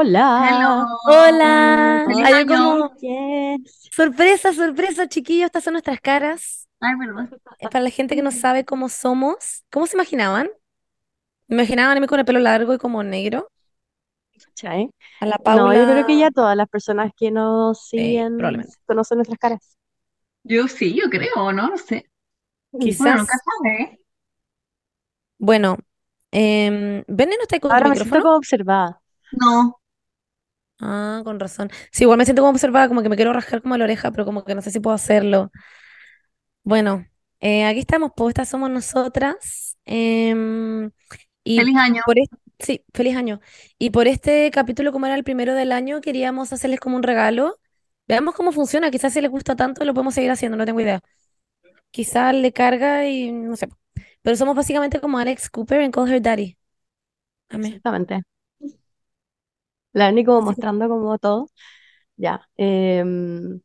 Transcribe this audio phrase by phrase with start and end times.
[0.00, 0.86] Hola.
[1.04, 2.04] Hola.
[2.06, 2.46] Feliz Hay año.
[2.46, 3.90] como Yes.
[3.90, 5.46] sorpresa, sorpresa, chiquillos.
[5.46, 6.68] Estas son nuestras caras.
[6.80, 7.28] Ay, verdad.
[7.60, 10.50] Eh, Para la gente que no sabe cómo somos, ¿cómo se imaginaban?
[11.48, 13.50] ¿Me imaginaban a mí con el pelo largo y como negro?
[14.44, 14.90] ¿Cachai?
[15.20, 16.18] A la No, yo creo que Paula.
[16.18, 19.76] ya todas las personas que nos Sí, siguen conocen nuestras caras.
[20.42, 21.68] Yo sí, yo creo, ¿no?
[21.70, 22.10] No sé.
[22.72, 23.20] Bueno, Quizás.
[23.20, 24.00] nunca sabe, ¿eh?
[25.38, 25.78] Bueno,
[26.32, 29.00] eh, ¿Vene no está con tu Ahora siento como observada.
[29.32, 29.78] No.
[30.80, 31.70] Ah, con razón.
[31.90, 34.24] Sí, igual me siento como observada, como que me quiero rascar como la oreja, pero
[34.24, 35.50] como que no sé si puedo hacerlo.
[36.62, 37.06] Bueno,
[37.40, 39.76] eh, aquí estamos, pues estas somos nosotras.
[39.84, 40.90] em,
[41.44, 42.02] y Feliz año.
[42.04, 43.40] por este, sí, feliz año.
[43.78, 47.58] Y por este capítulo, como era el primero del año, queríamos hacerles como un regalo.
[48.06, 51.00] Veamos cómo funciona, quizás si les gusta tanto lo podemos seguir haciendo, no tengo idea.
[51.92, 53.68] Quizás le carga y no sé.
[54.22, 56.58] Pero somos básicamente como Alex Cooper en Call Her Daddy.
[57.50, 57.82] Amé.
[57.82, 58.22] Exactamente.
[59.92, 61.50] La Dani como mostrando como todo.
[62.16, 62.48] Ya.
[62.56, 63.60] em,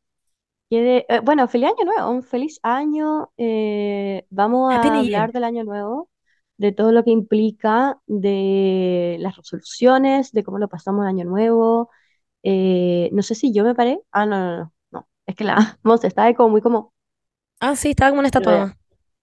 [0.69, 3.31] quiere- eh, bueno, feliz año nuevo, un feliz año.
[3.37, 5.23] eh, vamos Happy a New Year.
[5.23, 6.09] hablar del año nuevo,
[6.57, 11.89] de todo lo que implica, de las resoluciones, de cómo lo pasamos el año nuevo.
[12.43, 14.01] eh, no sé si yo me paré.
[14.11, 14.73] Ah, no, no, no.
[14.91, 16.93] No, es que la Monse estaba como muy como.
[17.59, 18.77] Ah, sí, estaba como una estatua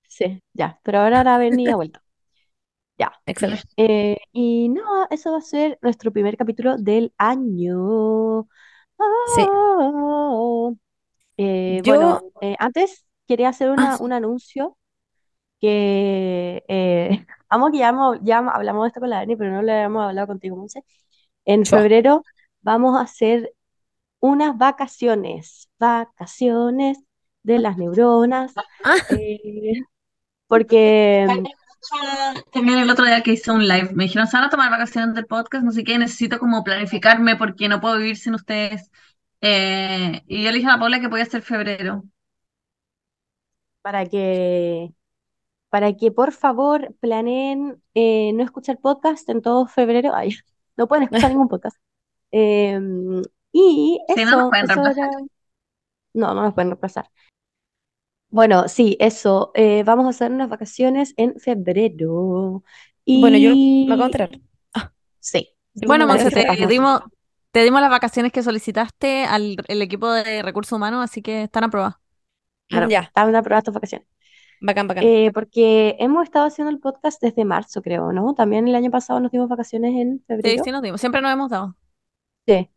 [0.08, 0.80] sí, ya.
[0.82, 2.02] Pero ahora la venía vuelta.
[3.00, 3.12] Ya.
[3.24, 3.64] Excelente.
[3.78, 8.46] Eh, y no, eso va a ser nuestro primer capítulo del año.
[9.34, 9.46] Sí.
[9.48, 10.70] Ah.
[11.38, 11.94] Eh, Yo.
[11.94, 14.04] bueno, eh, antes quería hacer Ah, sí.
[14.04, 14.76] un anuncio
[15.62, 16.62] que
[17.48, 20.56] amo que ya, hablamos de esto con la Dani, pero no lo habíamos hablado contigo,
[20.56, 20.84] Monse.
[21.46, 22.22] En febrero
[22.60, 23.54] vamos a hacer
[24.20, 26.98] unas vacaciones, vacaciones
[27.44, 28.52] de las neuronas,
[28.84, 28.96] Ah,
[30.48, 31.26] porque
[32.52, 35.14] También el otro día que hice un live, me dijeron, se van a tomar vacaciones
[35.14, 38.90] del podcast, no sé qué, necesito como planificarme porque no puedo vivir sin ustedes.
[39.40, 42.04] Eh, y yo le dije a la Paula que podía ser febrero.
[43.82, 44.92] para que
[45.70, 50.14] para que por favor planeen eh, no escuchar podcast en todo febrero.
[50.14, 50.30] Ay,
[50.76, 51.78] no pueden escuchar ningún podcast.
[52.32, 53.22] Em,
[53.52, 55.10] y Si no, nos eso, pueden eso reemplazar.
[55.10, 55.26] era.
[56.14, 57.10] No, no nos pueden reemplazar.
[58.30, 59.50] Bueno, sí, eso.
[59.54, 62.62] eh, vamos a hacer unas vacaciones en febrero.
[63.12, 64.40] bueno, yo me acabo de Y enterar.
[64.74, 67.00] Ah, sí, yo Bueno, Monse, te dimos,
[67.52, 71.64] te dimos las vacaciones que solicitaste al el equipo de recursos humanos, así que están
[71.64, 71.96] aprobadas.
[72.68, 74.06] Claro, Ya, están aprobadas tus vacaciones.
[74.60, 75.04] bacán, bacán.
[75.04, 78.34] Eh, porque hemos estado haciendo el podcast desde marzo, creo, ¿no?
[78.34, 80.64] También el año pasado nos dimos vacaciones en Sí, febrero.
[80.64, 81.00] sí, nos dimos.
[81.00, 81.76] Siempre nos hemos dado.
[82.46, 82.70] Sí.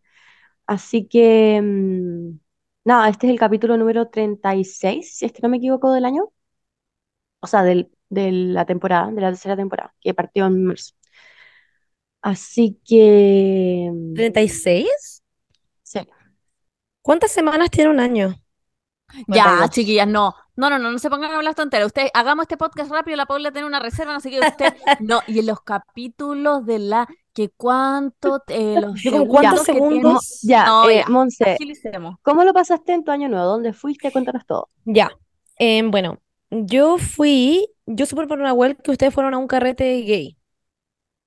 [0.67, 2.39] Así que, mm,
[2.83, 6.29] nada, este es el capítulo número 36, si es que no me equivoco, del año.
[7.41, 10.93] O sea, del, de la temporada, de la tercera temporada, que partió en marzo.
[12.21, 14.85] Así que, mm, ¿36?
[15.83, 15.99] sí,
[17.01, 18.29] ¿Cuántas semanas tiene un año?
[19.27, 19.69] Ya, 52.
[19.71, 20.33] chiquillas, no.
[20.55, 21.87] No, no, no, no se pongan a hablar tonteras.
[21.87, 25.21] Ustedes, hagamos este podcast rápido, la Paula tiene una reserva, no sé qué, usted, no,
[25.27, 30.39] y en los capítulos de la, que cuánto, eh, los segundos cuántos que segundos.
[30.43, 31.57] ya, No, eh, ya, Monse.
[32.21, 33.45] ¿cómo lo pasaste en tu año nuevo?
[33.45, 34.11] ¿Dónde fuiste?
[34.11, 34.69] Cuéntanos todo.
[34.85, 35.11] Ya.
[35.57, 40.01] Em, bueno, yo fui, yo supe por una web que ustedes fueron a un carrete
[40.01, 40.37] gay.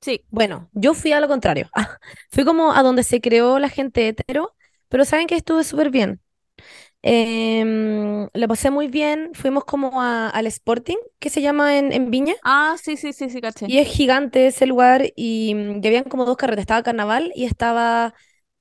[0.00, 1.68] Sí, Bueno, yo fui a lo contrario.
[2.30, 4.54] Fui como a donde se creó la gente hetero,
[4.88, 6.20] pero saben que estuve súper bien.
[7.08, 9.30] Em, lo pasé muy bien.
[9.34, 12.34] Fuimos como a- al Sporting, que se llama en, en Viña.
[12.42, 13.66] ah, sí, sí, sí, sí, caché.
[13.66, 16.62] Y es gigante ese lugar y, mm, y habían como dos carretes.
[16.62, 18.14] Estaba Carnaval y estaba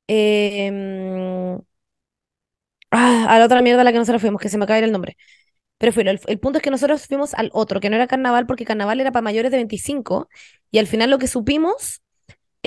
[0.08, 1.60] em,
[2.92, 4.82] ah, a la otra mierda a la que nosotros fuimos, que se me acaba de
[4.82, 5.18] ir el nombre.
[5.80, 8.48] Pero fue, el, el punto es que nosotros fuimos al otro, que no era Carnaval,
[8.48, 10.30] porque Carnaval era para mayores de 25
[10.72, 12.02] y al final lo que supimos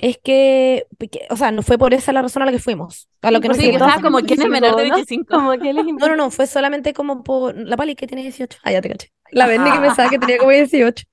[0.03, 3.09] es que, que- o sea, no fue por esa la razón a la que fuimos,
[3.23, 4.95] a lo que nos Sí, que como, ¿quién es menor de 25, ¿no?
[4.95, 5.35] 25?
[5.37, 8.59] Como que les No, no, no, fue solamente como por la Pali que tiene 18.
[8.63, 9.09] Ah, ya te caché.
[9.31, 11.05] La Bendy que pensaba que tenía como 18.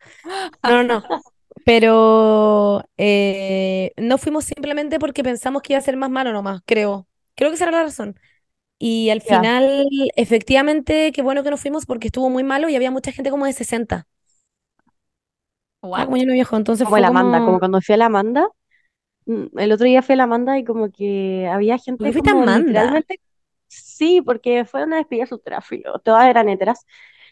[0.63, 1.05] No, no, no.
[1.63, 7.07] Pero eh, no fuimos simplemente porque pensamos que iba a ser más malo nomás, creo.
[7.35, 8.19] Creo que esa era la razón.
[8.79, 9.41] Y al Ya.
[9.41, 13.31] final, efectivamente, qué bueno que no fuimos porque estuvo muy malo y había mucha gente
[13.31, 14.07] como de 60.
[15.95, 16.05] Ah, What?
[16.05, 17.59] como yo no viejo, entonces Como fue el Amanda, como como...
[17.59, 18.47] cuando fui a la Amanda.
[19.25, 22.11] Mm, El otro día fui a la Amanda y como que había ¿Por qué gente
[22.13, 22.67] fuiste a como Amanda?
[22.67, 23.19] literalmente.
[23.67, 25.99] Sí, porque fue una despedida soltera, filo.
[25.99, 26.85] Todas eran heteras.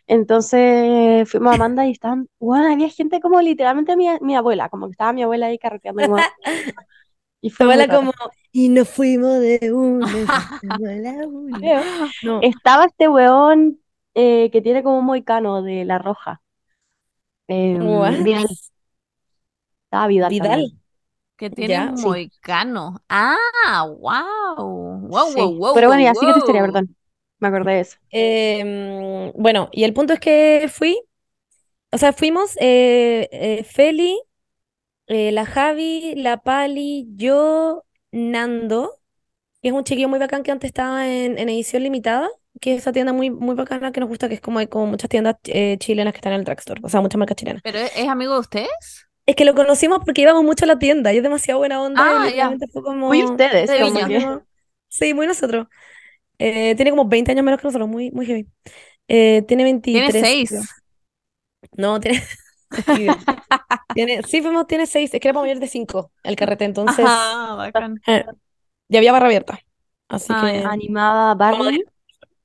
[0.07, 4.87] Entonces fuimos a Amanda y estaban, bueno, había gente como literalmente mi, mi abuela, como
[4.87, 6.17] que estaba mi abuela ahí carreteando como-
[7.41, 8.11] y fue abuela como,
[8.51, 10.29] y nos fuimos de una, nos
[10.59, 11.57] fuimos a la una.
[11.59, 11.81] Creo.
[12.23, 13.79] No, Estaba este weón
[14.13, 16.41] eh, que tiene como un moicano de La Roja.
[17.47, 17.77] Eh?
[18.23, 18.47] Vidal.
[19.85, 20.49] Estaba Vidal Vidal.
[20.49, 20.82] también.
[21.49, 22.03] Que tiene Ya, un sí.
[22.03, 23.03] moicano.
[23.09, 24.99] Ah, wow.
[25.09, 25.39] Wow, Sí.
[25.39, 25.73] wow, wow.
[25.73, 26.71] Pero bueno, wow, ya sigue tu historia, wow.
[26.71, 26.95] perdón.
[27.39, 27.97] Me acordé de eso.
[28.11, 30.97] Em, bueno, y el punto es que fui,
[31.91, 34.19] o sea, fuimos eh, eh, Feli,
[35.07, 38.99] eh, la Javi, la Pali, yo, Nando,
[39.61, 42.29] que es un chiquillo muy bacán que antes estaba en, en edición limitada,
[42.61, 44.87] que es esa tienda muy, muy bacana que nos gusta, que es como hay como
[44.87, 47.63] muchas tiendas eh, chilenas que están en el drugstore, o sea, muchas marcas chilenas.
[47.63, 49.07] ¿Pero es, es amigo de ustedes?
[49.25, 52.23] Es que lo conocimos porque íbamos mucho a la tienda y es demasiado buena onda
[52.23, 52.53] Ah, y ya.
[52.71, 53.07] fue como...
[53.07, 54.07] Muy ustedes, de como Viña.
[54.07, 54.25] que.
[54.25, 54.41] como-
[54.89, 55.67] Sí, muy nosotros.
[56.37, 58.47] Eh, tiene como 20 años menos que nosotros, muy, muy heavy.
[59.07, 60.11] Eh, tiene 23.
[60.11, 60.49] Tiene seis.
[60.49, 60.61] creo.
[61.77, 62.21] No, tiene.
[63.93, 65.13] tiene sí, fuimos, tiene 6.
[65.13, 68.01] Es que era para mayor de 5 el carrete, entonces Ajá, bacán.
[68.07, 68.25] eh,
[68.89, 69.59] ya había barra abierta.
[70.07, 70.59] Así Ah, que.
[70.61, 70.69] ya.
[70.69, 71.83] Animaba Barney,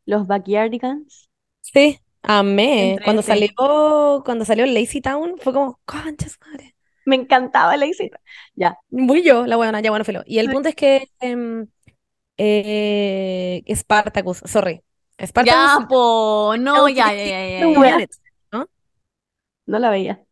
[0.07, 1.29] los Backyardigans.
[1.61, 2.99] Sí, amé.
[3.05, 6.75] Cuando salió, cuando salió Lazy Town, fue como, conchas madre.
[7.05, 8.21] Me encantaba la visita.
[8.55, 8.77] Ya.
[8.91, 10.23] Muy yo, la buena, ya bueno, filo.
[10.27, 10.53] Y el Sí.
[10.53, 11.67] punto es que em,
[12.37, 14.83] eh, Spartacus, sorry.
[15.21, 15.81] Spartacus.
[15.81, 16.55] Ya, po.
[16.59, 18.67] No, ya, ya, ya, ya.
[19.67, 20.25] No la veía.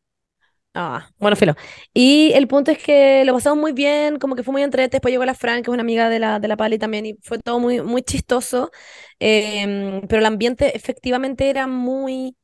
[0.78, 1.54] Ah, bueno, filo.
[1.94, 4.96] Y el punto es que lo pasamos muy bien, como que fue muy entrete.
[4.96, 7.14] Después llegó la Fran, que es una amiga de la, de la Pali también, y
[7.22, 8.70] fue todo muy, muy chistoso.
[9.18, 12.36] Em, pero el ambiente efectivamente era muy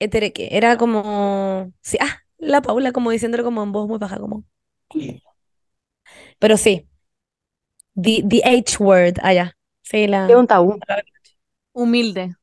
[0.00, 0.48] etereque.
[0.52, 1.72] Era como.
[1.82, 4.44] Sí, ah, la Paula, como diciéndolo como en voz muy baja, como.
[6.38, 6.86] Pero sí,
[7.96, 9.56] the, the H word, allá.
[9.82, 10.28] Sí, la.
[10.28, 10.78] Es un tabú.
[11.72, 12.34] Humilde.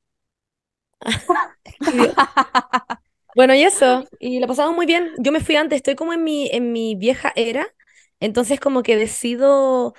[3.35, 5.11] Bueno, y eso, y lo pasamos muy bien.
[5.19, 7.67] Yo me fui antes, estoy como en mi, en mi vieja era,
[8.21, 9.93] entonces como que decido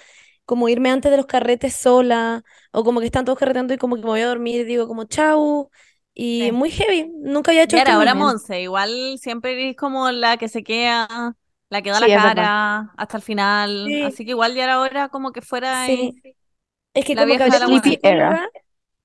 [0.46, 3.96] como irme antes de los carretes sola, o como que están todos carreteando y como
[3.96, 5.70] que me voy a dormir y digo como chau,
[6.14, 6.52] y Sí.
[6.52, 8.14] muy heavy, nunca había hecho muy ahora.
[8.14, 11.36] Monse, igual siempre eres como la que se queda,
[11.68, 14.02] la que da Sí, la es cara hasta el final, Sí.
[14.02, 16.14] así que igual ya era hora como que fuera ahí
[16.94, 17.68] Es que la como que vieja de la
[18.02, 18.40] era.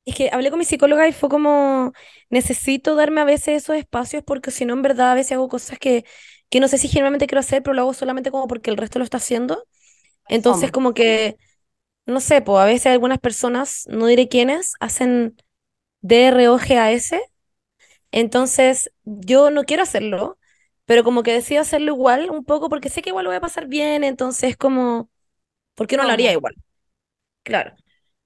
[0.06, 1.94] Es que hablé con mi psicóloga y fue como,
[2.30, 5.80] necesito darme a veces esos espacios porque si no, en verdad, a veces hago cosas
[5.80, 6.06] que,
[6.50, 9.00] que no sé si generalmente quiero hacer, pero lo hago solamente como porque el resto
[9.00, 9.64] lo está haciendo.
[10.30, 11.38] Entonces, como que,
[12.08, 15.38] no sé, pues a veces algunas personas, no diré quiénes, hacen
[16.02, 17.14] DROGAS.
[18.12, 20.38] Entonces, yo no quiero hacerlo,
[20.86, 23.42] pero como que decido hacerlo igual un poco porque sé que igual lo voy a
[23.42, 25.10] pasar bien, entonces como,
[25.76, 26.56] ¿por qué no lo haría igual?
[27.44, 27.76] Claro.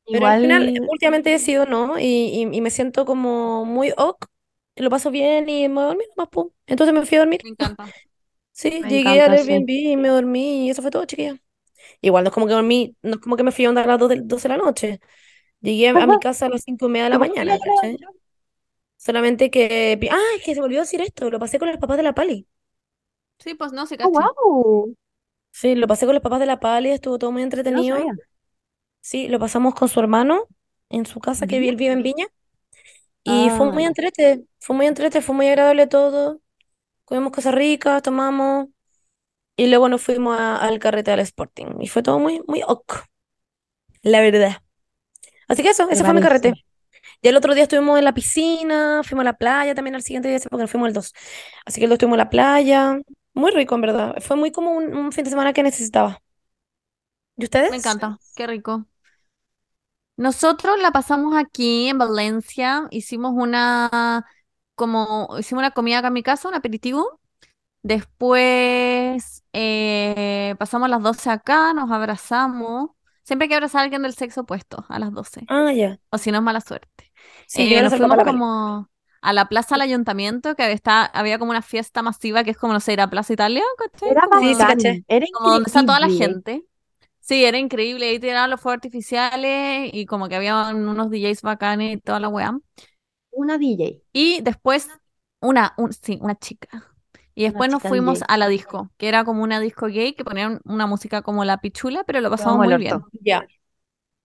[0.10, 3.94] Pero al final, Igual, últimamente he decidido no, y, y, y me siento como muy
[3.98, 4.26] ok,
[4.78, 6.50] lo paso bien y me voy a dormir nomás, pum.
[6.68, 7.42] Entonces me fui a dormir.
[7.42, 7.94] Me encanta.
[8.52, 9.62] Sí, me llegué al encanta, sí.
[9.62, 11.38] Airbnb y me dormí y eso fue todo, chiquilla.
[12.02, 13.90] Igual no es como que dormí, no es como que me fui a andar a
[13.90, 15.02] las 12 de, 12 de la noche.
[15.62, 18.00] Llegué a, a mi casa a las 5 y media de la mañana, ¿cachai?
[18.98, 21.78] Solamente que, pi- ah, es que se me olvidó decir esto, lo pasé con los
[21.80, 22.48] papás de la Pali.
[23.40, 24.36] Sí, pues no, se Oh, cacha.
[24.36, 24.96] wow.
[25.52, 27.44] Sí, lo pasé con los papás de la Pali, estuvo todo muy
[27.74, 27.84] no entretenido.
[27.84, 28.20] sabía.
[29.06, 30.48] Sí, lo pasamos con su hermano
[30.90, 32.26] en su casa, que él vive en Viña.
[33.24, 33.86] Y fue Ah, muy ya.
[33.86, 36.42] entrete, fue muy entrete, fue muy agradable todo.
[37.06, 38.68] Comimos cosas ricas, tomamos
[39.58, 41.68] y luego nos fuimos a- al carrete del Sporting.
[41.82, 42.94] Y fue todo muy, muy ok,
[44.04, 44.62] la verdad.
[45.48, 46.54] Así que eso, Me ese fue mi carrete.
[46.54, 46.66] parece.
[47.22, 50.30] Y el otro día estuvimos en la piscina, fuimos a la playa también al siguiente
[50.30, 51.14] día, porque nos fuimos el 2.
[51.66, 53.00] Así que el 2 estuvimos en la playa.
[53.34, 54.16] Muy rico, en verdad.
[54.22, 56.22] Fue muy como un, un fin de semana que necesitaba.
[57.38, 57.78] ¿Y Me ustedes?
[57.78, 58.88] encanta, qué rico.
[60.18, 64.26] Nosotros la pasamos aquí en Valencia, hicimos una,
[64.76, 67.20] como, hicimos una comida acá en mi casa, un aperitivo.
[67.84, 72.92] Después eh, pasamos las 12 acá, nos abrazamos.
[73.24, 76.00] Siempre hay que abrazar a alguien del sexo opuesto a las 12, Ah, ya.
[76.12, 77.12] o si no es mala suerte.
[77.48, 78.90] Sí, Eh, yo nos fuimos como
[79.22, 82.74] a la plaza del ayuntamiento, que está, había como una fiesta masiva que es como,
[82.74, 84.10] no sé, ir a Plaza Italia, ¿cachai?
[84.12, 85.04] Era Como, Sí, caché.
[85.08, 86.64] Era como donde está toda la gente.
[87.28, 88.08] Sí, era increíble.
[88.08, 92.30] Ahí tiraban los fuegos artificiales y como que había unos DJs bacanes y toda la
[92.30, 92.60] weá.
[93.44, 94.02] Una DJ.
[94.14, 94.90] Y después,
[95.42, 96.92] una, un- sí, una chica.
[97.36, 100.62] Y después nos fuimos a la disco, que era como una disco gay que ponían
[100.66, 103.06] una música como la pichula, pero lo pasamos muy bien.
[103.22, 103.50] Ya.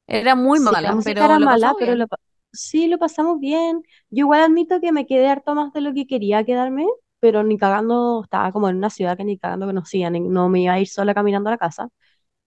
[0.07, 2.07] Era muy Sí, la mala, música pero era lo mala, pero lo,
[2.53, 3.83] sí lo pasamos bien.
[4.11, 6.87] Yo igual admito que me quedé harto más de lo que quería quedarme,
[7.21, 10.63] pero ni cagando, estaba como en una ciudad que ni cagando conocía, ni- no me
[10.63, 11.89] iba a ir sola caminando a la casa.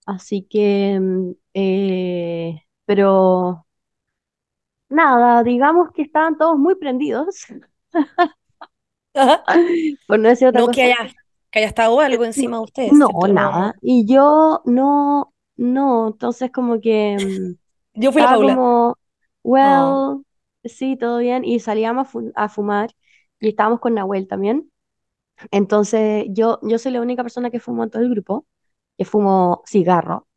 [0.05, 3.65] Así que, mm, eh, pero
[4.89, 7.45] nada, digamos que estaban todos muy prendidos,
[10.05, 10.97] por no decir otra No que haya,
[11.51, 13.75] que haya estado algo encima de ustedes, No, nada.
[13.81, 17.19] Y yo no, no, entonces como que...
[17.19, 17.53] mm,
[17.95, 18.59] Yo fui la Estaba Paula.
[18.59, 18.97] como,
[19.61, 20.03] Oh.
[20.11, 20.25] well,
[20.65, 21.45] sí, todo bien.
[21.45, 22.91] Y salíamos a, fu- a fumar
[23.39, 24.71] y estábamos con Nahuel también.
[25.51, 28.47] Entonces, yo, yo soy la única persona que fuma en todo el grupo.
[28.97, 30.27] Que fumo cigarro.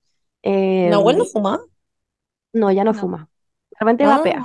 [0.42, 1.60] Eh, Nahuel no fuma.
[2.52, 3.00] no, ya no, No.
[3.00, 3.30] fuma.
[3.70, 4.42] De repente Ah, vapea,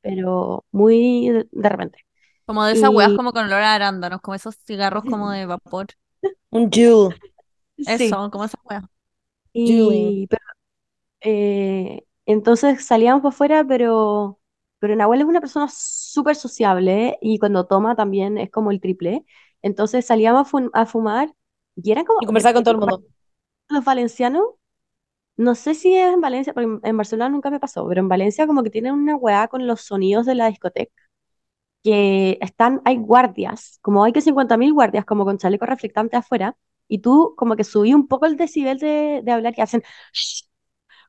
[0.00, 1.98] pero muy de, de repente.
[2.46, 5.46] Como de esas weas Y- como con olor a arándanos, como esos cigarros como de
[5.46, 5.86] vapor.
[6.50, 7.14] un Juul.
[7.76, 7.84] Sí.
[7.86, 8.84] Eso, como esas weas.
[9.52, 10.42] Y, pero,
[11.20, 14.40] eh, entonces salíamos para afuera, pero,
[14.78, 17.18] pero Nahuel es una persona súper sociable ¿eh?
[17.22, 19.24] y cuando toma también es como el triple.
[19.62, 21.34] Entonces salíamos a, fu- a fumar
[21.76, 23.02] y eran como Y conversar con todo el mundo.
[23.68, 24.44] Los valencianos.
[25.36, 28.46] No sé si es en Valencia, porque en- Barcelona nunca me pasó, pero en Valencia
[28.46, 30.92] como que tienen una weá con los sonidos de la discoteca,
[31.84, 36.56] que están, hay guardias, como hay que 50.000 guardias como con chaleco reflectante afuera,
[36.88, 39.82] y tú como que subí un poco el decibel de, de hablar y hacen
[40.12, 40.44] "Shh",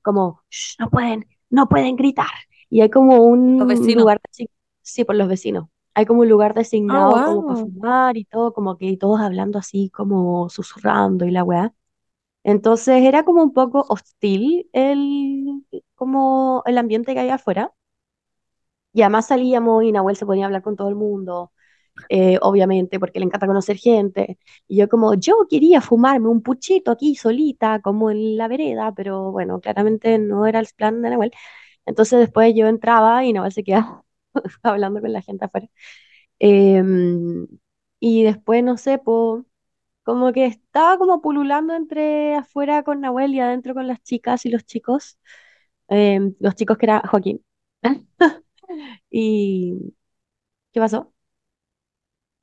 [0.04, 2.28] como "Shh, no pueden, no pueden gritar.
[2.70, 4.50] Y hay como un lugar, desi-
[4.82, 5.68] sí, por los vecinos.
[5.96, 9.90] Hay como un lugar designado como para fumar y todo, como que todos hablando así,
[9.92, 11.74] como susurrando y la weá.
[12.50, 15.66] Entonces era como un poco hostil el,
[15.96, 17.74] como el ambiente que había afuera.
[18.94, 21.52] Y además salíamos y Nahuel se ponía a hablar con todo el mundo,
[22.10, 24.40] eh, obviamente, porque le encanta conocer gente.
[24.68, 29.32] Y yo como, yo quería fumarme un puchito aquí solita, como en la vereda, pero
[29.32, 31.32] bueno, claramente no era el plan de Nahuel.
[31.86, 34.06] Entonces después yo entraba y Nahuel se quedaba
[34.64, 35.68] hablando con la gente afuera.
[36.40, 37.48] Em,
[38.00, 39.44] y después, no sé, pues
[40.14, 44.50] como que estaba como pululando entre afuera con Nahuel y adentro con las chicas y
[44.52, 45.18] los chicos.
[45.90, 47.44] Em, los chicos que era Joaquín.
[49.12, 49.96] ¿Y
[50.74, 51.14] qué pasó?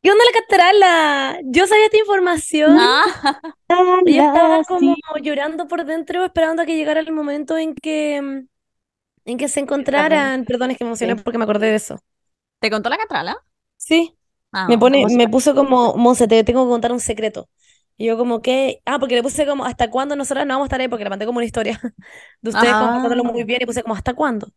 [0.02, 1.40] ¿Qué onda la catrala?
[1.44, 2.78] Yo sabía esta información.
[2.78, 3.52] Ah,
[4.04, 5.02] y estaba Ah, como sí.
[5.23, 8.49] llorando por dentro, esperando a que llegara el momento en que, mm,
[9.30, 10.44] en que se encontraran.
[10.46, 11.16] Perdón, es que me emocioné Sí.
[11.16, 11.99] porque me acordé de eso.
[12.61, 13.37] ¿te contó la catrala?
[13.76, 14.16] Sí,
[14.52, 17.49] Ah, me pone, ¿cómo se me puso como, Monse, te tengo que contar un secreto.
[17.97, 20.69] Y yo como que, ah, porque le puse como, ¿hasta cuándo nosotras no vamos a
[20.69, 20.88] estar ahí?
[20.88, 21.81] Porque le mandé como una historia
[22.43, 22.93] de ustedes como Ah.
[22.93, 24.49] contándolo muy bien y puse como, ¿hasta cuándo?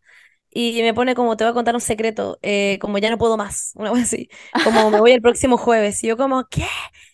[0.52, 3.38] Y me pone como, te voy a contar un secreto, eh, como ya no puedo
[3.38, 4.30] más, una cosa así,
[4.62, 6.04] como me voy el próximo jueves.
[6.04, 6.64] Y yo como, ¿qué?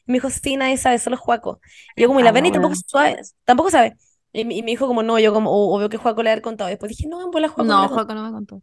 [0.07, 1.59] Y me dijo, sí, nadie sabe, solo Juaco.
[1.95, 3.95] Y yo como, y la Ah, Beni tampoco sabe, tampoco sabe.
[4.33, 6.69] Y, y me dijo como, no, yo como, o- obvio que Juaco le haber contado.
[6.69, 7.87] Después dije, no, pues la Juaco No.
[7.89, 8.61] Joaco no me contó.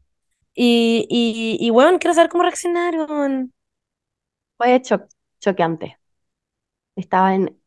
[0.54, 3.52] Y, y, y bueno, quiero saber cómo reaccionaron.
[4.56, 5.06] Fue cho-
[5.40, 5.98] choqueante.
[6.96, 7.60] Estaba en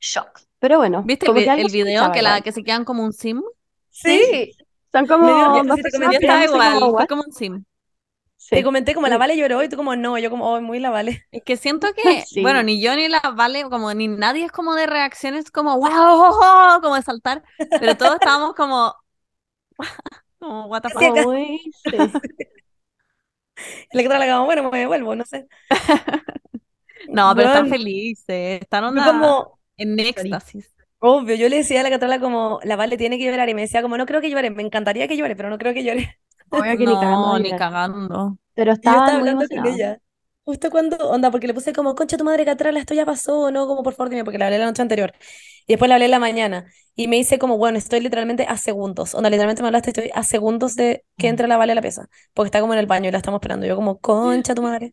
[0.00, 0.40] shock.
[0.58, 2.42] Pero bueno, ¿Viste el, como vi- que el video que, la, igual.
[2.42, 3.42] que se quedan como un sim?
[3.90, 4.52] Sí,
[4.92, 7.64] Son como yo dos te comenté, estaba igual, como, fue como un sim.
[8.52, 8.64] te Sí.
[8.64, 9.18] comenté como la.
[9.18, 11.26] Vale lloró y tú como, no, yo como, oh, muy la Vale.
[11.30, 12.40] Es que siento que, Sí.
[12.40, 16.80] bueno, ni yo ni la Vale, como ni nadie es como de reacciones como wow,
[16.80, 17.42] como de saltar,
[17.78, 18.94] pero todos estábamos como,
[20.38, 21.16] como what the fuck.
[21.16, 21.60] sí.
[23.92, 25.46] La que la como, bueno, me devuelvo, no sé.
[27.10, 30.74] No, pero están felices, están onda como, en éxtasis.
[30.98, 33.62] obvio, yo le decía a la Catrala como, la Vale tiene que llorar y me
[33.62, 36.18] decía como, no creo que llore, me encantaría que llore, pero no creo que llore.
[36.50, 38.38] Obvio que ni cagando No, ni cagando.
[38.54, 39.66] Pero yo estaba estaban muy hablando con emocionados.
[39.66, 39.98] ella.
[40.44, 43.66] Justo cuando, onda, porque le puse como, concha tu madre, Catrala, esto ya pasó, ¿no?
[43.66, 45.12] Como por favor dime, porque le hablé la noche anterior.
[45.66, 46.66] Y después le hablé en la mañana.
[46.94, 49.14] Y me dice como, bueno, estoy literalmente a segundos.
[49.14, 52.06] Onda, literalmente me hablaste, estoy a segundos de que entre la Vale a la pieza.
[52.32, 53.66] Porque está como en el baño y la estamos esperando.
[53.66, 54.92] Yo como, concha tu madre.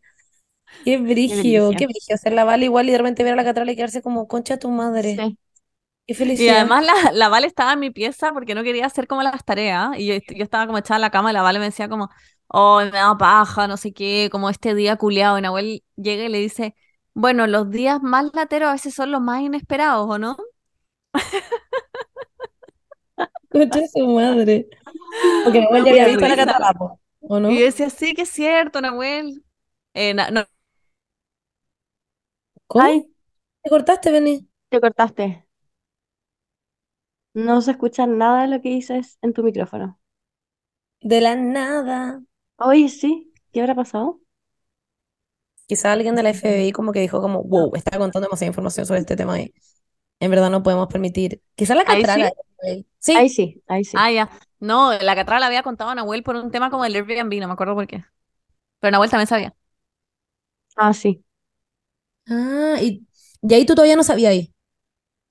[0.82, 2.14] Qué brigio, qué brigio.
[2.14, 4.58] Hacer la Vale igual y de repente ver a la Catrala y quedarse como, concha
[4.58, 5.24] tu madre.
[5.24, 5.38] Sí.
[6.06, 6.48] Qué Y felicidad.
[6.48, 9.90] además la, la Vale estaba en mi pieza porque no quería hacer como las tareas.
[9.98, 12.08] Y yo, yo estaba como echada en la cama y la Vale me decía como,
[12.48, 15.38] oh, me da paja, no sé qué, como este día culiado.
[15.38, 16.74] Y Nahuel llega y le dice,
[17.14, 20.36] bueno, los días más lateros a veces son los más inesperados, ¿o no?
[23.50, 24.68] Concha su madre.
[25.42, 26.36] Porque igual ya había visto la risa.
[26.36, 27.50] Catrala, po, ¿o no?
[27.50, 29.44] Y yo decía, sí, que es cierto, Nahuel.
[29.94, 30.44] Eh, na- no,
[32.66, 32.90] ¿Cómo?
[32.90, 33.08] Ay,
[33.62, 34.48] ¿Te cortaste, Beni?
[34.68, 35.46] te cortaste.
[37.34, 40.00] No se escucha nada de lo que dices en tu micrófono.
[41.02, 42.20] De la nada.
[42.58, 44.20] Oye, sí, ¿qué habrá pasado?
[45.66, 49.00] Quizá alguien de la FBI como que dijo como, wow, está contando demasiada información sobre
[49.00, 49.54] este tema y
[50.20, 51.42] en verdad no podemos permitir.
[51.56, 52.30] Quizá la Ahí Catrala.
[52.30, 52.36] sí.
[53.00, 53.98] Sí, Ahí sí, ahí sí.
[53.98, 54.30] Ah, ya.
[54.60, 57.48] No, la Catra le había contado a Nahuel por un tema como el Airbnb, no
[57.48, 58.04] me acuerdo por qué.
[58.80, 59.54] Pero Nahuel también sabía.
[60.76, 61.23] Ah, sí.
[62.28, 63.06] Ah, y,
[63.42, 64.52] y ahí tú todavía no sabías ahí.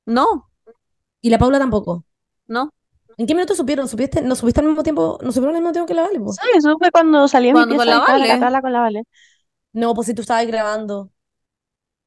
[0.05, 0.49] No,
[1.21, 2.05] Y la Paula tampoco.
[2.47, 2.69] no.
[3.15, 3.87] ¿En qué minuto supieron?
[3.87, 4.23] ¿Supiste?
[4.23, 5.19] ¿No supiste al mismo tiempo?
[5.21, 6.33] ¿No supieron al mismo tiempo que la Vale, po?
[6.33, 8.61] Sí, eso fue cuando salí a mi Cuando con pieza la y estaba la Vale.
[8.63, 9.03] Con la Vale.
[9.73, 11.11] No, pues si tú estabas grabando.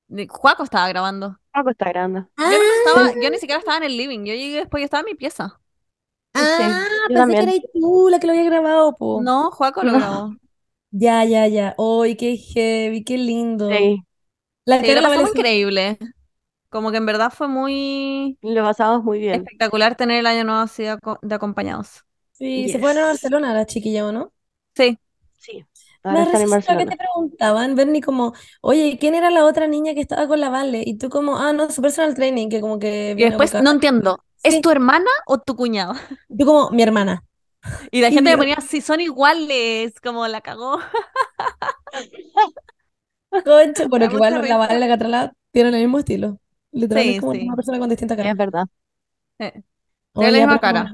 [0.08, 1.38] Ni- Juaco estaba grabando.
[1.52, 2.24] Paco está grande.
[2.36, 2.54] Yo no
[2.88, 4.20] estaba, yo ni siquiera estaba en el living.
[4.20, 5.60] Yo llegué después y estaba en mi pieza.
[6.34, 7.44] Sí, Ah, yo pensé también.
[7.46, 9.22] que eras tú la que lo había grabado, po.
[9.22, 9.98] No, Juaco lo No.
[9.98, 10.34] grabó.
[10.90, 11.74] Ya, ya, ya.
[11.78, 13.70] ¡Ay, qué heavy, qué lindo!
[13.70, 14.02] Sí.
[14.66, 15.98] La Sí, lo pasamos increíble.
[16.70, 19.50] Como que en verdad fue muy Lo pasamos muy bien.
[19.50, 22.06] espectacular tener el año nuevo así de, aco- de acompañados.
[22.32, 23.08] Sí, se fueron a Yes.
[23.08, 24.32] Barcelona las chiquillas, ¿o no?
[24.76, 24.98] Sí.
[25.38, 25.64] Sí,
[26.08, 30.28] Me risa que te preguntaban, Bernie, como, oye, ¿quién era la otra niña que estaba
[30.28, 30.82] con la Vale?
[30.86, 34.24] Y tú como, ah, no, su personal training, que como que Y después, no entiendo,
[34.42, 34.60] ¿es Sí.
[34.60, 35.94] tu hermana o tu cuñado?
[36.38, 37.24] Tú como, mi hermana.
[37.90, 40.78] Y la Y gente me ponía, si son iguales, como la cagó.
[43.44, 46.40] Concha, bueno, que igual la Vale y la Catrala tienen el mismo estilo.
[46.72, 47.40] Literal, es Sí, como sí.
[47.40, 48.30] una persona con distinta cara.
[48.30, 48.66] Es verdad.
[49.38, 49.62] Eh,
[50.16, 50.92] Tiene Oye, la misma pero cara.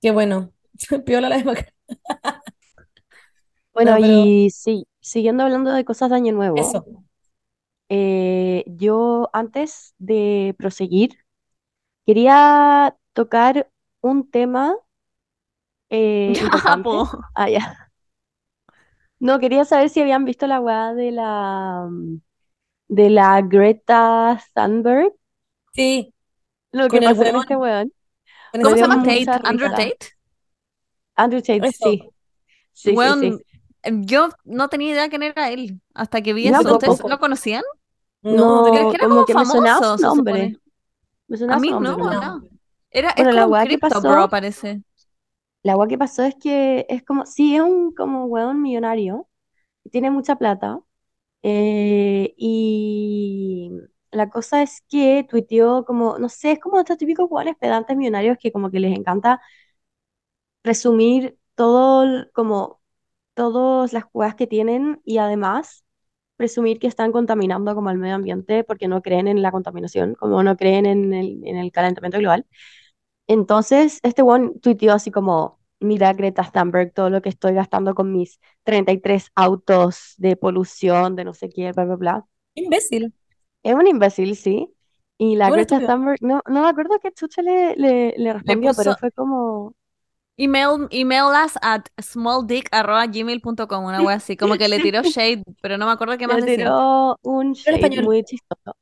[0.00, 0.52] Qué bueno.
[1.06, 1.72] Piola la misma cara.
[3.74, 7.04] Bueno, No, pero y sí, siguiendo hablando de cosas de Año Nuevo, eso.
[7.88, 11.18] eh, yo antes de proseguir,
[12.06, 13.70] quería tocar
[14.02, 14.76] un tema
[15.90, 16.78] eh, Ya, importante.
[16.82, 17.08] po.
[17.34, 17.83] Ah, ya.
[19.26, 21.88] No, quería saber si habían visto la weá de la
[22.88, 25.12] de la Greta Thunberg,
[25.74, 26.14] Sí,
[26.72, 27.92] lo que pasó con este weón.
[28.60, 29.02] ¿Cómo se llama?
[29.02, 29.70] Tate, Andrew.
[29.70, 30.14] Tate.
[31.16, 31.72] Andrew Tate, Eso.
[31.72, 32.10] sí.
[32.74, 33.32] Sí, sí, sí.
[33.32, 33.44] Weón,
[33.84, 36.70] yo no tenía idea quién era él hasta que vi No, eso.
[36.72, 37.08] ¿Ustedes tampoco.
[37.08, 37.62] lo conocían?
[38.22, 40.58] No, Es No, que era como como que me sonaba famoso, su nombre.
[41.28, 42.42] Me A sonaba su mí nombre no, no.
[42.90, 44.82] Era, es Bueno, la como un weá que crypto pasó, bro, parece.
[45.64, 49.28] La weá que pasó es que es como, sí, es un como weón millonario,
[49.92, 50.80] tiene mucha plata,
[51.42, 53.70] eh, y
[54.12, 58.38] la cosa es que tuiteó como, no sé, es como estos típicos weones pedantes millonarios
[58.40, 59.40] que como que les encanta
[60.62, 62.80] resumir todo, como
[63.34, 65.84] todas las weas que tienen y además
[66.36, 70.42] presumir que están contaminando como el medio ambiente porque no creen en la contaminación, como
[70.42, 72.46] no creen en el, en el calentamiento global.
[73.26, 78.12] Entonces, este one tuiteó así como, mira Greta Thunberg, todo lo que estoy gastando con
[78.12, 82.26] mis 33 autos de polución, de no sé qué, bla, bla, bla.
[82.56, 83.12] Imbécil.
[83.62, 84.68] Es un imbécil, sí.
[85.18, 85.88] Y la Greta estúpido.
[85.94, 89.74] Thunberg, no, no me acuerdo qué chucha le, le, le Le respondió, pero fue como...
[90.36, 94.36] email, email us at smalldick.gmail.com, una wea así.
[94.36, 96.56] Como que le tiró shade, pero no me acuerdo qué más Le decía.
[96.56, 98.76] tiró un shade muy chistoso.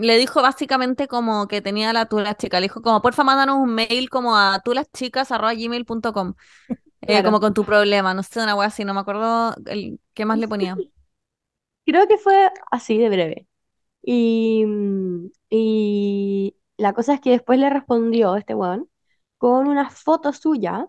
[0.00, 2.60] Le dijo básicamente como que tenía la tú las chicas.
[2.60, 6.34] Le dijo como, porfa, mándanos un mail como a tú las chicas gmail.com.
[7.02, 7.24] Eh, Claro.
[7.24, 10.38] como con tu problema, no sé, una wea así, no me acuerdo el, qué más
[10.38, 10.76] le ponía.
[11.86, 13.48] Creo que fue así de breve.
[14.02, 18.90] Y, mm, y la cosa es que después le respondió este weón
[19.38, 20.88] con una foto suya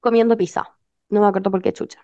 [0.00, 0.76] comiendo pizza.
[1.08, 2.00] No me acuerdo por qué chucha.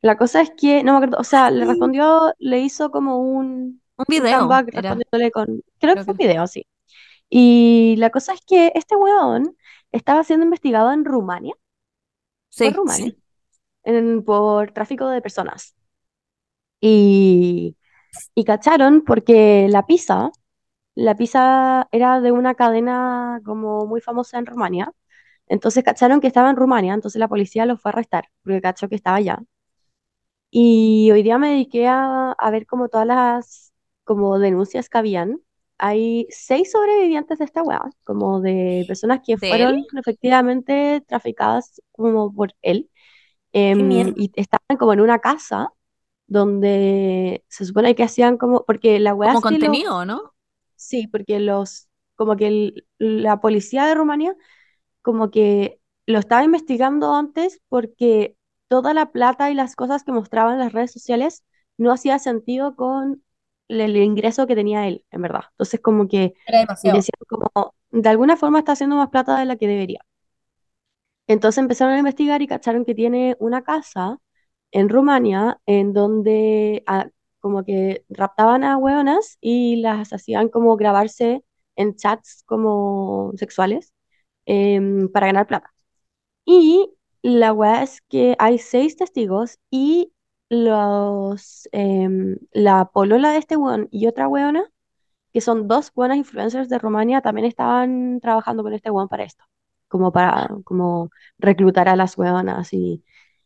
[0.00, 3.82] La cosa es que, no me acuerdo, o sea, le respondió, le hizo como un,
[3.98, 4.98] Un video era,
[5.30, 6.66] con, creo que creo fue que un video, sí.
[7.30, 9.56] Y la cosa es que este weón
[9.92, 11.54] estaba siendo investigado en Rumania,
[12.56, 12.74] fue sí.
[12.76, 13.16] Rumania, Sí.
[13.84, 15.74] en- por tráfico de personas.
[16.80, 17.76] Y,
[18.34, 20.30] y cacharon porque la pizza,
[20.94, 24.92] la pizza era de una cadena como muy famosa en Rumania.
[25.48, 28.88] Entonces cacharon que estaba en Rumania, entonces la policía lo fue a arrestar porque cachó
[28.88, 29.40] que estaba allá.
[30.50, 33.72] Y hoy día me dediqué a, a ver como todas las
[34.08, 35.42] como denuncias que habían.
[35.78, 39.76] Hay seis sobrevivientes de esta weá, como de personas que ¿De él?
[39.76, 42.90] fueron efectivamente traficadas como por él.
[43.52, 45.72] Em, y estaban como en una casa
[46.28, 50.34] donde se supone que hacían como, porque la weá Como contenido, ¿no?
[50.76, 54.36] sí, porque los, como que el- la policía de Rumania
[55.02, 58.36] como que lo estaba investigando antes porque
[58.68, 61.44] toda la plata y las cosas que mostraban en las redes sociales
[61.78, 63.24] no hacía sentido con
[63.68, 65.42] el, ingreso que tenía él, en verdad.
[65.52, 66.34] Entonces como que
[66.82, 70.00] decían como, de alguna forma está haciendo más plata de la que debería.
[71.26, 74.18] Entonces empezaron a investigar y cacharon que tiene una casa
[74.72, 77.08] en Rumania en donde ah,
[77.40, 81.44] como que raptaban a hueonas y las hacían como grabarse
[81.76, 83.92] en chats como sexuales
[84.46, 85.72] em, para ganar plata.
[86.44, 86.90] Y
[87.22, 90.12] la weá es que hay seis testigos y
[90.50, 94.64] los, em, la polola de este weón y otra weona,
[95.32, 99.44] que son dos buenas influencers de Rumania, también estaban trabajando con este weón para esto,
[99.88, 103.04] como para como reclutar a las weonas y,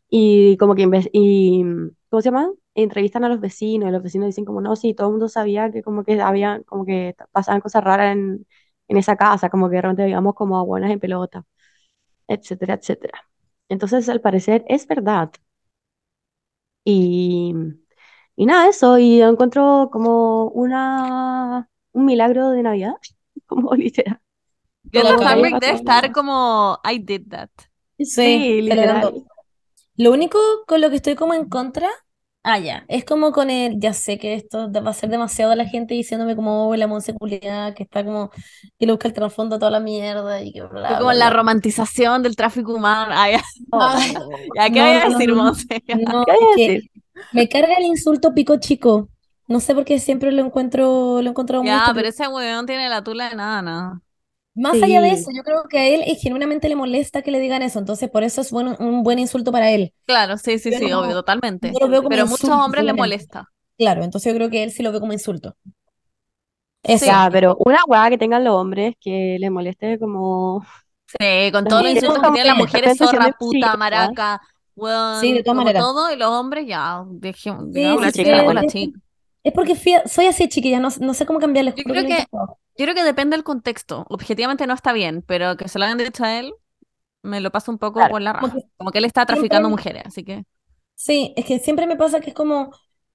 [0.09, 1.65] y como que y,
[2.11, 2.51] ¿cómo se llama?
[2.75, 5.71] Entrevistan a los vecinos y los vecinos dicen como no, sí, todo el mundo sabía
[5.73, 8.47] que como que había, como que pasaban cosas raras en,
[8.89, 11.45] en esa casa, como que de repente veíamos como a buenas en pelota
[12.29, 13.21] etcétera, etcétera.
[13.69, 15.31] Entonces, al parecer, es verdad.
[16.85, 17.55] Y,
[18.37, 22.95] y nada, eso, y lo encuentro como una, un milagro de Navidad,
[23.47, 24.21] como literal.
[24.85, 25.17] Greta.
[25.17, 27.51] Thunberg debe estar como, I did that.
[27.99, 29.25] Sí, Sí, literal.
[29.97, 31.89] Lo único con lo que estoy como en contra
[32.45, 32.85] Ah, ya.
[32.89, 36.35] Es como con el, ya sé que esto va a ser demasiado la gente diciéndome
[36.35, 38.31] como "Oh, la Monse culiá, que está como,
[38.79, 41.13] que le busca el trasfondo a toda la mierda y que bla, Fue como bla,
[41.13, 41.31] la bla.
[41.31, 43.13] romantización del tráfico humano.
[43.17, 43.37] Ay,
[43.71, 44.15] Ay,
[44.55, 45.67] ya, ¿qué no, voy a decir, no, Monse?
[45.93, 46.91] no, ¿Qué voy a decir?
[47.31, 49.09] me carga el insulto pico chico.
[49.49, 52.89] No sé por qué siempre lo encuentro, lo he encontrado Ya, pero ese weón tiene
[52.89, 54.01] la tula de nada, nada.
[54.55, 55.15] Más allá de Sí.
[55.15, 58.11] eso, yo creo que a él eh, genuinamente le molesta que le digan eso, entonces
[58.11, 59.95] por eso es bueno, un buen insulto para él.
[60.05, 61.73] Claro, sí, sí, Yo sí, obvio, totalmente.
[61.73, 63.01] no lo veo como Pero a muchos hombres les solamente.
[63.03, 63.49] molesta.
[63.79, 65.57] Claro, entonces yo creo que él sí lo ve como insulto.
[66.83, 67.07] Eso.
[67.07, 70.65] Ya, pero una weá que tengan los hombres que les moleste como...
[71.07, 74.41] Sí, con todos los insultos que tienen las mujeres, zorra, puta, maraca,
[74.75, 75.83] weón, Sí, de todas como maneras.
[75.85, 78.99] todo, y los hombres ya, dejemos, Sí, sí, chica, sí, es- chica.
[79.45, 81.75] Es porque fui a- soy así, chiquilla, no, no sé cómo cambiarles.
[81.75, 82.27] Yo creo que-.
[82.77, 84.07] Yo creo que depende del contexto.
[84.09, 86.55] Objetivamente no está bien, pero que se lo hayan dicho a él,
[87.23, 88.59] me lo paso un poco Claro, por la como raja.
[88.59, 90.45] que Como que él está siempre- traficando mujeres, así que.
[90.95, 92.73] Sí, es que siempre me pasa que es como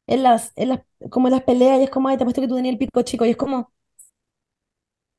[0.07, 2.47] en las, en las, como en las peleas y es como, ay, te apuesto que
[2.47, 3.71] tú tenías el pico chico y es como,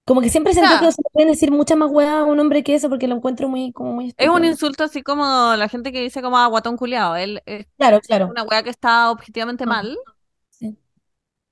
[0.07, 2.62] como que siempre siento que se le pueden decir muchas más weas a un hombre
[2.64, 4.51] que eso porque lo encuentro muy, como muy Es un estúpido.
[4.53, 5.24] insulto así como
[5.57, 7.16] la gente que dice como ah, guatón culiao.
[7.16, 8.29] Él es Claro, claro.
[8.29, 9.66] una weá que está objetivamente Ah.
[9.66, 9.98] mal,
[10.51, 10.79] Sí.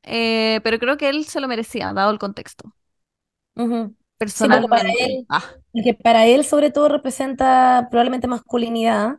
[0.04, 2.72] eh, pero creo que él se lo merecía, dado el contexto.
[3.56, 3.94] Ujú.
[4.32, 5.04] Sí, porque para Personalmente.
[5.06, 5.42] él, Ah,
[5.72, 9.18] porque para él sobre todo representa probablemente masculinidad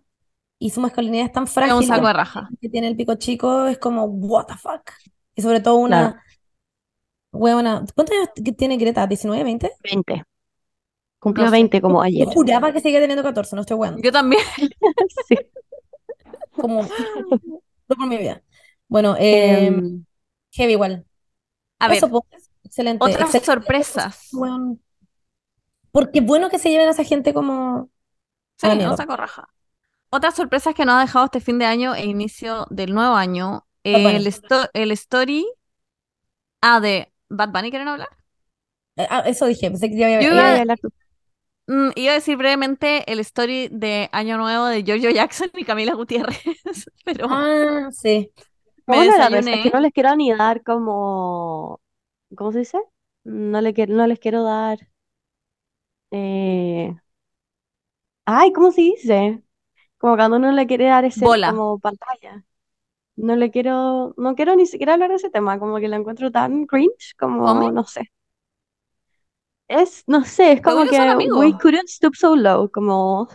[0.59, 2.49] y su masculinidad es tan es frágil un que saco de raja.
[2.61, 4.91] que tiene el pico chico es como, what the fuck.
[5.35, 6.23] Y sobre todo una
[7.31, 7.85] huevona.
[7.95, 9.07] ¿Cuántos años que tiene Greta?
[9.07, 9.71] ¿19, 20?
[9.83, 10.23] 20.
[11.19, 11.53] Cumplió No sé.
[11.53, 12.27] 20 como Yo ayer.
[12.27, 14.01] juraba que seguía teniendo 14, no estoy weando.
[14.01, 14.41] Yo también.
[15.27, 15.35] Sí.
[16.51, 16.81] Como,
[17.89, 18.43] no por mi vida.
[18.87, 20.05] Bueno, eh, Em,
[20.51, 21.05] heavy igual.
[21.79, 23.03] A ver, Eso, pues, excelente.
[23.03, 23.45] otras excelente.
[23.45, 24.29] sorpresas.
[24.33, 24.81] Weón.
[25.91, 27.89] Porque bueno que se lleven a esa gente como
[28.57, 28.95] Sí, mierda.
[28.97, 29.47] saco raja.
[30.09, 33.65] Otras sorpresas que nos ha dejado este fin de año e inicio del nuevo año.
[33.83, 35.45] El, sto- el story.
[36.61, 38.09] Ah, de Bad Bunny, ¿quieren hablar?
[38.95, 40.89] Eh, ah, eso dije, pensé que ya había- Yo iba iba- a hablar tú.
[41.67, 45.93] Mm, iba a decir brevemente el story de Año Nuevo de Giorgio Jackson y Camila
[45.93, 46.39] Gutiérrez,
[47.05, 48.31] pero Ah, sí.
[48.87, 49.63] me Bueno, la verdad es desayuné.
[49.63, 51.79] que no les quiero ni dar como...
[52.35, 52.77] ¿Cómo se dice?
[53.25, 54.79] No, le quiero, no les quiero dar...
[56.11, 56.93] eh,
[58.25, 59.43] Ay, ¿cómo se dice?
[59.99, 61.43] Como cuando uno le quiere dar ese Bola.
[61.43, 62.45] como pantalla.
[63.17, 66.31] No le quiero, no quiero ni siquiera hablar de ese tema, como que lo encuentro
[66.31, 68.11] tan cringe, como, no sé.
[69.69, 71.39] Es, no sé, es como Según yo son que amigos.
[71.39, 73.27] we couldn't stoop so low, como,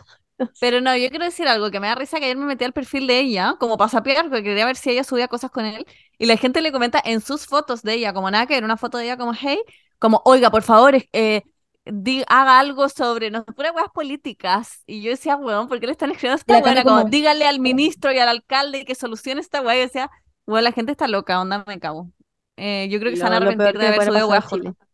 [0.60, 2.72] Pero no, yo quiero decir algo que me da risa que ayer me metí al
[2.72, 5.86] perfil de ella, como para sapear, porque quería ver si ella subía cosas con él,
[6.18, 8.76] y la gente le comenta en sus fotos de ella, como nada que ver, una
[8.76, 9.58] foto de ella como, hey,
[9.98, 11.42] como, oiga, por favor, eh,
[11.84, 14.82] di- haga algo sobre, no, puras weas políticas.
[14.86, 16.84] Y yo decía, weón, ¿por qué le están escribiendo esta weona?
[16.84, 19.74] Como, como- dígale al ministro y al alcalde que solucione esta wea.
[19.76, 20.10] Y yo decía,
[20.46, 22.10] weón, la gente está loca, onda, me cago.
[22.56, 24.74] Eh, yo creo que se van a arrepentir de haber subido pasar weas en Chile.
[24.74, 24.88] juntas.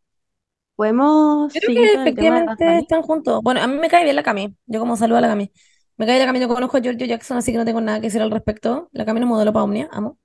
[0.79, 2.83] Podemos Creo seguir que con el tema de Bad efectivamente Bunny?
[2.83, 3.43] están juntos.
[3.43, 4.55] Bueno, a mí me cae bien la Cami.
[4.67, 5.51] Yo como saludo a la Cami.
[5.97, 8.01] Me cae bien la Cami, yo conozco a Giorgio Jackson, así que no tengo nada
[8.01, 8.89] que decir al respecto.
[8.93, 10.19] La Cami no modelo para Omnia, amo.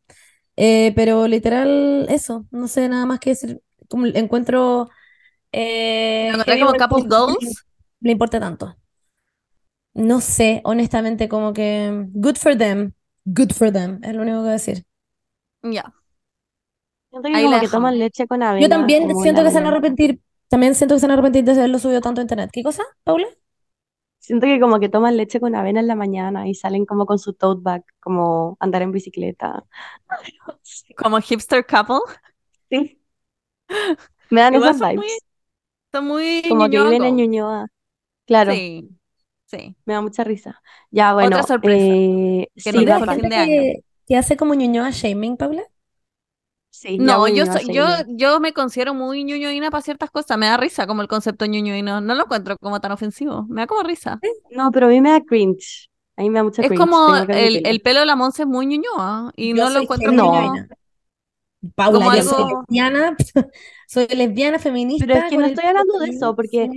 [0.58, 2.46] Eh, pero literal, eso.
[2.52, 3.62] No sé nada más que decir.
[3.90, 4.90] Como encuentro
[5.52, 7.66] eh, ¿Lo encontré como que goals?
[8.02, 8.76] le importa tanto.
[9.96, 12.94] No sé, honestamente, como que good for them.
[13.26, 14.86] Good for them, es lo único que voy a decir.
[15.64, 15.94] Ya.
[17.10, 17.70] Siento que Ahí como la que dejamos.
[17.70, 19.72] toman leche con avena, Yo también como siento la que se van a avena.
[19.72, 20.20] arrepentir.
[20.50, 22.50] También siento que se van a arrepentir de haberlo subido tanto a internet.
[22.54, 23.28] ¿Qué cosa, Paula?
[24.20, 27.20] Siento que como que toman leche con avena en la mañana y salen como con
[27.20, 29.66] su tote bag, como andar en bicicleta.
[30.10, 30.18] No.
[30.96, 32.00] Como hipster couple.
[32.70, 33.00] Sí.
[34.30, 35.26] Me dan Igual esas son muy, vibes.
[35.92, 37.16] son muy Como que viven en.
[37.18, 37.68] Ñuñoa.
[38.26, 38.90] Claro, Sí,
[39.46, 39.76] sí.
[39.86, 40.62] me da mucha risa.
[40.92, 43.22] Ya, Otra bueno, sorpresa eh, que sí, nos ¿Mira dejó Bad el Bunny.
[43.22, 43.64] fin gente de año.
[43.66, 45.64] que, que hace como ñoñoa shaming, Paula?
[46.76, 50.40] Sí, No, yo soy, yo, yo me considero muy ñoñoína para ciertas cosas.
[50.40, 52.02] Me da risa como el concepto ñoñoíno.
[52.02, 53.46] No lo encuentro como tan ofensivo.
[53.48, 54.20] Me da como risa.
[54.50, 55.90] No, pero a mí me da cringe.
[56.18, 58.16] A mí me da mucha Es cringe, como tengo que el, el pelo de la
[58.16, 60.68] Monse es muy ñoñoa y Yo no lo encuentro como, ñoñoína.
[61.76, 63.16] Paula, como yo soy lesbiana,
[63.88, 66.70] soy lesbiana Pero es feminista que no estoy hablando de eso, porque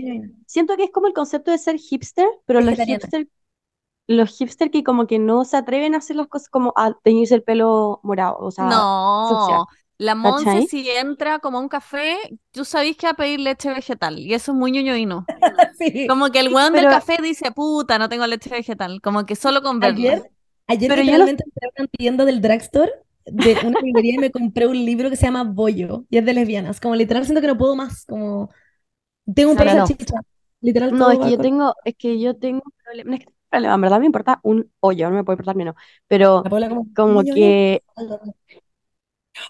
[0.46, 3.28] siento que es como el concepto de ser hipster, pero los hipster,
[4.06, 7.34] los hipster que como que no se atreven a hacer las cosas como a teñirse
[7.34, 9.66] el pelo morado, o sea, No,
[9.98, 12.16] la Monse si entra como a un café,
[12.50, 15.24] tú sabés que va a pedir leche vegetal y eso es muy ñoñoíno.
[15.78, 16.06] Sí.
[16.06, 19.00] Como que el weón del Pero, café dice, puta, no tengo leche vegetal.
[19.02, 19.98] Como que solo con verlo.
[19.98, 20.22] Ayer,
[20.66, 22.92] ayer pero yo entré a una tienda del drugstore
[23.26, 26.32] de una librería y me compré un libro que se llama Bollo y es de
[26.32, 26.80] lesbianas.
[26.80, 28.06] Como literal siento que no puedo más.
[28.06, 28.50] Como
[29.34, 29.86] tengo un palo no.
[29.86, 30.16] salchicha.
[30.60, 33.20] Literal No, es que yo tengo, es que yo tengo problemas.
[33.50, 35.74] problema, en verdad me importa un hoyo, no me puede importar menos,
[36.08, 37.82] pero como, como que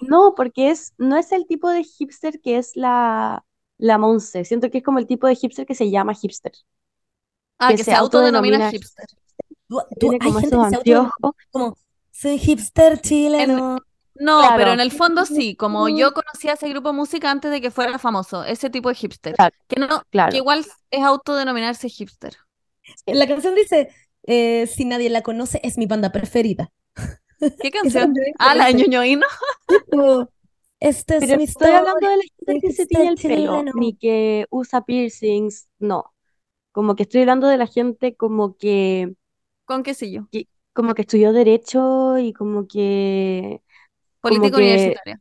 [0.00, 3.44] no, porque es, no es el tipo de hipster que es la,
[3.78, 6.52] la Monse, siento que es como el tipo de hipster que se llama hipster,
[7.58, 9.06] Ah, que que se se autodenomina autodenomina hipster.
[9.68, 11.76] Tú- tú- tiene hay como gente esos que se auto anteojos, como
[12.12, 13.78] soy hipster chileno.
[14.18, 14.56] No, Claro.
[14.56, 17.70] pero en el fondo sí, como yo conocía ese grupo de música antes de que
[17.70, 20.30] fuera famoso, ese tipo de hipster, Claro, que no, claro.
[20.30, 22.36] que igual es autodenominarse hipster.
[23.06, 23.88] La canción dice,
[24.24, 26.70] eh, si nadie la conoce, es mi banda preferida.
[27.60, 28.08] ¿Qué canción?
[28.38, 29.26] Ah, la de ñoñoíno.
[30.80, 31.80] Esta es Pero mi estoy historia.
[31.80, 33.72] hablando de la gente que se tiñe el pelo, chileno.
[33.72, 36.14] ni que usa piercings, no.
[36.72, 39.14] Como que estoy hablando de la gente como que,
[39.64, 40.28] Con quesillo.
[40.30, 43.62] que- como que estudió derecho y como que,
[44.22, 45.16] como Político que universitario.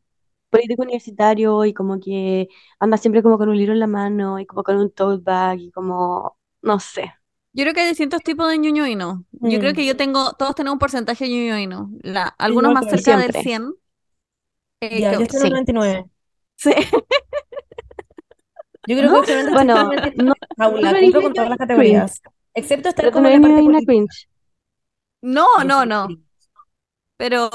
[0.52, 2.50] político universitario y como que
[2.80, 5.60] anda siempre como con un libro en la mano y como con un tote bag
[5.62, 7.14] y como, no sé.
[7.56, 9.24] Yo creo que hay distintos tipos de ñoñoíno.
[9.32, 9.76] Yo creo Mm.
[9.76, 11.90] que yo tengo, todos tenemos un porcentaje de ñoñoíno.
[12.04, 13.44] La, algunos más cerca del Siempre.
[13.44, 13.74] 100.
[14.82, 15.50] eh, Ya, que- yo estoy en sí.
[15.50, 16.06] 99.
[16.56, 16.72] sí.
[18.88, 19.22] Yo creo ¿No?
[19.24, 19.76] que obviamente Bueno,
[20.18, 22.22] no, Paula, no cumplo con todas las categorías.
[22.54, 23.92] Excepto estar pero como no en la parte política.
[23.92, 24.30] cringe.
[25.22, 26.08] No, no, no.
[26.08, 26.24] cringe.
[27.18, 27.50] Pero,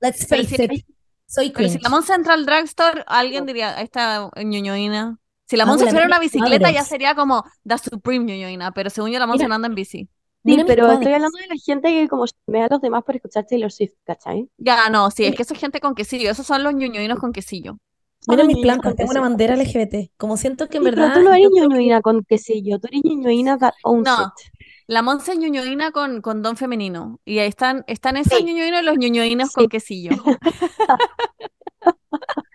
[0.00, 0.70] Let's pero face si, it,
[1.26, 1.82] soy pero si cringe.
[1.82, 5.18] la Mon Central Drugstore, alguien diría, esta ñoñoína.
[5.54, 8.72] Si la Monse Paula, fuera una bicicleta, ya sería como The Supreme ñoñoína.
[8.72, 10.08] Pero según yo, la Monse Mira, no anda en bici.
[10.44, 13.46] Sí, pero estoy hablando de la gente que como me a los demás por escuchar
[13.46, 14.48] Taylor Swift, ¿cachai?
[14.58, 16.28] Ya, no, sí, es que eso es gente con quesillo.
[16.28, 17.78] Esos son los ñoñoínos con quesillo.
[18.26, 20.10] Mira mis plantas, tengo una bandera LGBT.
[20.16, 22.80] Como siento que en Sí, pero tú verdad no eres creo que ñoñoína con quesillo,
[22.80, 24.32] tú eres ñoñoína that owns No, it.
[24.88, 27.20] la Monse es ñoñoína con, con don femenino.
[27.24, 29.54] Y ahí están, están esos Sí, ñoñoínos y los ñoñoínos sí.
[29.54, 30.10] con quesillo.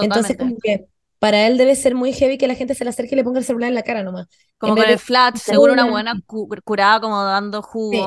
[0.00, 0.38] Entonces totalmente.
[0.38, 0.86] como que
[1.18, 3.38] para él debe ser muy heavy que la gente se le acerque y le ponga
[3.40, 4.28] el celular en la cara nomás.
[4.58, 8.00] Como En con el flash, seguro una buena cu- curada como dando Sí.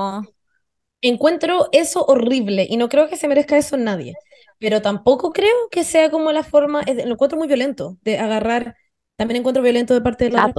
[1.02, 4.20] Encuentro eso horrible y no creo que se merezca eso nadie,
[4.60, 8.76] pero tampoco creo que sea como la forma, es- lo encuentro muy violento de agarrar,
[9.16, 10.54] también encuentro violento de parte de la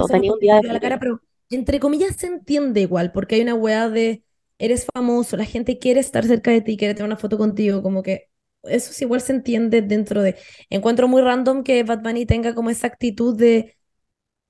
[0.73, 4.23] de cara, pero entre comillas se entiende igual, porque hay una weá de
[4.59, 8.03] eres famoso, la gente quiere estar cerca de ti, quiere tener una foto contigo, como
[8.03, 8.29] que
[8.63, 10.37] eso sí igual se entiende dentro de...
[10.69, 13.75] Encuentro muy random que Bad Bunny tenga como esa actitud de,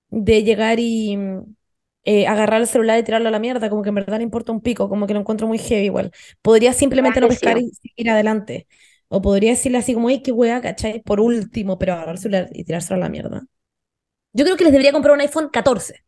[0.10, 1.18] de llegar y
[2.04, 4.52] eh, agarrar el celular y tirarlo a la mierda, como que en verdad le importa
[4.52, 6.12] un pico, como que lo encuentro muy heavy igual.
[6.42, 8.68] Podría simplemente no pescar y seguir adelante.
[9.10, 11.02] O podría decirle así como, ay, qué wea, ¿cachai?
[11.04, 13.44] Por último, pero agarrar el celular y tirárselo a la mierda.
[14.34, 16.06] Yo creo que les debería comprar un iPhone 14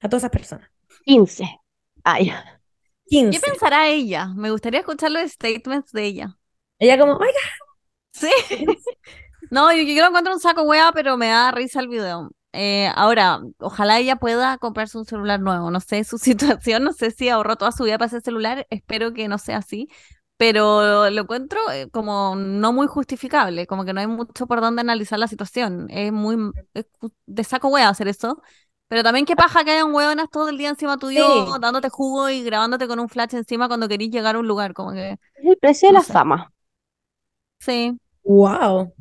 [0.00, 0.70] a todas esas personas.
[1.04, 1.44] 15.
[2.04, 2.32] Ay,
[3.30, 3.40] ¿Qué 15.
[3.40, 4.28] pensará ella?
[4.36, 6.38] Me gustaría escuchar los statements de ella.
[6.78, 7.30] Ella como, ay,
[8.12, 8.30] Sí.
[9.50, 12.30] No, yo, yo lo encuentro un saco wea, pero me da risa el video.
[12.52, 15.70] Eh, ahora, ojalá ella pueda comprarse un celular nuevo.
[15.70, 16.18] No sé su
[16.62, 18.66] situación, no sé si ahorró toda su vida para ese celular.
[18.70, 19.88] Espero que no sea así.
[20.36, 24.80] Pero lo encuentro eh, como no muy justificable, como que no hay mucho por dónde
[24.82, 25.88] analizar la situación.
[25.90, 26.36] Es muy
[26.74, 26.86] es
[27.26, 28.40] de saco wea hacer eso.
[28.86, 31.60] Pero también qué paja que hayan hueonas todo el día encima tuyo, Sí.
[31.60, 34.74] dándote jugo y grabándote con un flash encima cuando querís llegar a un lugar.
[34.74, 36.12] Como que, es el precio de la sé.
[36.12, 36.52] fama.
[37.60, 38.92] Sí, wow.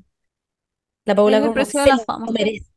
[1.06, 2.28] La Paula es el precio de la fama.
[2.32, 2.68] merece.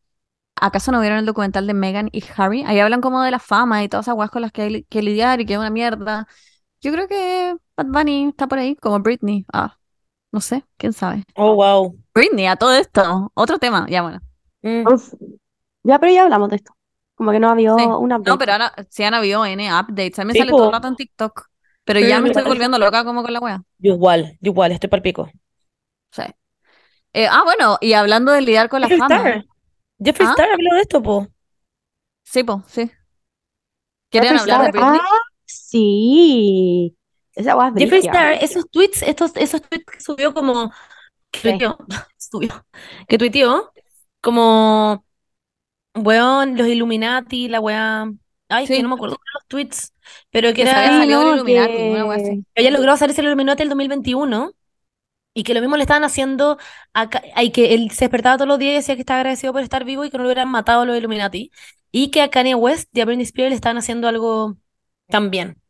[0.56, 2.64] ¿Acaso no vieron el documental de Meghan y Harry?
[2.66, 5.02] Ahí hablan como de la fama y todas esas weas con las que hay que
[5.02, 6.28] lidiar y que es una mierda.
[6.82, 9.46] Yo creo que Bad Bunny está por ahí, como Britney.
[9.52, 9.78] Ah,
[10.32, 11.24] no sé, quién sabe.
[11.36, 11.96] Oh, wow.
[12.14, 13.30] Britney, a todo esto.
[13.34, 14.20] Otro tema, ya bueno.
[14.62, 14.86] Mm.
[14.86, 15.14] Uf.
[15.82, 16.72] Ya, pero ya hablamos de esto.
[17.14, 17.84] Como que no había Sí.
[17.86, 18.30] un update.
[18.30, 20.18] No, pero ahora sí han habido N updates.
[20.18, 21.46] A mí me Sí, sale todo el rato en TikTok.
[21.84, 22.48] Pero Sí, ya me estoy parece.
[22.54, 23.62] volviendo loca como con la wea.
[23.78, 25.30] Yo igual, yo igual, estoy para pico.
[26.12, 26.22] Sí.
[27.12, 29.16] Eh, ah, bueno, y hablando de lidiar con la fama.
[29.16, 29.44] Star.
[30.04, 30.32] Jeffree ¿Ah?
[30.32, 31.28] Star habló de esto, po.
[32.24, 32.90] Sí, po, sí.
[34.10, 35.00] ¿Quieren hablar de Star, Britney?
[35.00, 36.96] Ah, sí.
[37.34, 40.72] Esa Jeffree Star, esos tweets, estos, esos tweets que subió como,
[41.30, 41.50] que Sí.
[41.50, 41.78] tuiteó,
[42.18, 42.66] subió,
[43.08, 43.72] que tuiteó,
[44.20, 45.04] como,
[45.94, 48.10] weón, los Illuminati, la weá,
[48.48, 48.82] ay, es que Sí.
[48.82, 49.94] no me acuerdo de los tweets,
[50.30, 52.42] pero que Que se había era, Sí, salido el no, que...
[52.72, 54.52] logrado salirse el Illuminati el 2021,
[55.35, 56.59] y que lo mismo le estaban haciendo,
[56.95, 59.53] a, Ka- y que él se despertaba todos los días y decía que estaba agradecido
[59.53, 61.51] por estar vivo y que no lo hubieran matado los Illuminati,
[61.93, 64.57] y que a Kanye West y a Britney Spears le estaban haciendo algo
[65.09, 65.61] también,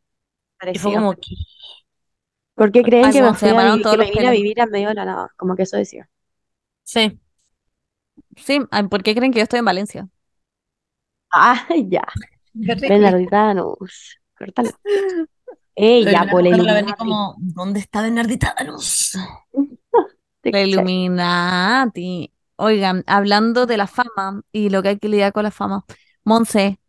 [0.71, 0.93] y fue Parecido.
[0.93, 1.35] como, ¿qué?
[2.55, 4.69] ¿Por qué creen Ay, que me se a todos que me vine a vivir en
[4.71, 5.29] medio de la nada?
[5.37, 6.09] Como que eso decía.
[6.83, 7.19] Sí.
[8.37, 10.09] Sí, ¿por qué creen que yo estoy en Valencia?
[11.33, 12.03] Ah, ya.
[12.53, 14.17] Bernardita Danús.
[14.37, 14.73] Córtalo.
[15.75, 16.93] Ey, Pero ya, la por la la Illuminati.
[16.97, 19.11] como, ¿dónde está Bernardita Danús?
[20.41, 20.69] Te La cachai.
[20.69, 22.33] Illuminati.
[22.57, 25.83] Oigan, hablando de la fama y lo que hay que lidiar con la fama.
[26.23, 26.79] Monse,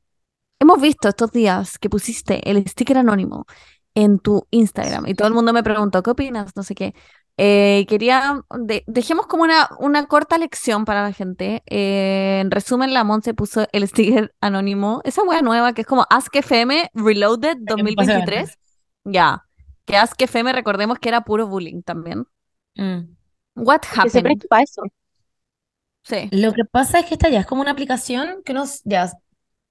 [0.60, 3.46] hemos visto estos días que pusiste el sticker anónimo
[3.94, 6.52] en tu Instagram y todo el mundo me preguntó, ¿qué opinas?
[6.56, 6.94] No sé qué.
[7.38, 11.62] Eh, quería, de- dejemos como una, una corta lección para la gente.
[11.66, 16.06] Eh, en resumen, la Monse puso el sticker anónimo, esa wea nueva que es como
[16.10, 18.58] Ask FM Reloaded 2023.
[19.04, 19.44] Ya,
[19.84, 22.24] que Ask FM recordemos que era puro bullying también.
[22.76, 23.16] Mm.
[23.56, 24.22] What Que se happened?
[24.22, 24.82] presta para eso.
[26.04, 26.30] Sí.
[26.30, 29.10] Lo que pasa es que esta ya es como una aplicación que nos, ya,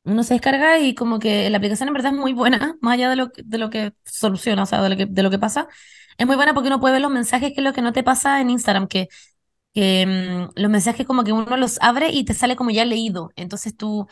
[0.04, 3.10] uno se descarga y como que la aplicación en verdad es muy buena, más allá
[3.10, 5.40] de lo, que- de lo que soluciona, o sea, de lo que, de lo que
[5.40, 5.68] pasa.
[6.18, 8.04] Es muy buena porque uno puede ver los mensajes, que es lo que no te
[8.04, 9.10] pasa en Instagram, que,
[9.74, 10.06] que
[10.56, 13.32] mm, los mensajes como que uno los abre y te sale como ya leído.
[13.38, 14.08] Entonces tú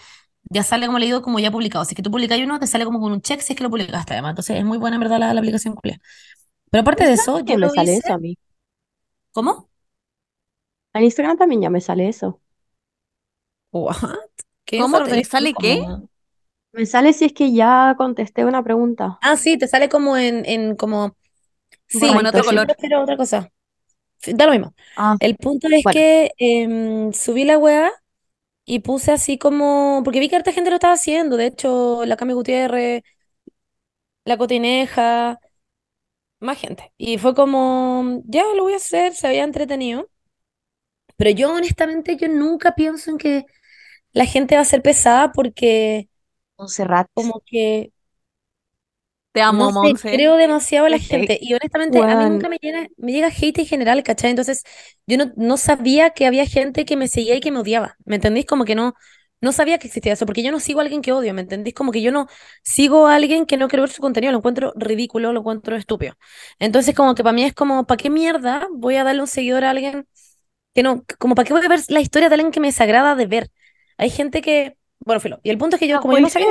[0.50, 1.86] ya sale como leído, como ya publicado.
[1.86, 3.64] Si es que tú publicas uno, te sale como con un check si es que
[3.64, 4.32] lo publicaste además.
[4.32, 6.00] Entonces es muy buena en verdad la, la aplicación culia.
[6.72, 7.98] Pero aparte de eso, yo me lo sale hice.
[7.98, 8.38] eso a mí.
[9.32, 9.70] ¿Cómo?
[10.94, 12.42] En Instagram también ya me sale eso.
[13.72, 13.96] What?
[14.66, 14.80] ¿Qué?
[14.82, 15.86] ¿Cómo te sale qué?
[16.72, 19.22] Me sale si es que ya contesté una pregunta.
[19.22, 21.16] Ah, sí, te sale como en, en como.
[21.88, 22.68] Sí, Como en otro pero yo color.
[22.68, 23.50] prefiero otra cosa.
[24.36, 24.74] Da lo mismo.
[24.96, 25.90] Ah, El punto es bueno.
[25.90, 27.92] que em, subí la weá
[28.70, 30.02] y puse así como.
[30.04, 31.38] Porque vi que harta gente lo estaba haciendo.
[31.38, 33.04] De hecho, la Cami Gutiérrez,
[34.26, 35.40] la Cotineja,
[36.40, 36.94] más gente.
[36.98, 40.10] Y fue como, ya lo voy a hacer, se había entretenido.
[41.18, 43.46] Pero yo, honestamente, yo nunca pienso en que
[44.14, 46.10] la gente va a ser pesada porque,
[47.14, 47.92] como que.
[49.40, 51.38] Te amo, No sé, creo demasiado a la gente.
[51.42, 54.32] Y honestamente, a mí nunca me llega, me llega hate en general, ¿cachai?
[54.32, 54.64] Entonces,
[55.08, 57.96] yo no, no sabía que había gente que me seguía y que me odiaba.
[58.06, 58.46] ¿Me entendís?
[58.46, 58.96] Como que no,
[59.42, 61.74] no sabía que existía eso, porque yo no sigo a alguien que odio, ¿me entendís?
[61.74, 62.28] Como que yo no
[62.64, 66.16] sigo a alguien que no quiero ver su contenido, lo encuentro ridículo, lo encuentro estúpido.
[66.60, 69.64] Entonces, como que para mí es como, ¿para qué mierda voy a darle un seguidor
[69.64, 70.08] a alguien
[70.74, 73.16] que no, como para qué voy a ver la historia de alguien que me desagrada
[73.16, 73.52] de ver?
[73.98, 75.40] Hay gente que, bueno, filo.
[75.44, 76.48] Y el punto es que yo, como yo no sabía.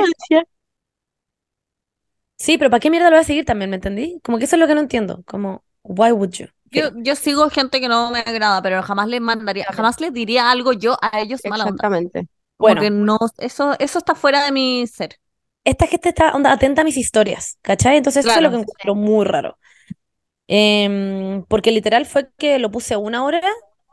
[2.39, 3.69] Sí, pero ¿para qué mierda lo voy a seguir también?
[3.69, 4.19] ¿Me entendí?
[4.23, 5.23] Como que eso es lo que no entiendo.
[5.25, 6.47] Como, why would you?
[6.71, 10.51] Yo, yo sigo gente que no me agrada, pero jamás les mandaría, jamás les diría
[10.51, 11.83] algo yo a ellos mala onda.
[11.83, 12.27] Exactamente.
[12.57, 12.89] Como Bueno.
[12.89, 15.19] no, eso, eso está fuera de mi ser.
[15.63, 17.97] Esta gente está onda, atenta a mis historias, ¿cachai?
[17.97, 18.51] Entonces eso es lo Claro.
[18.51, 19.57] que encuentro muy raro.
[20.47, 23.41] Em, porque literal fue que lo puse una hora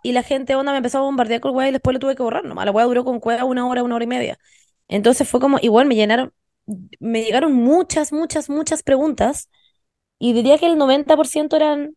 [0.03, 2.23] y la gente onda me empezó a bombardear con weá y después lo tuve que
[2.23, 2.67] borrar nomás.
[2.67, 4.39] La weá duró con weá una hora, una hora y media.
[4.89, 6.33] Entonces fue como, igual me llenaron,
[7.01, 9.49] me llegaron muchas, muchas, muchas preguntas
[10.19, 11.97] y diría que el 90% eran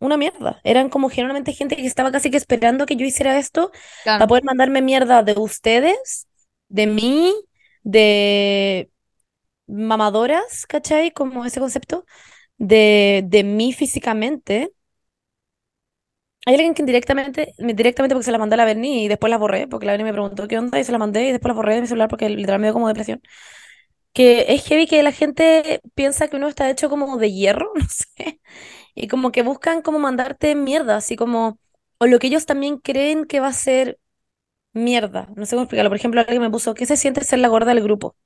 [0.00, 0.60] una mierda.
[0.64, 3.70] Eran como generalmente gente que estaba casi que esperando que yo hiciera esto
[4.02, 4.18] Claro.
[4.18, 6.28] para poder mandarme mierda de ustedes,
[6.68, 7.34] de mí,
[7.82, 8.90] de
[9.66, 11.12] mamadoras, ¿cachai?
[11.12, 12.04] Como ese concepto,
[12.58, 14.72] de, de mí físicamente.
[16.46, 19.36] Hay alguien que directamente, directamente porque se la mandé a la Berni y después la
[19.38, 21.54] borré, porque la Berni me preguntó qué onda y se la mandé y después la
[21.54, 23.20] borré de mi celular porque literalmente me dio como depresión.
[24.12, 27.86] Que es heavy que la gente piensa que uno está hecho como de hierro, no
[27.88, 28.40] sé,
[28.94, 31.58] y como que buscan como mandarte mierda, así como,
[31.98, 33.98] o lo que ellos también creen que va a ser
[34.74, 35.28] mierda.
[35.36, 35.90] No sé cómo explicarlo.
[35.90, 38.16] Por ejemplo, alguien me puso, ¿qué se siente ser la gorda del grupo?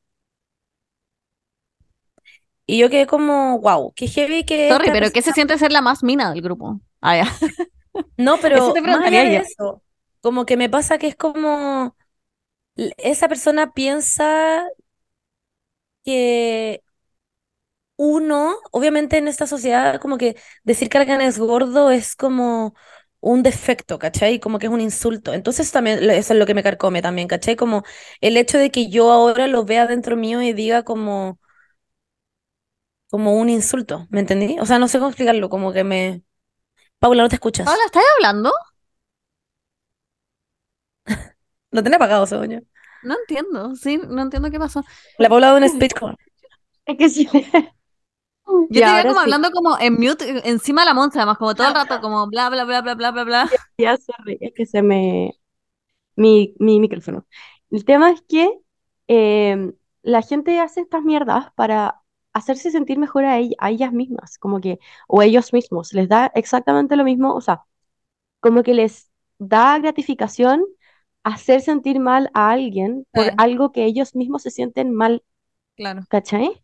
[2.67, 5.83] Y yo quedé como, wow, qué heavy que Sorry, pero ¿qué se siente ser la
[5.83, 6.81] más mina del grupo?
[7.01, 7.33] Ah, ya.
[8.17, 9.83] No, pero Eso te más allá de eso,
[10.21, 11.97] como que me pasa que es como
[12.77, 14.65] esa persona piensa
[16.05, 16.83] que
[17.97, 22.75] uno, obviamente en esta sociedad, como que decir que alguien es gordo es como
[23.21, 24.41] un defecto, ¿cachai?
[24.41, 25.33] Como que es un insulto.
[25.33, 27.57] Entonces también eso es lo que me carcome también, ¿cachai?
[27.57, 27.85] Como
[28.21, 31.39] el hecho de que yo ahora lo vea dentro mío y diga como,
[33.11, 34.59] como un insulto, ¿me entendí?
[34.61, 36.23] O sea, no sé cómo explicarlo, como que me...
[37.01, 37.67] Paula, no te escuchas.
[37.67, 38.53] Paula, ¿estás hablando?
[41.71, 42.67] Lo tenía apagado, según.
[43.05, 44.83] No entiendo, sí, no entiendo qué pasó.
[45.19, 46.15] La Paula da un speech como...
[46.87, 47.29] Es que sí.
[48.69, 49.21] Yo Y te veía como sí.
[49.21, 52.51] hablando como en mute, encima de la Monza, además, como todo el rato, como bla,
[52.51, 53.51] bla, bla, bla, bla, bla, bla.
[53.79, 55.33] Ya, sorry, es que se me...
[56.17, 57.27] Mi, mi micrófono.
[57.71, 58.51] El tema es que
[59.09, 62.03] eh, la gente hace estas mierdas para
[62.35, 64.79] hacerse sentir mejor a, ell- a ellas mismas, como que,
[65.09, 67.65] o ellos mismos, les da exactamente lo mismo, o sea,
[68.41, 70.65] como que les da gratificación
[71.25, 73.31] hacer sentir mal a alguien por Sí.
[73.39, 75.25] algo que ellos mismos se sienten mal,
[75.77, 76.63] Claro, ¿cachai?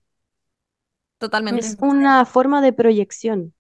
[1.19, 1.67] totalmente.
[1.67, 3.55] Es una forma de proyección.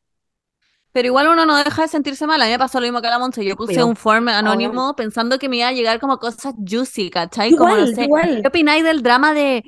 [0.92, 2.42] Pero igual uno no deja de sentirse mal.
[2.42, 3.44] A mí me pasó lo mismo que a la Monse.
[3.44, 4.96] Yo puse un form anónimo obviamente.
[4.96, 7.54] pensando que me iba a llegar como cosas juicy, ¿cachai?
[7.54, 8.42] Como, no Igual, sé, igual.
[8.42, 9.62] ¿qué opináis del drama de,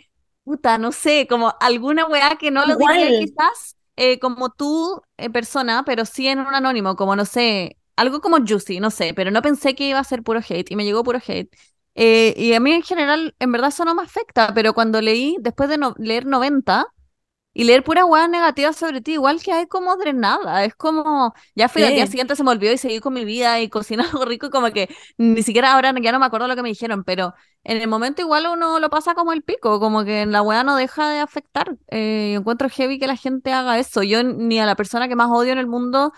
[0.44, 5.30] puta, no sé, como alguna weá que no lo diría quizás eh, como tú, eh,
[5.30, 9.30] persona, pero sí en un anónimo, como, no sé, algo como juicy, no sé, pero
[9.30, 11.50] no pensé que iba a ser puro hate y me llegó puro hate.
[11.94, 15.36] Eh, y a mí en general, en verdad eso no me afecta, pero cuando leí,
[15.40, 16.86] después de no- leer 90...
[17.54, 20.64] Y leer puras weas negativas sobre ti, igual que hay como drenada.
[20.64, 23.60] Es como, ya fui al día siguiente, se me olvidó y seguí con mi vida
[23.60, 24.88] y cociné algo rico, como que
[25.18, 27.34] ni siquiera ahora ya no me acuerdo lo que me dijeron, pero
[27.64, 30.76] en el momento igual uno lo pasa como el pico, como que la wea no
[30.76, 31.76] deja de afectar.
[31.88, 34.02] Eh, encuentro heavy que la gente haga eso.
[34.02, 36.12] Yo ni a la persona que más odio en el mundo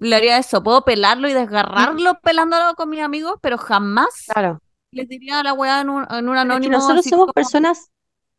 [0.00, 0.62] le haría eso.
[0.62, 4.60] Puedo pelarlo y desgarrarlo pelándolo con mis amigos, pero jamás Claro.
[4.92, 7.32] les diría a la wea en un, en un anónimo nosotros somos como...
[7.32, 7.90] personas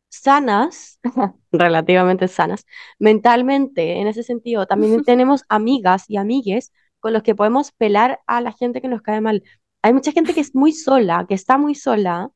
[0.09, 0.99] sanas,
[1.51, 2.66] relativamente sanas,
[2.99, 4.66] mentalmente, en ese sentido.
[4.68, 9.01] También tenemos amigas y amigues con los que podemos pelar a la gente que nos
[9.01, 9.43] cae mal.
[9.82, 12.30] Hay mucha gente que es muy sola, que está muy sola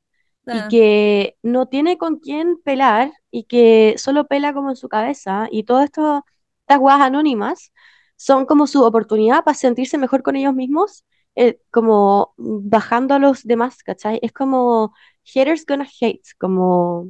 [0.49, 4.89] y Ah, que no tiene con quién pelar y que solo pela como en su
[4.89, 5.47] cabeza.
[5.51, 6.26] Y todo esto,
[6.61, 7.71] estas guas anónimas
[8.16, 11.05] son como su oportunidad para sentirse mejor con ellos mismos,
[11.36, 14.20] eh, como bajando a los demás, ¿cachai?
[14.22, 14.93] Es como
[15.24, 17.09] haters gonna hate, como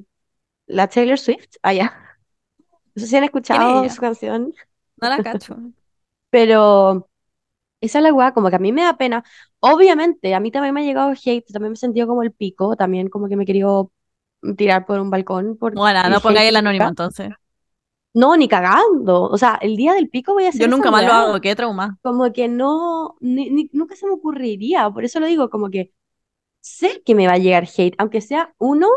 [0.68, 1.93] la Taylor Swift, allá.
[2.95, 4.53] No sé si han ¿quién es escuchado su canción,
[5.01, 5.58] No la cacho.
[6.30, 7.10] pero
[7.82, 9.24] esa es la weá, como que a mí me da pena.
[9.60, 12.76] Obviamente, a mí también me ha llegado hate, también me he sentido como el pico,
[12.76, 13.91] también como que me he querido
[14.58, 17.30] tirar por un balcón por Bueno, no pongáis el anónimo entonces.
[18.16, 19.24] No, ni cagando.
[19.24, 21.55] O sea, el día del pico voy a hacer Yo nunca más lo hago, qué
[21.55, 21.99] trauma.
[22.03, 24.89] Como que no, ni- ni- nunca se me ocurriría.
[24.91, 25.93] Por eso lo digo, como que
[26.61, 28.88] sé que me va a llegar hate, aunque sea uno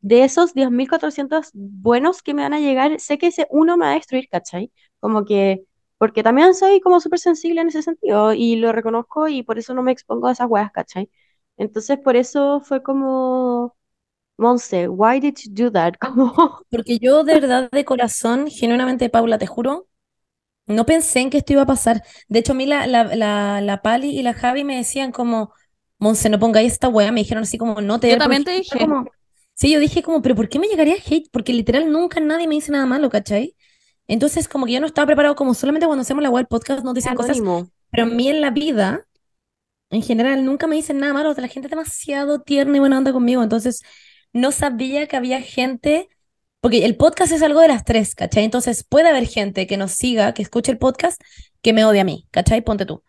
[0.00, 3.92] de esos 10.400 buenos que me van a llegar, sé que ese uno me va
[3.92, 4.72] a destruir, ¿cachai?
[5.00, 5.64] Como que,
[5.98, 9.74] porque también soy como súper sensible en ese sentido y lo reconozco y por eso
[9.74, 11.10] no me expongo a esas weas, ¿cachai?
[11.58, 13.76] Entonces por eso fue como,
[14.36, 15.94] Monse, why did you do that?
[16.00, 19.86] Como, Porque yo de verdad, de corazón, genuinamente, Paula, te juro,
[20.66, 22.02] no pensé en que esto iba a pasar.
[22.28, 25.52] De hecho, a mí la, la, la, la Pali y la Javi me decían como,
[25.98, 27.12] Monse, no pongáis esta weá.
[27.12, 28.66] Me dijeron así como, no te Yo también te hate".
[28.68, 28.88] Fue dije.
[28.88, 29.10] como-
[29.56, 31.28] Sí, yo dije como, pero ¿por qué me llegaría hate?
[31.30, 33.54] Porque literal nunca nadie me dice nada malo, ¿cachai?
[34.08, 36.92] Entonces, como que yo no estaba preparado, como solamente cuando hacemos la web podcast nos
[36.94, 37.38] dicen cosas,
[37.90, 39.06] pero a mí en la vida,
[39.90, 41.32] en general, nunca me dicen nada malo.
[41.36, 43.42] La gente es demasiado tierna y buena onda conmigo.
[43.44, 43.82] Entonces,
[44.34, 46.10] no sabía que había gente,
[46.60, 48.44] porque el podcast es algo de las tres, ¿cachai?
[48.44, 51.20] Entonces, puede haber gente que nos siga, que escuche el podcast,
[51.62, 52.62] que me odia a mí, ¿cachai?
[52.62, 53.02] Ponte tú,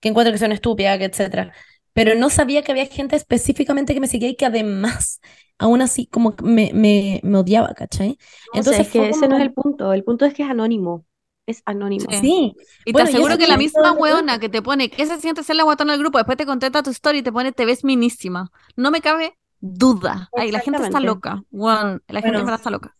[0.00, 1.52] que encuentre que soy una estúpida, que etcétera.
[1.94, 5.20] Pero no sabía que había gente específicamente que me seguía y que además,
[5.58, 8.18] aún así, como que me, me, me odiaba, ¿cachai?
[8.54, 9.92] No Entonces es que ese no es el punto.
[9.92, 11.06] El punto es que es anónimo.
[11.46, 12.10] Es anónimo.
[12.10, 12.20] Sí.
[12.20, 12.54] sí,
[12.84, 14.38] Y te bueno, aseguro que que la misma cuenta.
[14.38, 16.18] que te pone, ¿qué se siente ser la guatona del grupo?
[16.18, 18.50] Después te contesta tu story y te pone, te ves minísima.
[18.76, 20.34] No me cabe duda.
[20.34, 21.42] Ay, la gente está loca.
[21.50, 22.96] Weón, la gente Bueno, está loca.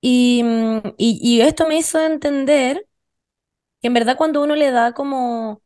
[0.00, 2.86] y, mm, y, y esto me hizo entender
[3.80, 5.62] que en verdad cuando uno le da como,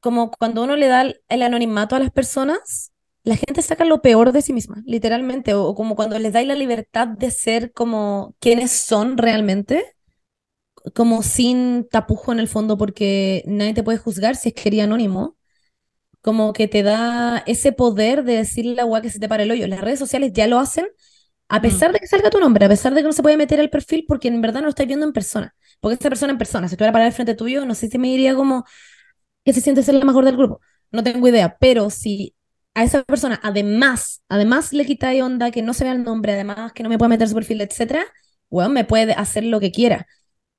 [0.00, 2.92] como cuando uno le da el, el anonimato a las personas,
[3.24, 6.46] la gente saca lo peor de sí misma, literalmente, o, o como cuando les dais
[6.46, 9.84] la libertad de ser como quienes son realmente,
[10.94, 15.36] como sin tapujo en el fondo, porque nadie te puede juzgar si es que anónimo,
[16.26, 19.52] como que te da ese poder de decirle la agua que se te para el
[19.52, 19.68] hoyo.
[19.68, 20.86] Las redes sociales ya lo hacen,
[21.48, 21.62] a Mm.
[21.62, 23.70] pesar de que salga tu nombre, a pesar de que no se puede meter al
[23.70, 25.54] perfil, porque en verdad no lo estás viendo en persona.
[25.80, 28.08] Porque esta persona en persona, si estuviera parada al frente tuyo, no sé si me
[28.08, 28.64] diría como
[29.44, 30.60] que se siente ser la mejor del grupo.
[30.92, 32.34] No tengo idea, pero si
[32.74, 36.72] a esa persona además, además le quitáis onda, que no se vea el nombre, además
[36.72, 38.04] que no me pueda meter su perfil, etcétera,
[38.50, 40.06] weón, me puede hacer lo que quiera.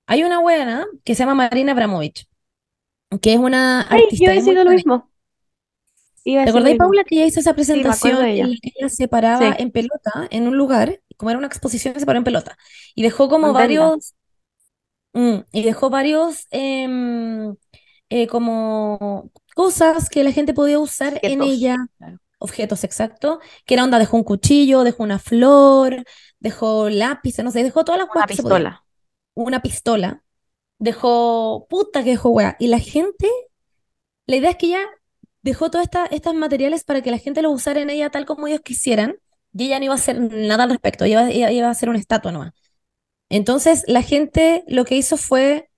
[0.07, 2.27] Hay una buena que se llama Marina Abramovich.
[3.21, 4.31] que es una Ay, artista.
[4.31, 5.11] yo he sido lo mismo.
[6.31, 6.77] Iba a ¿Te decir lo acordáis, mismo.
[6.77, 8.57] Paula, que ella hizo esa presentación de ella.
[8.61, 9.57] que ella se paraba Sí.
[9.57, 12.57] en pelota en un lugar, como era una exposición, se paró en pelota
[12.95, 14.15] y dejó como varios,
[15.13, 17.55] mm, y dejó varios em,
[18.09, 22.19] eh, como cosas que la gente podía usar en ella, claro.
[22.39, 26.05] objetos exacto, que era onda, dejó un cuchillo, dejó una flor,
[26.39, 28.83] dejó lápices, no sé, dejó todas las Una pistola.
[29.35, 30.23] Una pistola,
[30.79, 33.29] dejó, puta que dejó weá, y la gente,
[34.27, 34.79] la idea es que ella
[35.51, 38.61] dejó todos estos materiales para que la gente los usara en ella tal como ellos
[38.61, 39.17] quisieran,
[39.53, 41.89] y ella no iba a hacer nada al respecto, ella, iba- ella iba a hacer
[41.89, 42.53] una estatua nomás.
[43.29, 45.69] Entonces, la gente lo que hizo fue,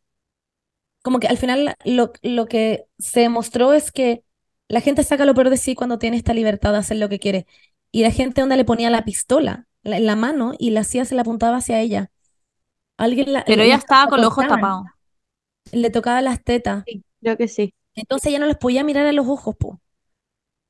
[1.02, 4.24] como que al final lo, lo que se demostró es que
[4.68, 7.20] la gente saca lo peor de sí cuando tiene esta libertad de hacer lo que
[7.20, 7.48] quiere.
[7.92, 11.06] Y la gente onda le ponía la pistola la- en la mano y la hacía,
[11.06, 12.12] se la apuntaba hacia ella.
[12.98, 14.88] Alguien la, Pero le- ella la estaba con los ojos tapados.
[15.72, 16.86] le tocaba las tetas.
[16.86, 17.74] Sí, creo que sí.
[18.00, 19.80] Entonces ella no les podía mirar a los ojos, po.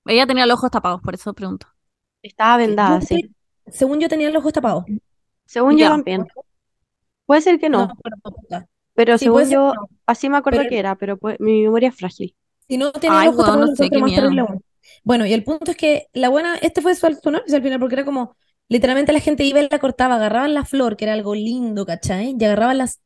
[0.05, 1.67] Ella tenía los ojos tapados, por eso pregunto.
[2.21, 3.29] Estaba vendada, sí.
[3.67, 4.83] según yo tenía los ojos tapados.
[5.45, 5.89] Según yo Ya.
[5.89, 6.27] también.
[7.25, 9.87] Puede ser que No, no, pero Sí, según yo, no.
[10.05, 12.35] así me acuerdo Pero- que era, pero pues, mi memoria es frágil.
[12.67, 14.29] Si no tenía Ay, los ojos no tapados, sé, qué miedo.
[15.03, 17.95] Bueno, y el punto es que la buena, este fue su análisis al final, porque
[17.95, 18.35] era como,
[18.67, 22.35] literalmente la gente iba y la cortaba, agarraban la flor, que era algo lindo, ¿cachai?
[22.39, 22.99] Y agarraban las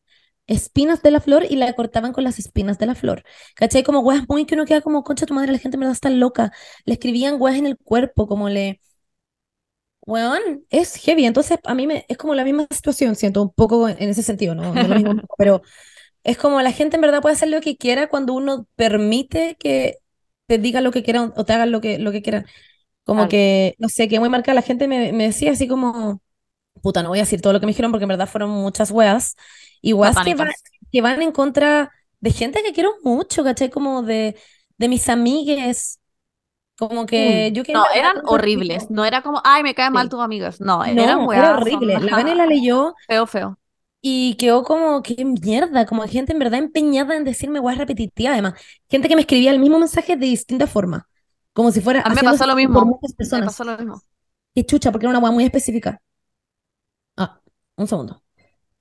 [0.48, 3.24] espinas de la flor y la cortaban con las espinas de la flor,
[3.56, 3.84] ¿cachai?
[3.84, 6.10] Como weas muy que uno queda como, concha tu madre, la gente en verdad está
[6.10, 6.52] loca.
[6.86, 8.80] Le escribían weas en el cuerpo, como le...
[10.06, 13.88] Weón, es heavy, entonces a mí me, es como la misma situación, siento un poco
[13.88, 15.62] en ese sentido, no, no lo mismo, pero
[16.24, 19.98] es como la gente en verdad puede hacer lo que quiera cuando uno permite que
[20.48, 22.48] te digan lo que quieran o te hagan lo que, lo que quieran.
[23.06, 26.22] Como que, no sé, que muy marcada la gente me, me decía así como,
[26.82, 28.92] puta, no voy a decir todo lo que me dijeron porque en verdad fueron muchas
[28.92, 29.36] weas.
[29.92, 30.64] Weas que, van, Satánicas.
[30.92, 33.70] que van en contra de gente que quiero mucho, ¿cachai?
[33.70, 34.38] Como de,
[34.78, 36.00] de mis amigues.
[36.78, 38.90] Como que yo que en No, eran horribles.
[38.90, 40.10] No era como, ay, me caen mal Sí.
[40.10, 40.60] tus amigas.
[40.62, 41.62] No, eran No, era weas.
[41.62, 41.94] horrible.
[41.96, 43.60] son- La Vane la leyó Feo, feo.
[44.02, 48.54] y quedó como, qué mierda, como gente en verdad empeñada en decirme weas repetitivas, además.
[48.90, 51.08] Gente que me escribía el mismo mensaje de distinta forma.
[51.54, 52.74] Como si fuera A mí me pasó lo mismo.
[52.76, 54.02] por muchas Me pasó lo mismo.
[54.56, 56.02] Qué chucha, porque era una wea muy específica.
[57.18, 57.40] Ah,
[57.78, 58.23] un segundo.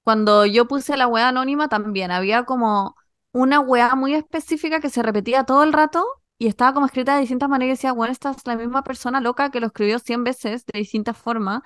[0.05, 2.97] Cuando yo puse la wea anónima también había como
[3.33, 6.05] una wea muy específica que se repetía todo el rato
[6.39, 9.21] y estaba como escrita de distintas maneras y decía, bueno, esta es la misma persona
[9.21, 11.63] loca que lo escribió 100 veces de distintas formas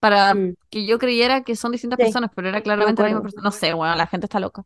[0.00, 0.54] para Mm.
[0.70, 3.44] que yo creyera que son distintas Sí, personas, pero era claramente la misma persona.
[3.44, 4.64] No sé, bueno, la gente está loca.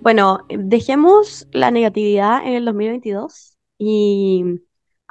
[0.00, 4.44] Bueno, dejemos la negatividad en el 2022 y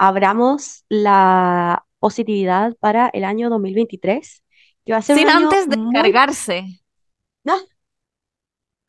[0.01, 4.43] abramos la positividad para el año 2023,
[4.83, 6.65] que va a ser un Sin año antes de muy- cargarse.
[7.43, 7.55] No,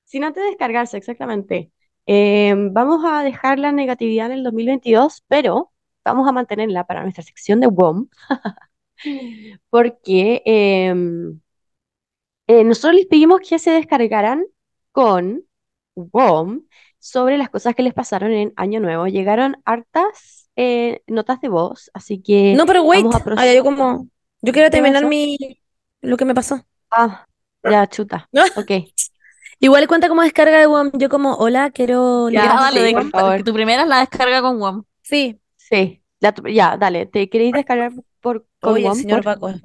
[0.05, 1.71] sin antes descargarse, exactamente.
[2.07, 5.71] Eh, vamos a dejar la negatividad en el 2022, pero
[6.03, 8.09] vamos a mantenerla para nuestra sección de WOM,
[9.71, 11.41] porque em,
[12.47, 14.45] eh, nosotros les pedimos que se descargaran
[14.93, 15.45] con
[15.95, 16.63] WOM
[16.99, 19.07] sobre las cosas que les pasaron en Año Nuevo.
[19.07, 23.05] Llegaron hartas eh, notas de voz, así que No, pero wait.
[23.05, 24.09] vamos a Ah, yo como,
[24.43, 25.09] yo quiero ¿Qué terminar pasó?
[25.09, 25.39] mi,
[26.03, 26.65] lo que me pasó.
[26.91, 27.27] Ah,
[27.63, 28.29] ya, chuta.
[28.33, 28.43] No.
[28.57, 28.71] Ok.
[29.61, 30.91] Igual cuenta como descarga de WOM.
[30.95, 33.37] Yo como, hola, quiero Ya, Ya, liberar- dale, sí, de- por favor.
[33.37, 34.83] que tu primera es la descarga con WOM.
[35.03, 36.03] Sí, Sí,
[36.53, 37.07] ya, dale.
[37.07, 38.95] ¿Te queréis descargar por, con oye, WOM?
[38.97, 39.61] señor por- Baco.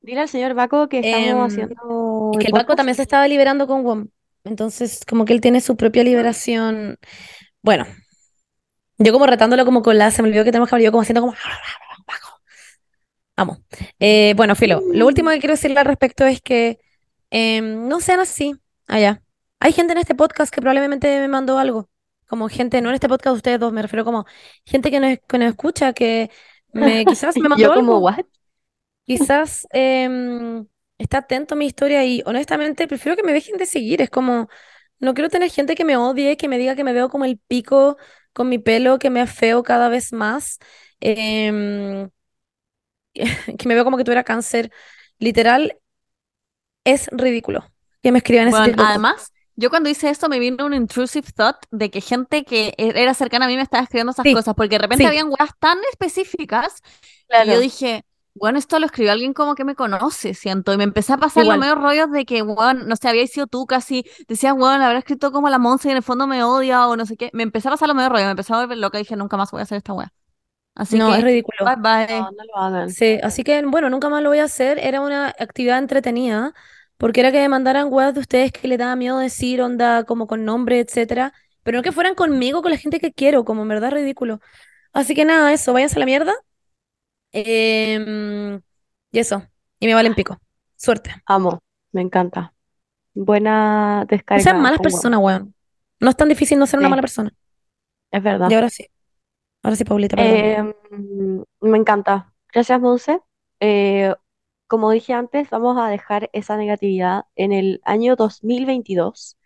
[0.00, 3.28] Dile al señor Baco que estamos Em, haciendo Es que el Baco también se estaba
[3.28, 4.08] liberando con WOM.
[4.44, 6.98] Entonces, como que él tiene su propia liberación.
[7.62, 7.86] Bueno,
[9.02, 11.02] yo como retándolo como con la, se me olvidó que tenemos que hablar, yo como
[11.02, 11.34] haciendo como.
[13.36, 13.58] Vamos.
[13.98, 16.78] Eh, bueno, Filo, lo último que quiero decirle al respecto es que
[17.30, 18.54] em, no sean así
[18.86, 19.22] allá.
[19.58, 21.88] Hay gente en este podcast que probablemente me mandó algo.
[22.26, 24.26] Como gente, no en este podcast ustedes dos, me refiero como
[24.64, 26.30] gente que nos, que nos escucha, que
[26.72, 28.04] me, quizás me mandó Yo como, algo.
[28.04, 28.26] ¿what?
[29.04, 30.66] Quizás em,
[30.98, 34.02] está atento a mi historia y honestamente prefiero que me dejen de seguir.
[34.02, 34.48] Es como,
[34.98, 37.38] no quiero tener gente que me odie, que me diga que me veo como el
[37.38, 37.96] pico
[38.32, 40.58] con mi pelo, que me afeo cada vez más,
[41.00, 42.10] em,
[43.58, 44.72] que me veo como que tuviera cáncer.
[45.18, 45.78] Literal,
[46.84, 47.64] es ridículo
[48.02, 49.02] que me escriban ese Bueno, tipo de cosas.
[49.02, 52.92] además, yo cuando hice esto me vino un intrusive thought de que gente que e-
[53.02, 55.08] era cercana a mí me estaba escribiendo esas Sí, cosas, porque de repente sí.
[55.08, 56.80] habían weas tan específicas
[57.36, 57.52] y Claro.
[57.52, 58.04] yo dije,
[58.34, 61.46] bueno, esto lo escribió alguien como que me conoce, siento, y me empecé a pasar
[61.46, 61.58] los Igual.
[61.58, 65.32] medios rollos de que, weón, no sé, había sido tú casi, decías, weón, habrá escrito
[65.32, 67.68] como la Monza y en el fondo me odia o no sé qué, me empecé
[67.68, 69.60] a pasar los medios rollos, me empecé a volver loca y dije, nunca más voy
[69.60, 70.12] a hacer esta wea.
[70.74, 71.58] Así No, que, es ridículo.
[71.58, 72.08] bye bye.
[72.08, 72.96] No, no lo hagan.
[72.96, 74.78] Sí, así que bueno, nunca más lo voy a hacer.
[74.78, 76.52] Era una actividad entretenida,
[76.98, 80.26] porque era que me mandaran weas de ustedes que le daba miedo decir, onda, como
[80.26, 81.32] con nombre, etcétera.
[81.62, 84.40] Pero no que fueran conmigo, con la gente que quiero, como en verdad ridículo.
[84.92, 86.34] Así que nada, eso, váyanse a la mierda.
[87.32, 88.60] Em,
[89.10, 89.42] y eso,
[89.80, 90.38] y me valen pico.
[90.76, 91.12] Suerte.
[91.26, 91.60] Amo,
[91.92, 92.54] me encanta.
[93.14, 95.54] Buena No descarga sean malas personas, weón.
[96.00, 96.90] No es tan difícil no ser una Sí.
[96.90, 97.34] mala persona.
[98.10, 98.50] Es verdad.
[98.50, 98.86] Y ahora sí.
[99.62, 100.16] Ahora sí, Paulita.
[100.18, 100.74] Eh,
[101.60, 102.32] me encanta.
[102.52, 103.20] Gracias, Monse.
[103.60, 104.14] Eh,
[104.66, 109.38] como dije antes, vamos a dejar esa negatividad en el año 2022.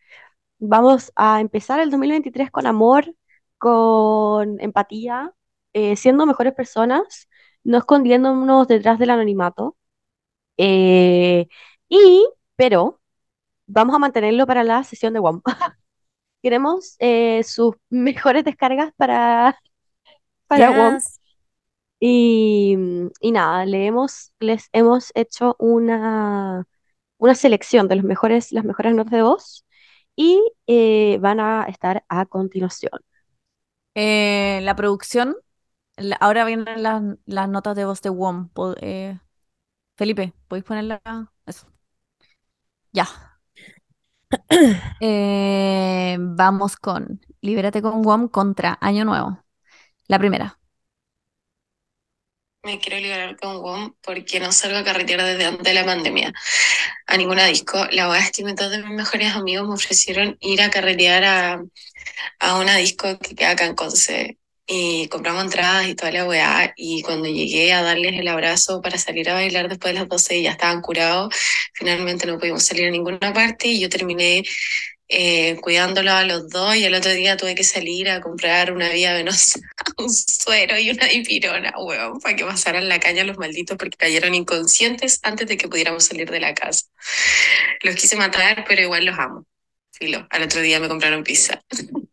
[0.59, 3.15] Vamos a empezar el 2023 con amor,
[3.59, 5.35] con empatía,
[5.75, 7.29] eh, siendo mejores personas,
[7.67, 9.77] no escondiéndonos detrás del anonimato.
[10.59, 11.49] Eh,
[11.89, 13.01] y, pero,
[13.67, 15.43] vamos a mantenerlo para la sesión de WOM.
[16.43, 19.59] Queremos eh, sus mejores descargas para,
[20.49, 20.95] para.
[20.97, 21.21] Yes.
[22.01, 22.77] Y,
[23.21, 26.67] y nada, le hemos, les hemos hecho una,
[27.19, 29.65] una selección de los mejores, las mejores notas de voz
[30.17, 32.93] y eh, van a estar a continuación.
[33.95, 35.37] Eh, la producción,
[36.21, 38.51] ahora vienen las, las notas de voz de WOM.
[38.81, 39.19] Eh,
[39.97, 41.03] Felipe, ¿podéis ponerla?
[41.47, 41.69] Eso.
[42.93, 43.07] Ya.
[45.01, 49.45] Eh, vamos con Libérate con WOM contra Año Nuevo.
[50.09, 50.59] La primera.
[52.63, 56.33] Me quiero liberar con WOM porque no salgo a carretera desde antes de la pandemia.
[57.07, 57.79] A ninguna disco.
[57.93, 61.63] La verdad es que dos de mis mejores amigos me ofrecieron ir a carretear a,
[62.41, 64.39] a una disco que queda acá en Conce.
[64.67, 66.73] Y compramos entradas y toda la weá.
[66.77, 70.39] Y cuando llegué a darles el abrazo para salir a bailar después de las 12
[70.39, 71.35] y ya estaban curados,
[71.73, 74.43] finalmente no pudimos salir a ninguna parte y yo terminé
[75.09, 78.89] eh, cuidándolos a los dos y el otro día tuve que salir a comprar una
[78.89, 79.61] vía venosa,
[79.99, 84.35] un suero y una dipirona, weón, para que pasaran la caña los malditos porque cayeron
[84.35, 86.87] inconscientes antes de que pudiéramos salir de la casa.
[87.83, 89.47] Los quise matar, pero igual los amo.
[89.93, 91.63] Filo, al otro día me compraron pizza.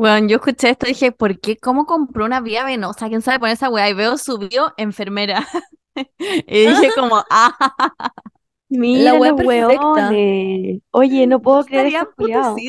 [0.00, 1.58] Bueno, yo escuché esto y dije, ¿por qué?
[1.58, 3.08] ¿Cómo compró una vía venosa?
[3.08, 3.88] ¿Quién sabe poner esa weá?
[3.90, 5.46] Y veo subió enfermera.
[6.18, 7.56] Y dije como, ah,
[8.68, 10.22] Mira wea los perfecta.
[10.22, 10.80] hueones.
[10.90, 12.62] Oye, no puedo creer estaría.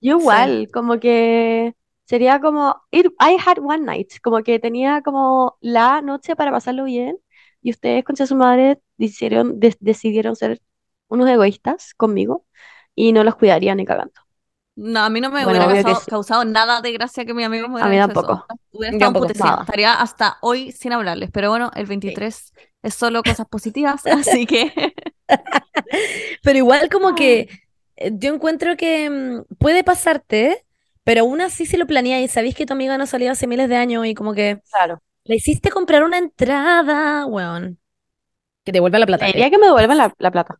[0.00, 1.74] Yo igual, como que
[2.06, 6.84] sería como it- I had one night, como que tenía como la noche para pasarlo
[6.84, 7.18] bien
[7.62, 10.60] y ustedes, concha de su madre, decidieron, decidieron ser
[11.08, 12.46] unos egoístas conmigo
[12.94, 14.21] y no los cuidaría ni cagando.
[14.74, 16.10] No, a mí no me Bueno, hubiera causado, sí.
[16.10, 18.20] causado nada de gracia que mi amigo me A mí hubiera hecho eso.
[18.22, 18.46] tampoco.
[18.72, 19.60] Hubiera estado.
[19.60, 21.30] Estaría hasta hoy sin hablarles.
[21.30, 22.52] Pero bueno, el 23
[22.82, 24.72] es solo cosas positivas, así que
[26.42, 27.48] Pero igual como que
[27.96, 30.64] eh, yo encuentro que mm, puede pasarte,
[31.04, 33.68] pero aún así si lo planeas y sabéis que tu amiga no salió hace miles
[33.68, 35.02] de años y como que Claro.
[35.24, 37.78] le hiciste comprar una entrada, weón.
[38.64, 39.26] Que te vuelva la plata.
[39.26, 40.58] Diría que me devuelvan la, la plata.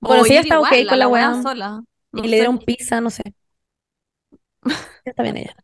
[0.00, 1.82] Bueno, o si ella está ok igual, a con la weá weá sola.
[2.22, 3.22] Y le dieron pizza, no sé.
[5.04, 5.56] Está bien ella.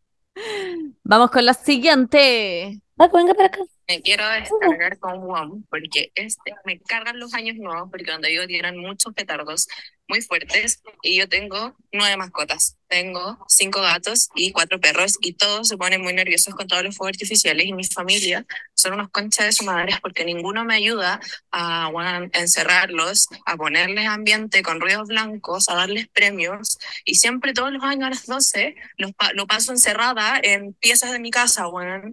[1.03, 2.81] Vamos con la siguiente.
[2.95, 3.59] Paco, venga para acá.
[3.87, 8.45] Me quiero descargar con WOM porque este, me cargan los años nuevos porque donde vivo
[8.45, 9.67] tienen muchos petardos
[10.07, 12.77] muy fuertes y yo tengo nueve mascotas.
[12.87, 16.95] Tengo cinco gatos y cuatro perros y todos se ponen muy nerviosos con todos los
[16.95, 21.19] fuegos artificiales y mi familia son unos conchas de su madre porque ninguno me ayuda
[21.51, 27.71] a bueno, encerrarlos, a ponerles ambiente con ruidos blancos, a darles premios y siempre todos
[27.71, 32.11] los años a las 12 los lo paso encerrada en piezas de mi casa, bueno,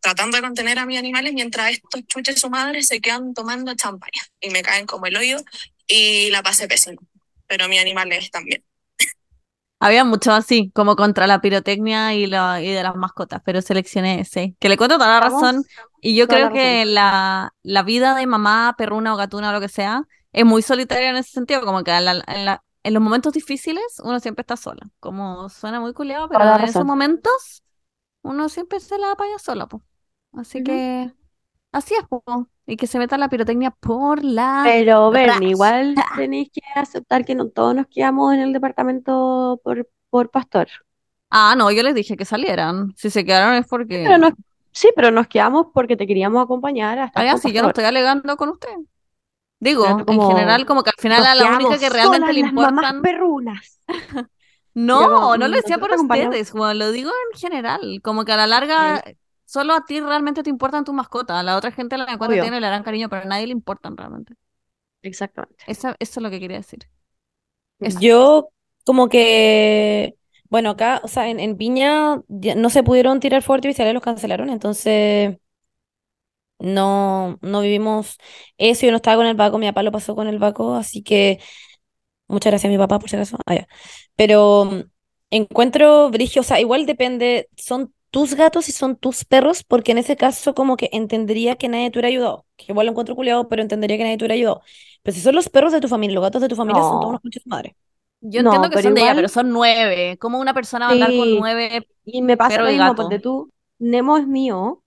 [0.00, 4.22] tratando de contener a mis animales mientras estos chuches su madre se quedan tomando champaña
[4.40, 5.36] y me caen como el hoyo
[5.86, 7.00] y la pasé pésimo.
[7.46, 8.64] Pero mis animales también.
[9.82, 14.20] Había mucho así, como contra la pirotecnia y, la, y de las mascotas, pero seleccioné
[14.20, 14.54] ese.
[14.60, 15.64] Que le cuento toda la razón.
[16.02, 19.60] Y yo creo la que la, la vida de mamá, perruna o gatuna o lo
[19.60, 21.62] que sea, es muy solitaria en ese sentido.
[21.64, 24.82] Como que a la- en, la- en los momentos difíciles uno siempre está sola.
[25.00, 27.62] Como suena muy culiado, pero en esos momentos
[28.22, 29.82] uno siempre se la apaña sola, po.
[30.32, 30.62] Así Ujú.
[30.62, 31.12] que
[31.72, 32.22] así es, po.
[32.66, 35.50] Y que se meta la pirotecnia por la Pero Bernie, raja.
[35.50, 40.68] igual tenéis que aceptar que no todos nos quedamos en el departamento por, por pastor.
[41.30, 42.92] Ah, no, yo les dije que salieran.
[42.96, 43.98] Si se quedaron es porque...
[44.02, 44.32] Pero nos,
[44.72, 47.62] sí, pero nos quedamos porque te queríamos acompañar a estar Ah, ya, con sí, yo
[47.62, 47.70] no pastor.
[47.70, 48.68] estoy alegando con usted.
[49.60, 52.32] Digo, en como general, como que al final Nos a la única quedamos que realmente
[52.32, 53.00] solas le las mamás importan.
[53.00, 53.80] perrunas.
[54.74, 56.36] No, Ya, como, no lo decía nosotros por te acompañamos.
[56.36, 58.00] ustedes, como lo digo en general.
[58.02, 59.02] Como que a la larga,
[59.50, 61.36] solo a ti realmente te importan tus mascotas.
[61.38, 63.96] A la otra gente la encuentra tiene, le harán cariño, pero a nadie le importan
[63.96, 64.34] realmente.
[65.02, 65.64] Exactamente.
[65.66, 66.88] Esa- eso es lo que quería decir.
[67.80, 68.00] Eso.
[68.00, 68.50] Yo
[68.84, 70.16] como que
[70.50, 72.22] Bueno, acá, o sea, en, en Viña
[72.56, 75.38] no se pudieron tirar fuegos artificiales, los cancelaron, entonces
[76.58, 78.18] no, no vivimos
[78.58, 78.86] eso.
[78.86, 81.40] Yo no estaba con el Baco, mi papá lo pasó con el Baco, así que
[82.28, 83.38] muchas gracias a mi papá por si acaso.
[83.46, 83.68] Ah, ya.
[84.16, 84.70] Pero
[85.30, 89.98] encuentro brigio, o sea, igual depende, son tus gatos y son tus perros, porque en
[89.98, 93.48] ese caso como que entendería que nadie te hubiera ayudado, que igual lo encuentro culiado,
[93.48, 94.62] pero entendería que nadie te hubiera ayudado.
[95.02, 97.04] Pero si son los perros de tu familia, los gatos de tu familia, son todos
[97.04, 97.76] No, unos conchas de madre.
[98.20, 100.18] Yo no, entiendo que son de ella, pero son nueve.
[100.20, 103.50] ¿Cómo una persona va a andar con nueve Y me pasa lo mismo, porque tú,
[103.78, 104.82] Nemo es mío,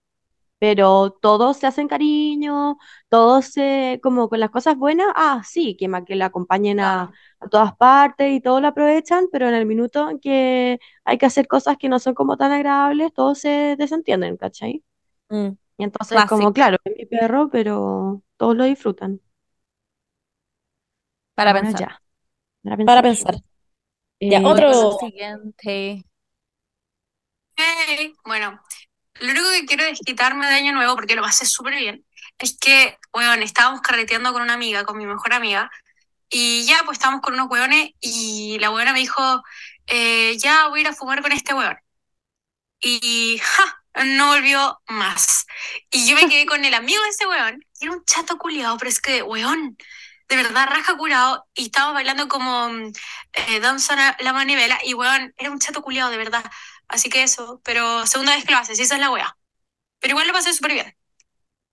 [0.58, 5.88] pero todos se hacen cariño, todos se, como con las cosas buenas, ah, sí, que,
[6.06, 7.12] que le acompañen a.
[7.46, 11.26] a todas partes y todos lo aprovechan, pero en el minuto en que hay que
[11.26, 14.84] hacer cosas que no son como tan agradables, todos se desentienden, ¿cachai?
[15.30, 19.20] Mm, Y entonces, como, claro, es mi perro, pero todos lo disfrutan.
[21.34, 21.82] Para Bueno, pensar.
[21.82, 22.02] ya,
[22.64, 23.36] para para pensar.
[24.28, 24.98] Ya, Eh, otro.
[24.98, 26.04] siguiente.
[27.56, 28.60] Hey, bueno,
[29.20, 32.06] lo único que quiero desquitarme de Año Nuevo, porque lo pasé súper bien,
[32.38, 35.70] es que, bueno, estábamos carreteando con una amiga, con mi mejor amiga,
[36.30, 39.42] y ya, pues estábamos con unos hueones, y la hueona me dijo,
[39.86, 41.76] eh, ya voy a ir a fumar con este hueón.
[42.80, 45.46] Y ja, no volvió más.
[45.90, 47.24] Y yo me quedé con el amigo de ese
[47.78, 49.76] que era un chato culiado, pero es que, weón,
[50.28, 52.68] de verdad, raja curado, y estábamos bailando como
[53.32, 56.44] eh, danza la, la manivela, y weón, era un chato culiado, de verdad.
[56.88, 59.36] Así que eso, pero segunda vez que lo haces, esa es la wea.
[60.00, 60.96] Pero igual lo pasé súper bien.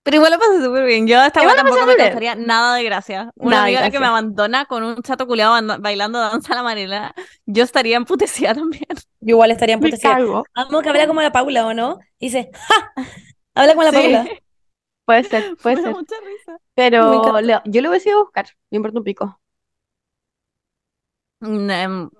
[0.02, 1.06] Pero igual lo pasé súper bien.
[1.06, 3.32] Yo a esta Igual weá lo pasé tampoco me causaría nada de gracia.
[3.36, 7.14] Una Nada amiga que me abandona con un chato culiado bailando danza a la manera,
[7.46, 8.84] yo estaría emputecida también.
[9.20, 10.18] Yo igual estaría emputecida.
[10.54, 11.98] Amo que habla como la Paula, ¿o no?
[12.18, 12.92] Y dice, ¡ja!
[13.54, 14.32] Habla como la Sí, Paula.
[15.06, 15.98] Puede ser, puede me da ser.
[15.98, 16.58] mucha risa.
[16.74, 19.40] Pero le- yo lo hubiese ido a buscar, me importa un pico.
[21.40, 22.10] Mm, em,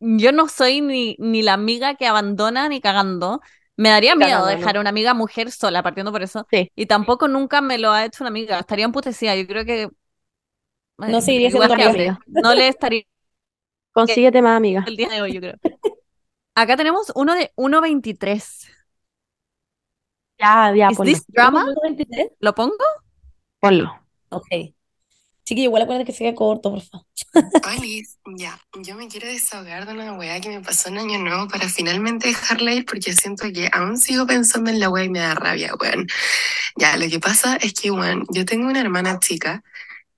[0.00, 3.40] Yo no soy ni, ni la amiga que abandona ni cagando.
[3.80, 6.46] Me daría miedo dejar a una amiga mujer sola, partiendo por eso.
[6.50, 8.58] Sí, Y tampoco nunca me lo ha hecho una amiga.
[8.58, 9.34] Estaría emputecida.
[9.34, 9.88] Yo creo que
[10.98, 12.20] No eh, seguiría siendo que amiga.
[12.26, 13.02] No le estaría
[13.92, 14.84] consíguete más amiga.
[14.86, 15.54] el día de hoy, yo creo.
[16.54, 18.68] Acá tenemos uno de 1.23.
[20.38, 21.64] Ya, ya, ¿Is ponlo, this drama?
[21.64, 22.30] 1.23.
[22.40, 22.84] ¿Lo pongo?
[23.60, 23.88] ponlo.
[24.30, 24.74] Ok.
[25.50, 27.06] Chiqui, igual acuérdate que siga corto, por favor.
[27.76, 31.48] Olis, ya, yo me quiero desahogar de una weá que me pasó en Año Nuevo
[31.48, 35.18] para finalmente dejarla ir porque siento que aún sigo pensando en la weá y me
[35.18, 36.06] da rabia, weón.
[36.76, 39.64] Ya, lo que pasa es que, weón, yo tengo una hermana chica,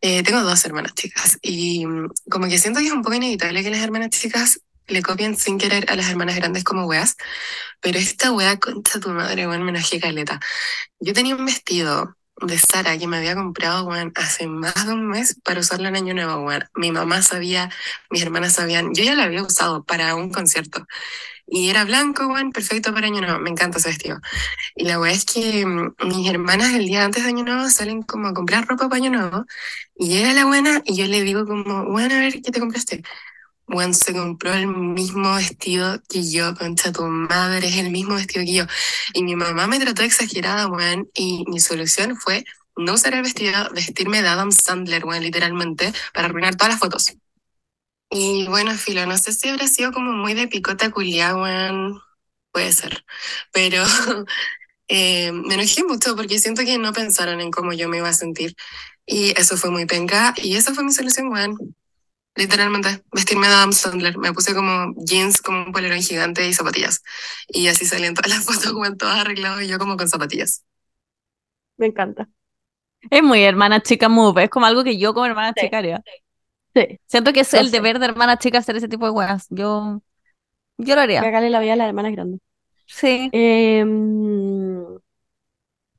[0.03, 3.63] eh, tengo dos hermanas chicas y mm, como que siento que es un poco inevitable
[3.63, 7.17] que las hermanas chicas le copien sin querer a las hermanas grandes como weas,
[7.81, 10.41] pero esta wea, concha tu madre, weón, me enojé caleta.
[11.01, 15.07] Yo tenía un vestido de Sara que me había comprado, weón, hace más de un
[15.09, 16.65] mes para usarlo en Año Nuevo, weón.
[16.75, 17.71] Mi mamá sabía,
[18.11, 20.87] mis hermanas sabían, yo ya lo había usado para un concierto.
[21.47, 23.39] Y era blanco, weón, perfecto para Año Nuevo.
[23.41, 24.21] Me encanta ese vestido.
[24.75, 28.03] Y la weá es que mm, mis hermanas el día antes de Año Nuevo salen
[28.03, 29.45] como a comprar ropa para Año Nuevo.
[29.97, 33.03] Y llega la buena y yo le digo como, bueno, a ver, ¿qué te compraste?
[33.73, 38.45] Juan se compró el mismo vestido que yo, concha tu madre, es el mismo vestido
[38.45, 38.65] que yo.
[39.15, 42.45] Y mi mamá me trató exagerada, weón, y mi solución fue
[42.77, 47.15] no usar el vestido, vestirme de Adam Sandler, weón, literalmente, para arruinar todas las fotos.
[48.11, 51.99] Y bueno, filo, no sé si habrá sido como muy de picota culiá, weón,
[52.53, 53.05] puede ser,
[53.53, 53.83] pero
[54.89, 58.13] eh, me enojé mucho porque siento que no pensaron en cómo yo me iba a
[58.15, 58.55] sentir.
[59.07, 61.57] Y eso fue muy penca, y esa fue mi solución, weón.
[62.35, 64.17] Literalmente, vestirme de Adam Sandler.
[64.19, 67.03] Me puse como jeans, como un polerón gigante y zapatillas.
[67.49, 70.65] Y así salían todas las fotos, weón, todas arregladas y yo como con zapatillas.
[71.77, 72.29] Me encanta.
[73.11, 74.45] Es muy hermana chica move.
[74.45, 75.63] Es como algo que yo como hermana Sí.
[75.67, 76.03] chica haría.
[76.75, 77.73] Sí, Siento que es el sé.
[77.73, 79.47] deber de hermana chica hacer ese tipo de weas.
[79.51, 80.03] Yo,
[80.79, 81.21] yo lo haría.
[81.21, 82.41] cagarle la vida a las hermanas grandes.
[82.87, 83.29] Sí.
[83.33, 84.97] Eh, mm,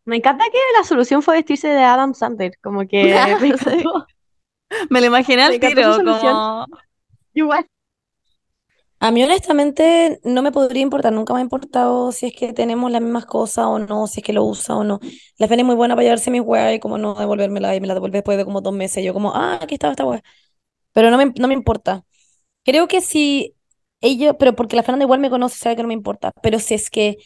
[0.06, 3.04] me encanta que la solución fue vestirse de Adam Sandler, como que
[3.42, 3.82] me Sí.
[3.82, 4.08] encantó.
[4.90, 6.66] Me lo imaginé al tiro, como...
[7.34, 7.66] Igual.
[9.00, 12.90] A mí honestamente no me podría importar, nunca me ha importado si es que tenemos
[12.90, 15.02] las mismas cosas o no, si es que lo usa o no.
[15.38, 17.88] La Fene es muy buena para llevarse mis weas y como no devolvérmela y me
[17.88, 19.04] la devuelve después de como dos meses.
[19.04, 20.24] Yo como, ah, aquí estaba esta wea.
[20.94, 22.06] Pero no me, no me importa.
[22.64, 23.56] Creo que si
[24.02, 26.32] ella, pero porque la Fernanda igual me conoce, sabe que no me importa.
[26.44, 27.18] Pero si es que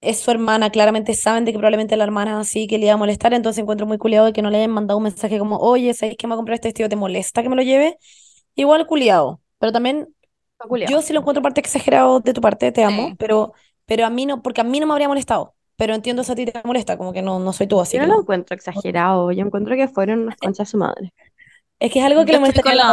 [0.00, 2.96] es su hermana, claramente saben de que probablemente la hermana sí que le iba a
[2.96, 5.92] molestar, entonces encuentro muy culiado de que no le hayan mandado un mensaje como, oye,
[5.94, 6.88] ¿sabes que me voy a comprar este vestido?
[6.88, 7.98] ¿Te molesta que me lo lleve?
[8.54, 9.40] Igual culiado.
[9.58, 10.08] Pero también
[10.68, 10.90] culiao.
[10.90, 13.16] yo sí lo encuentro parte exagerado de tu parte, te amo, Sí.
[13.18, 13.52] pero,
[13.86, 15.54] pero a mí no, porque a mí no me habría molestado.
[15.76, 18.00] Pero entiendo si a ti te molesta, como que no, no soy tú, así Yo
[18.00, 18.22] que no lo no.
[18.22, 19.32] encuentro exagerado.
[19.32, 21.12] Yo encuentro que fueron unas conchas de su madre.
[21.80, 22.84] Es que es algo que Yo le estoy con a la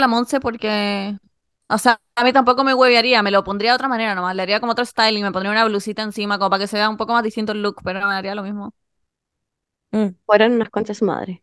[0.00, 1.16] la Monse porque
[1.70, 4.42] O sea, a mí tampoco me huevearía, me lo pondría de otra manera nomás, le
[4.42, 6.96] haría como otro styling, me pondría una blusita encima como para que se vea un
[6.96, 8.72] poco más distinto el look, pero me haría lo mismo.
[9.92, 10.08] Mm.
[10.26, 11.42] Fueron unas conchas de su madre.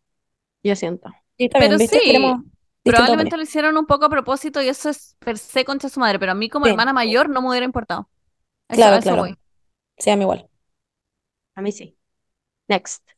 [0.64, 1.10] Yo siento.
[1.38, 2.02] Sí, Pero sí,
[2.84, 6.00] Probablemente lo hicieron un poco a propósito y eso es per se concha de su
[6.00, 6.72] madre, pero a mí como Sí.
[6.72, 8.10] hermana mayor no me hubiera importado.
[8.70, 9.22] Eso, Claro, eso claro.
[9.24, 9.38] voy.
[9.98, 10.50] Sí, a mí igual.
[11.56, 11.98] A mí sí.
[12.70, 13.15] Next.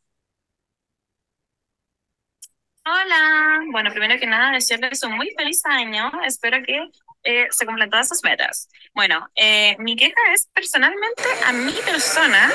[2.90, 6.10] Hola, bueno, primero que nada, desearles un muy feliz año.
[6.26, 6.90] Espero que
[7.26, 8.70] eh, se cumplan todas sus metas.
[8.94, 12.50] Bueno, eh, mi queja es personalmente a mi persona,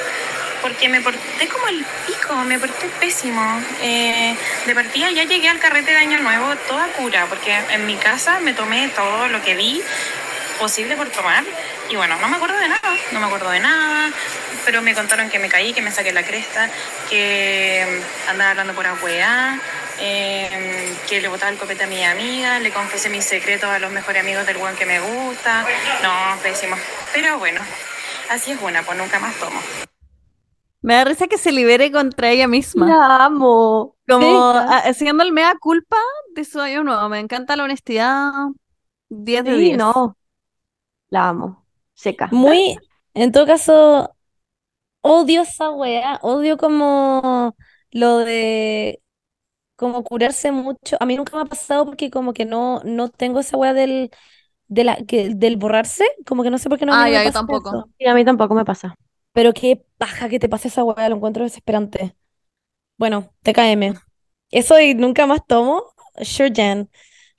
[0.63, 3.43] porque me porté como el pico, me porté pésimo.
[3.83, 7.97] Eh, de partida ya llegué al carrete de Año Nuevo toda cura, porque en mi
[7.97, 9.83] casa me tomé todo lo que vi
[10.59, 11.45] posible por tomar.
[11.93, 12.81] Y bueno, no me acuerdo de nada,
[13.13, 14.11] no me acuerdo de nada,
[14.65, 16.71] pero me contaron que me caí, que me saqué la cresta,
[17.11, 17.85] que
[18.27, 19.61] mm, andaba hablando por weá,
[20.01, 23.93] eh, que le botaba el copete a mi amiga, le confesé mis secretos a los
[23.93, 25.67] mejores amigos del weón que me gusta.
[26.03, 26.77] No, pésimo.
[27.13, 27.61] Pero bueno,
[28.31, 29.61] así es una, pues nunca más tomo.
[30.81, 32.87] Me da risa que se libere contra ella misma.
[32.89, 33.97] La amo.
[34.09, 34.59] Como Sí.
[34.67, 35.99] ah, haciendo el mea culpa
[36.35, 37.09] de su año nuevo.
[37.11, 38.33] Me encanta la honestidad.
[39.11, 39.79] 10 de Sí, 10.
[39.79, 40.17] no.
[41.11, 41.62] La amo.
[42.03, 42.29] Seca.
[42.31, 42.79] Muy,
[43.15, 44.17] en todo caso,
[45.03, 47.57] odio esa weá, odio como
[47.93, 49.03] lo de
[49.77, 50.97] como curarse mucho.
[51.01, 54.11] A mí nunca me ha pasado porque como que no, no tengo esa weá del,
[54.69, 57.09] de la, que, del borrarse, como que no sé por qué no, a mí Ah,
[57.09, 57.71] no me pasa tampoco.
[57.75, 57.91] eso.
[57.99, 58.97] Sí, a mí tampoco me pasa.
[59.33, 62.17] Pero qué paja que te pase esa weá, lo encuentro desesperante.
[62.99, 63.95] Bueno, TKM.
[64.51, 65.85] Eso y nunca más tomo.
[66.23, 66.91] Sure, Jan.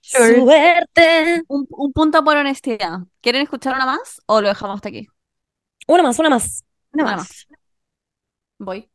[0.06, 0.36] Sure.
[0.41, 1.43] Suerte.
[1.47, 2.99] Un, un punto por honestidad.
[3.22, 5.08] ¿Quieren escuchar una más o lo dejamos hasta aquí?
[5.88, 6.64] Una más, una más.
[6.91, 7.47] Una Una más.
[8.60, 8.89] Voy.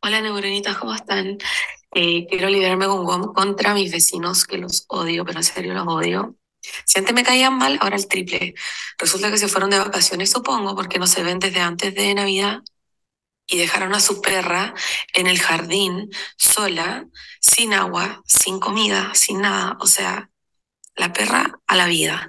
[0.00, 1.38] Hola neuronitas, ¿cómo están?
[1.92, 5.86] Eh, quiero liberarme con Guam contra mis vecinos, que los odio, pero en serio los
[5.88, 6.36] odio.
[6.84, 8.54] Si antes me caían mal, ahora el triple.
[8.98, 12.60] Resulta que se fueron de vacaciones, supongo, porque no se ven desde antes de Navidad
[13.46, 14.74] y dejaron a su perra
[15.14, 17.06] en el jardín, sola,
[17.40, 19.76] sin agua, sin comida, sin nada.
[19.80, 20.30] O sea,
[20.96, 22.28] la perra a la vida.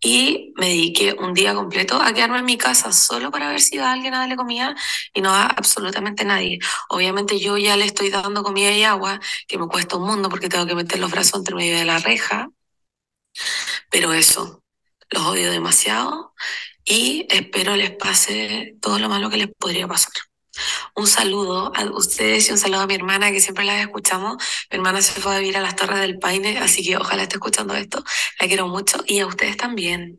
[0.00, 3.78] Y me dediqué un día completo a quedarme en mi casa solo para ver si
[3.78, 4.74] va alguien a darle comida
[5.14, 6.58] y no va absolutamente nadie.
[6.88, 10.48] Obviamente yo ya le estoy dando comida y agua, que me cuesta un mundo porque
[10.48, 12.48] tengo que meter los brazos entre medio de la reja,
[13.90, 14.62] pero eso,
[15.10, 16.34] los odio demasiado
[16.84, 20.12] y espero les pase todo lo malo que les podría pasar.
[20.96, 24.36] Un saludo a ustedes y un saludo a mi hermana que siempre la escuchamos.
[24.70, 27.36] Mi hermana se fue a vivir a las Torres del Paine, así que ojalá esté
[27.36, 28.02] escuchando esto.
[28.40, 30.18] La quiero mucho y a ustedes también.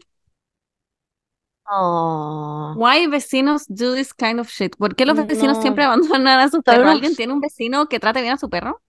[1.69, 2.73] Oh.
[2.75, 4.75] Why vecinos do this kind of shit?
[4.75, 5.61] ¿Por qué los vecinos No.
[5.61, 6.89] siempre abandonan a sus perros?
[6.89, 8.81] ¿Alguien tiene un vecino que trate bien a su perro?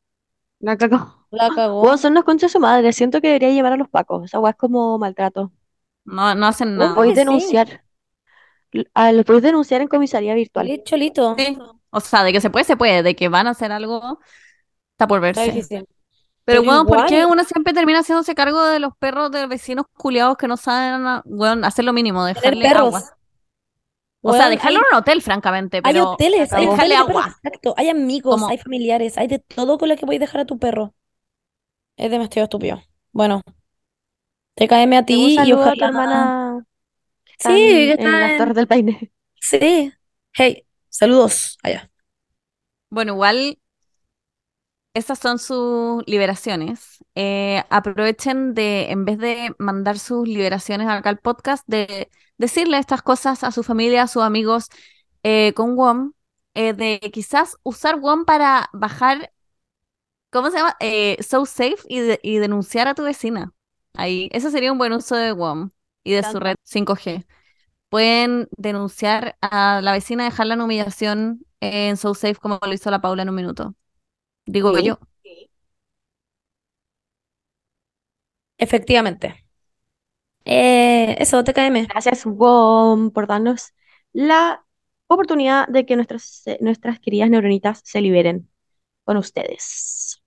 [0.60, 1.28] La cagó.
[1.30, 1.80] La cagó.
[1.82, 2.92] Bueno, son unas conchas de su madre.
[2.92, 4.24] Siento que debería llamar a los pacos.
[4.24, 5.52] Esa weá es como maltrato.
[6.04, 6.94] No, no hacen nada.
[6.94, 7.26] Podéis que sí.
[7.26, 7.83] denunciar.
[8.94, 10.66] A, los podéis denunciar en comisaría virtual.
[10.84, 11.36] Cholito, cholito.
[11.38, 11.58] Sí.
[11.90, 13.02] O sea, de que se puede, se puede.
[13.02, 14.18] De que van a hacer algo,
[14.92, 15.52] está por Está verse.
[15.52, 15.86] difícil.
[16.44, 19.86] Pero, Pero weón, ¿por qué uno siempre termina haciéndose cargo de los perros de vecinos
[19.96, 22.86] culiados que no saben, ah, weón, hacer lo mínimo, dejarle perros.
[22.94, 23.02] agua?
[24.26, 27.26] O sea, dejarlo hay- en un hotel, francamente, Hay hoteles, hay hoteles agua.
[27.42, 27.74] exacto.
[27.76, 30.94] Hay amigos, hay familiares, hay de todo con lo que podéis dejar a tu perro.
[31.96, 32.82] Es demasiado estúpido.
[33.12, 33.40] Bueno,
[34.56, 35.86] TKM a Un ti y a ojalá.
[35.86, 36.64] hermana
[37.38, 39.12] que está Sí, en, las Torres del Paine.
[39.40, 39.92] Sí.
[40.32, 41.90] Hey, saludos allá.
[42.90, 43.58] bueno, igual
[44.94, 47.04] estas son sus liberaciones.
[47.14, 53.02] Eh, aprovechen de, en vez de mandar sus liberaciones acá al podcast, de decirle estas
[53.02, 54.68] cosas a su familia, a sus amigos
[55.24, 56.12] eh, con WOM,
[56.54, 59.32] eh, de quizás usar WOM para bajar,
[60.30, 60.76] ¿cómo se llama?
[60.80, 63.52] Eh, So Safe y, de- y denunciar a tu vecina.
[63.94, 65.70] Ahí, ese sería un buen uso de WOM
[66.04, 67.26] y de su red 5G.
[67.88, 73.00] Pueden denunciar a la vecina, dejarla en humillación en So Safe como lo hizo la
[73.00, 73.74] Paula en un minuto.
[74.46, 74.84] Digo Sí.
[74.84, 74.98] yo.
[78.58, 79.44] Efectivamente.
[80.44, 81.86] Eh, eso, TKM.
[81.86, 83.72] Gracias, WOM, por darnos
[84.12, 84.64] la
[85.06, 88.50] oportunidad de que nuestras, eh, nuestras queridas neuronitas se liberen
[89.04, 90.22] con ustedes.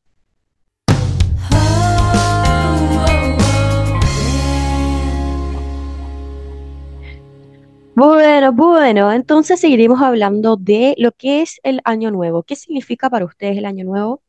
[7.98, 12.44] Bueno, bueno, entonces seguiremos hablando de lo que es el año nuevo.
[12.44, 14.22] ¿Qué significa para ustedes el año nuevo?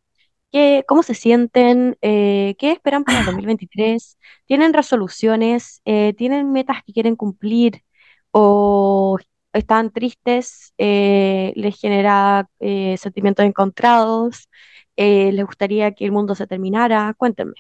[0.51, 1.99] ¿Qué, cómo se sienten?
[2.01, 4.17] Eh, ¿qué esperan para el 2023?
[4.47, 5.83] ¿Tienen resoluciones?
[5.85, 7.83] Eh, ¿tienen metas que quieren cumplir?
[8.31, 9.19] ¿O
[9.53, 10.73] están tristes?
[10.79, 14.49] Eh, ¿les genera eh, sentimientos encontrados?
[14.97, 17.15] Eh, ¿les gustaría que el mundo se terminara?
[17.19, 17.53] Cuéntenme.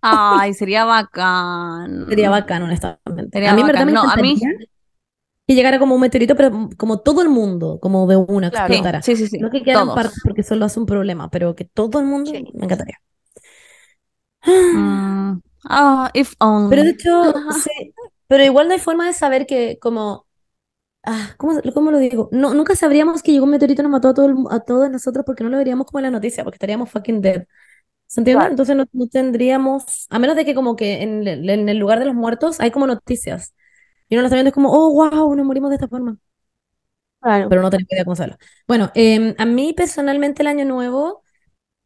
[0.00, 2.06] Ay, sería bacán.
[2.08, 3.28] Sería bacán, honestamente.
[3.30, 3.86] Sería a mí, bacán.
[3.86, 4.40] me No, a mí-
[5.46, 8.66] que llegara como un meteorito, pero como todo el mundo, como de una, Claro.
[8.74, 9.02] Explotara.
[9.02, 9.38] sí, sí, sí.
[9.38, 12.30] No que quedaran partes porque eso lo hace un problema, pero que todo el mundo
[12.30, 12.44] Sí.
[12.54, 12.98] me encantaría.
[14.46, 16.70] Mm, Ah, if only.
[16.70, 17.32] Pero de hecho,
[17.62, 17.94] sí,
[18.26, 20.26] pero igual no hay forma de saber que como,
[21.04, 22.28] ah, ¿cómo, cómo lo digo?
[22.32, 24.90] No, nunca sabríamos que llegó un meteorito y nos mató a, todo el a todos
[24.90, 27.46] nosotros porque no lo veríamos como en la noticia, porque estaríamos fucking dead.
[28.06, 28.40] ¿Se entiende?
[28.40, 28.52] Claro.
[28.52, 32.06] Entonces no, no tendríamos, a menos de que como que en en el lugar de
[32.06, 33.54] los muertos hay como noticias.
[34.14, 36.16] Y uno lo está viendo es como, oh, wow, nos morimos de esta forma.
[37.20, 37.48] Claro.
[37.48, 38.36] Pero no tenemos idea cómo hacerlo.
[38.68, 41.22] Bueno, em, a mí personalmente el año nuevo,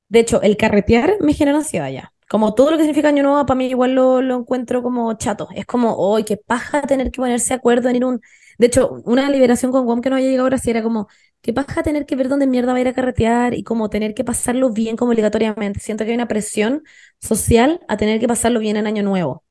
[0.08, 2.12] de hecho, el carretear me genera ansiedad ya.
[2.28, 5.48] Como todo lo que significa año nuevo, para mí igual lo, lo encuentro como chato.
[5.54, 8.20] Es como, ¡ay, qué paja tener que ponerse de acuerdo en ir un...
[8.58, 11.08] De hecho, una liberación con Guam que no haya llegado ahora sí era como,
[11.42, 14.14] qué paja tener que ver dónde mierda va a ir a carretear y como tener
[14.14, 15.80] que pasarlo bien como obligatoriamente.
[15.80, 16.84] Siento que hay una presión
[17.20, 19.44] social a tener que pasarlo bien en año nuevo.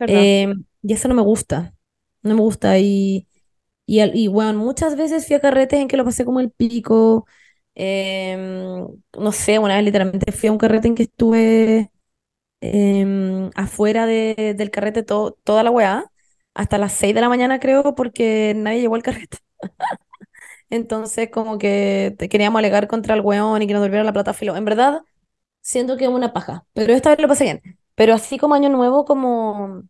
[0.00, 0.10] Es.
[0.14, 1.73] Eh, y eso no me gusta.
[2.24, 2.78] No me gusta.
[2.80, 3.28] Y,
[3.86, 7.26] y, y muchas veces fui a carretes en que lo pasé como el pico.
[7.76, 8.86] Em,
[9.18, 11.90] no sé, una vez literalmente fui a un carrete en que estuve
[12.62, 16.10] em, afuera de- del carrete to- toda la weá,
[16.54, 19.38] hasta las 6 de la mañana creo, porque nadie llegó al carrete.
[20.70, 24.56] Entonces, como que queríamos alegar contra el weón y que nos devolviera la plata filo.
[24.56, 25.02] En verdad,
[25.62, 27.62] siento que es una paja, pero esta vez lo pasé bien.
[27.96, 29.84] Pero así como año nuevo, como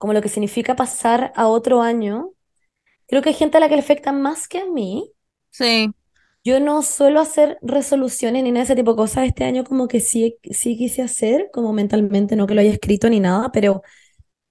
[0.00, 2.32] como lo que significa pasar a otro año,
[3.08, 5.12] creo que hay gente a la que le afecta más que a mí.
[5.50, 5.90] Sí.
[6.42, 9.26] Yo no suelo hacer resoluciones ni nada de ese tipo de cosas.
[9.26, 13.10] Este año como que sí, sí quise hacer, como mentalmente, no que lo haya escrito
[13.10, 13.82] ni nada, pero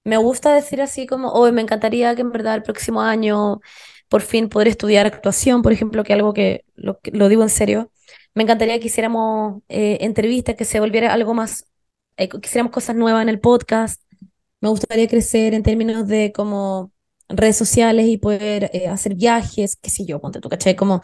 [0.04, 3.60] me gusta decir así como, hoy me encantaría que en verdad el próximo año
[4.08, 7.50] por fin poder estudiar actuación, por ejemplo, que algo que lo, que- lo digo en
[7.50, 7.92] serio.
[8.34, 11.66] Me encantaría que hiciéramos eh, entrevistas, que se volviera algo más,
[12.18, 14.02] eh, que hiciéramos cosas nuevas en el podcast.
[14.60, 16.92] Me gustaría crecer en términos de como
[17.28, 20.76] redes sociales y poder eh, hacer viajes, qué sé yo, ponte tú, ¿cachai?
[20.76, 21.02] Como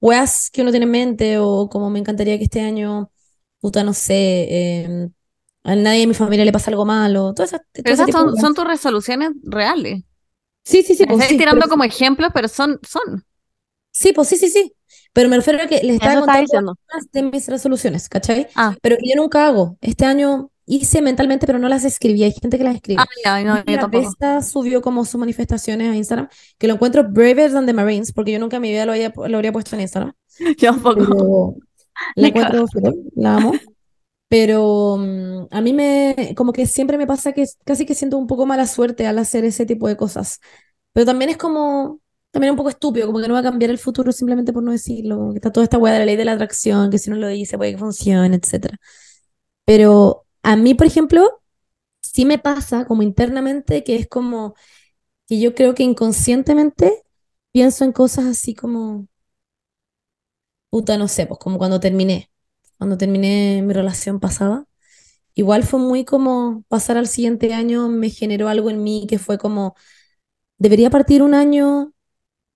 [0.00, 3.10] weas que uno tiene en mente o como me encantaría que este año,
[3.60, 5.12] puta, no sé, em,
[5.64, 8.66] a nadie de mi familia le pasa algo malo, eso, todo Pero esas son, tus
[8.66, 10.02] resoluciones reales.
[10.64, 13.24] Sí, sí, sí, Me pues estáis sí, tirando pero- como ejemplos, pero son, son.
[13.90, 14.72] sí, pues sí, sí, sí.
[15.12, 16.74] Pero me refiero a que les estaba contando
[17.12, 18.48] de mis resoluciones, ¿cachai?
[18.54, 19.78] Ah, Pero yo nunca hago.
[19.80, 22.22] Este año hice mentalmente, pero no las escribí.
[22.24, 23.02] Hay gente que las escribe.
[23.24, 24.08] ya, no, que yo tampoco.
[24.08, 28.32] Vesta subió como sus manifestaciones a Instagram, que lo encuentro braver than the Marines, porque
[28.32, 30.12] yo nunca en mi vida lo, había- lo habría puesto en Instagram.
[30.58, 31.56] Yo tampoco.
[32.16, 32.66] La encuentro
[33.14, 33.52] la amo.
[34.28, 38.26] Pero mm, a mí me, como que siempre me pasa que casi que siento un
[38.26, 40.40] poco mala suerte al hacer ese tipo de cosas.
[40.92, 42.00] Pero también es como,
[42.32, 44.72] también un poco estúpido, como que no va a cambiar el futuro simplemente por no
[44.72, 47.10] decirlo, como que está toda esta weá de la ley de la atracción, que si
[47.10, 48.76] no lo dice puede que funcione, etcétera.
[49.64, 51.42] Pero a mí, por ejemplo,
[52.02, 54.54] sí me pasa como internamente que es como
[55.28, 57.04] que yo creo que inconscientemente
[57.52, 59.08] pienso en cosas así como,
[60.70, 62.30] puta, no sé, pues como cuando terminé,
[62.78, 64.66] cuando terminé mi relación pasada.
[65.34, 69.38] Igual fue muy como pasar al siguiente año me generó algo en mí que fue
[69.38, 69.76] como,
[70.58, 71.92] debería partir un año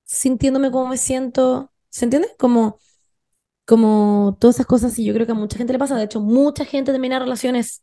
[0.04, 2.28] sintiéndome como me siento, ¿se entiende?
[2.38, 2.78] Como,
[3.70, 6.20] como todas esas cosas y yo creo que a mucha gente le pasa, de hecho
[6.20, 7.82] mucha gente termina relaciones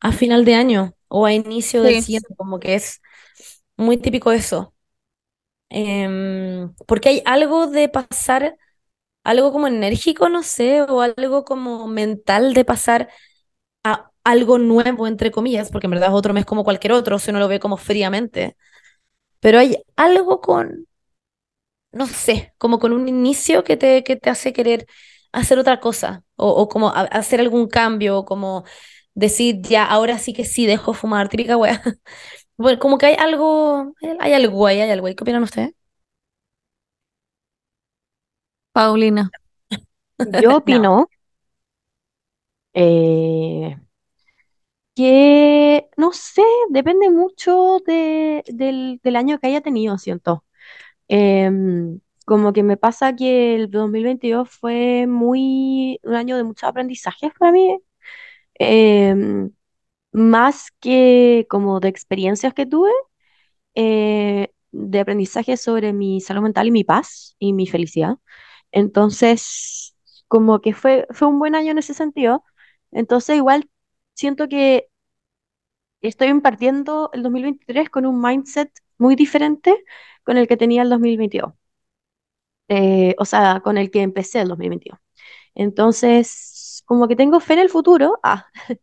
[0.00, 2.00] a final de año o a inicio del Sí.
[2.00, 3.00] siguiente, como que es
[3.76, 4.74] muy típico eso.
[5.68, 8.56] Em, porque hay algo de pasar,
[9.24, 13.10] algo como enérgico, no sé, o algo como mental de pasar
[13.84, 17.30] a algo nuevo, entre comillas, porque en verdad es otro mes como cualquier otro, si
[17.30, 18.56] uno lo ve como fríamente.
[19.40, 20.85] Pero hay algo con,
[21.96, 24.86] no sé, como con un inicio que te, que te hace querer
[25.32, 28.64] hacer otra cosa, o, o como a- hacer algún cambio, o como
[29.14, 31.82] decir, ya, ahora sí que sí dejo de fumar, típica wea.
[32.58, 35.14] Bueno, como que hay algo, hay, algo ahí, hay algo ahí.
[35.16, 35.74] ¿Qué opinan ustedes?
[38.72, 39.32] Paulina.
[40.18, 41.10] Yo opino
[42.74, 43.76] eh,
[44.94, 50.44] que, no sé, depende mucho de- del, del año que haya tenido, siento.
[51.08, 57.32] Em, como que me pasa que el 2022 fue muy un año de muchos aprendizajes
[57.38, 57.78] para mí,
[58.56, 59.52] em,
[60.12, 62.90] más que como de experiencias que tuve,
[63.74, 68.16] eh, de aprendizaje sobre mi salud mental y mi paz y mi felicidad.
[68.72, 69.96] Entonces,
[70.28, 72.44] como que fue, fue un buen año en ese sentido.
[72.92, 73.68] Entonces, igual
[74.14, 74.88] siento que
[76.00, 79.84] estoy impartiendo el 2023 con un mindset muy diferente
[80.24, 81.52] con el que tenía el 2022.
[82.68, 85.00] Eh, o sea, con el que empecé el 2022.
[85.54, 88.18] Entonces, como que tengo fe en el futuro.
[88.22, 88.46] Ah,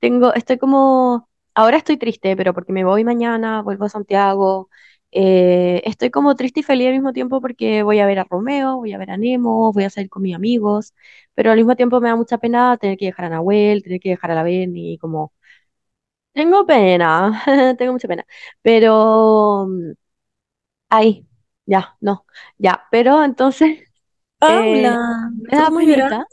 [0.00, 4.70] tengo, estoy como, ahora estoy triste, pero porque me voy mañana, vuelvo a Santiago.
[5.12, 8.76] Eh, estoy como triste y feliz al mismo tiempo porque voy a ver a Romeo,
[8.78, 10.94] voy a ver a Nemo, voy a salir con mis amigos,
[11.34, 14.10] pero al mismo tiempo me da mucha pena tener que dejar a Nahuel, tener que
[14.10, 15.32] dejar a la Benny, como,
[16.36, 17.42] tengo pena,
[17.78, 18.26] tengo mucha pena,
[18.62, 19.92] pero, mm,
[20.90, 21.26] ahí,
[21.66, 22.26] ya, no,
[22.58, 23.80] ya, pero entonces,
[24.46, 24.98] eh,
[25.48, 26.12] me da ¿cómo llorar?
[26.12, 26.26] penita.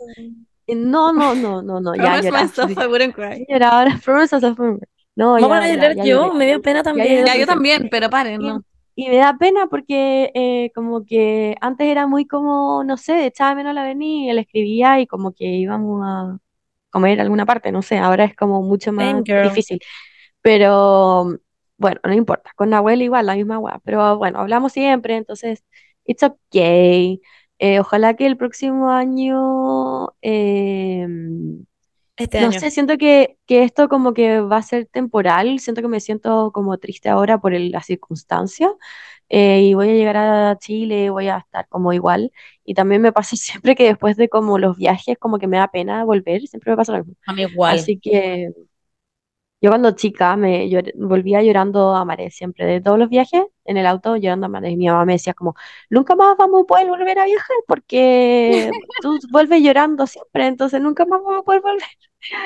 [0.67, 2.35] Eh, No, no, no, no, no, ya Promise llorar.
[2.37, 3.47] myself I wouldn't cry.
[3.49, 4.87] Llorar, promise myself I wouldn't cry.
[5.15, 6.33] No, Vamos ya, a ya, llorar ya yo, lloré.
[6.33, 7.25] me dio pena también.
[7.25, 8.63] Ya, yo también, pero paren, Y, ¿no?
[8.95, 13.51] y me da pena porque eh, como que antes era muy como, no sé, echaba
[13.51, 16.39] de menos a la Beni, le escribía y como que íbamos a
[16.93, 19.81] comer alguna parte, no sé, ahora es como mucho más difícil.
[20.41, 21.39] Pero
[21.77, 25.63] bueno, no importa, con Nahuel igual, la misma weá, pero bueno, hablamos siempre, entonces,
[26.05, 27.21] it's okay.
[27.59, 31.65] Eh, ojalá que el próximo año, em,
[32.17, 32.59] Este no año.
[32.59, 36.51] sé, siento que, que esto como que va a ser temporal, siento que me siento
[36.51, 38.71] como triste ahora por el- la circunstancia
[39.29, 42.31] eh, y voy a llegar a Chile, voy a estar como igual
[42.65, 45.69] y también me pasa siempre que después de como los viajes como que me da
[45.69, 47.15] pena volver, siempre me pasa lo mismo.
[47.25, 47.81] A mí igual.
[47.83, 48.49] Así que
[49.63, 53.77] yo cuando chica me llor- volvía llorando a mares siempre, de todos los viajes en
[53.77, 54.77] el auto llorando a mares.
[54.77, 55.55] Mi mamá me decía como,
[55.89, 61.05] nunca más vamos a poder volver a viajar porque tú vuelves llorando siempre, entonces nunca
[61.05, 61.83] más vamos a poder volver.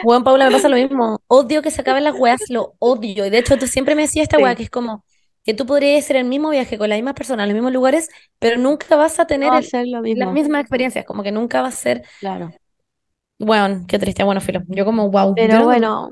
[0.04, 1.20] Bueno, Paula, me pasa lo mismo.
[1.28, 3.26] Odio que se acaben las weas, lo odio.
[3.26, 4.44] Y de hecho, tú siempre me decías esta Sí.
[4.44, 5.04] wea que es como
[5.44, 8.10] que tú podrías hacer el mismo viaje con las mismas personas, en los mismos lugares,
[8.40, 11.06] pero nunca vas a tener el- las mismas experiencias.
[11.06, 12.04] Como que nunca va a ser.
[12.20, 12.52] claro.
[13.40, 14.24] Bueno, qué triste.
[14.24, 14.62] Bueno, filo.
[14.68, 15.34] Yo, como, wow.
[15.36, 16.12] Pero bueno,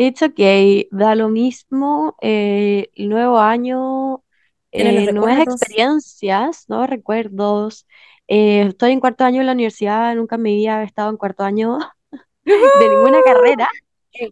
[0.00, 4.24] it's okay, da lo mismo, eh, el nuevo año,
[4.72, 7.86] eh, nuevas experiencias, nuevos recuerdos.
[8.26, 11.18] Eh, estoy en cuarto año en la universidad, nunca en mi vida he estado en
[11.18, 11.78] cuarto año
[12.44, 13.68] de ninguna carrera,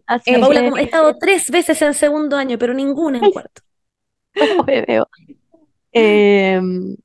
[0.06, 3.30] así La Paula, que como, he estado tres veces en segundo año, pero ninguna en
[3.30, 3.60] cuarto.
[4.66, 5.06] me veo.
[5.90, 6.96] Em,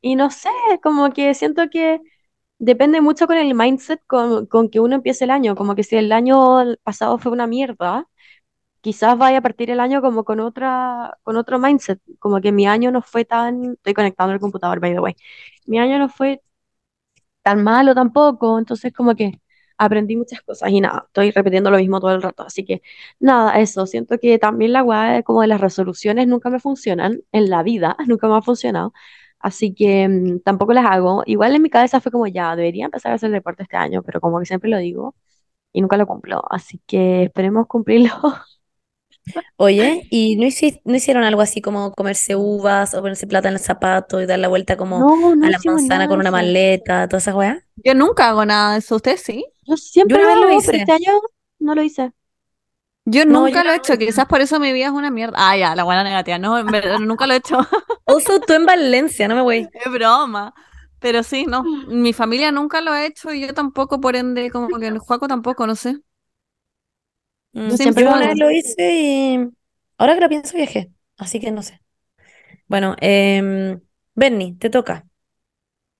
[0.00, 0.50] y no sé,
[0.82, 2.00] como que siento que
[2.62, 5.96] depende mucho con el mindset con, con que uno empiece el año, como que si
[5.96, 6.36] el año
[6.84, 8.08] pasado fue una mierda,
[8.82, 12.66] quizás vaya a partir el año como con otra, con otro mindset, como que mi
[12.66, 15.16] año no fue tan, estoy conectando el computador, by the way,
[15.66, 16.42] mi año no fue
[17.42, 19.40] tan malo tampoco, entonces como que
[19.78, 22.82] aprendí muchas cosas y nada, estoy repitiendo lo mismo todo el rato, así que
[23.18, 27.50] nada, eso, siento que también la weá como de las resoluciones nunca me funcionan en
[27.50, 28.92] la vida, nunca me ha funcionado,
[29.42, 33.12] así que mm, tampoco las hago, igual en mi cabeza fue como ya, debería empezar
[33.12, 35.14] a hacer deporte este año, pero como que siempre lo digo
[35.72, 38.12] y nunca lo cumplo, así que esperemos cumplirlo.
[39.56, 43.54] Oye, ¿y no, hici- no hicieron algo así como comerse uvas o ponerse plata en
[43.54, 46.30] el zapato y dar la vuelta como No, no a la manzana nada con una
[46.30, 46.30] eso.
[46.30, 47.62] maleta, todas esas weas?
[47.76, 49.44] Yo nunca hago nada de eso, ¿usted sí?
[49.66, 50.64] Yo siempre Yo una lo vez lo hago, hice.
[50.64, 51.12] pero este año
[51.58, 52.12] no lo hice.
[53.04, 53.76] Yo No, nunca yo lo he no.
[53.76, 55.34] hecho, quizás por eso mi vida es una mierda.
[55.38, 56.38] Ah, ya, la buena negativa.
[56.38, 57.58] No, en verdad, nunca lo he hecho.
[58.06, 59.72] Also, tú en Valencia, no me voy.
[59.72, 60.54] Es broma.
[61.00, 61.72] Pero sí, no.
[61.86, 65.26] Mi familia nunca lo ha hecho y yo tampoco, por ende, como que el Juaco
[65.28, 65.98] tampoco, no sé.
[67.52, 69.48] Mm, Yo Sí, siempre una vez lo hice y
[69.98, 71.80] ahora que lo pienso viajé, así que no sé.
[72.68, 73.78] Bueno, eh,
[74.14, 75.06] Bernie, te toca.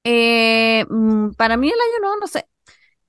[0.04, 2.46] Eh, mm, para mí el año nuevo, no sé.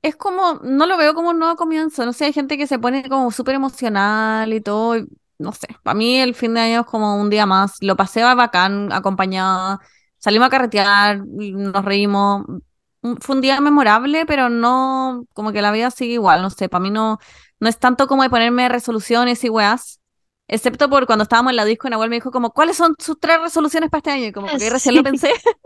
[0.04, 2.06] Es como, no lo veo como un nuevo comienzo.
[2.06, 4.98] No sé, hay gente que se pone como súper emocional y todo.
[4.98, 5.08] y
[5.40, 7.76] no sé, para mí el fin de año es como un día más.
[7.82, 9.80] Lo pasé bacán, acompañada.
[10.20, 12.44] Salimos a carretear, nos reímos.
[13.02, 16.42] Mm, Fue un día memorable, pero no, como que la vida sigue igual.
[16.42, 17.20] No sé, para mí no,
[17.62, 20.02] no es tanto como de ponerme resoluciones y weas.
[20.50, 23.40] Excepto por cuando estábamos en la disco, Nahuel me dijo como, ¿cuáles son sus tres
[23.42, 24.26] resoluciones para este año?
[24.28, 25.04] Y como que recién lo Sí.
[25.04, 25.32] pensé.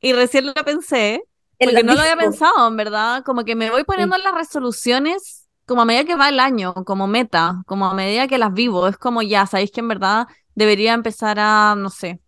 [0.00, 1.22] Y recién lo pensé.
[1.58, 3.22] Porque no lo había pensado, en verdad.
[3.24, 7.06] Como que me voy poniendo las resoluciones como a medida que va el año, como
[7.06, 8.86] meta, como a medida que las vivo.
[8.88, 12.20] Es como ya, sabéis que en verdad debería empezar a, no sé,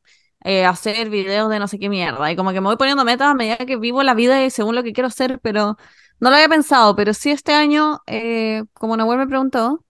[0.45, 2.31] eh, hacer videos de no sé qué mierda.
[2.33, 4.75] Y como que me voy poniendo metas a medida que vivo la vida y según
[4.75, 5.77] lo que quiero hacer, pero
[6.21, 6.97] no lo había pensado.
[6.97, 9.85] Pero sí este año, eh, como Nahuel me preguntó,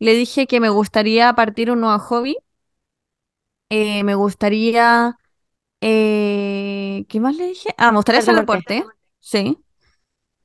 [0.00, 2.36] le dije que me gustaría partir un nuevo hobby.
[3.70, 5.16] Eh, me gustaría...
[5.86, 7.68] Eh, ¿qué más le dije?
[7.76, 8.74] Ah, me gustaría Hacer deporte.
[8.74, 8.96] deporte.
[9.20, 9.58] Sí.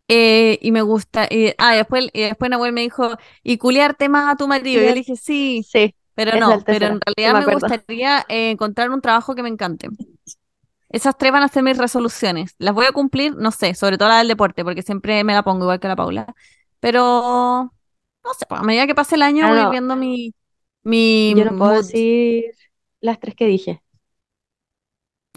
[0.08, 1.28] Eh, y me gusta.
[1.30, 3.12] y- ah, y después, y después Nahuel me dijo,
[3.44, 4.82] y culiarte más a tu marido.
[4.82, 6.64] Y yo le dije, sí, Sí, pero no.
[6.66, 9.90] Pero en realidad me gustaría eh, encontrar un trabajo que me encante.
[10.90, 12.56] Esas tres van a ser mis resoluciones.
[12.58, 15.44] Las voy a cumplir, no sé, sobre todo la del deporte, porque siempre me la
[15.44, 16.34] pongo igual que la Paula.
[16.80, 17.72] Pero,
[18.24, 19.72] no sé, pues, a medida que pase el año Ah, voy no.
[19.72, 20.34] viendo mi,
[20.84, 22.46] mi Yo no puedo decir
[23.02, 23.82] las tres que dije.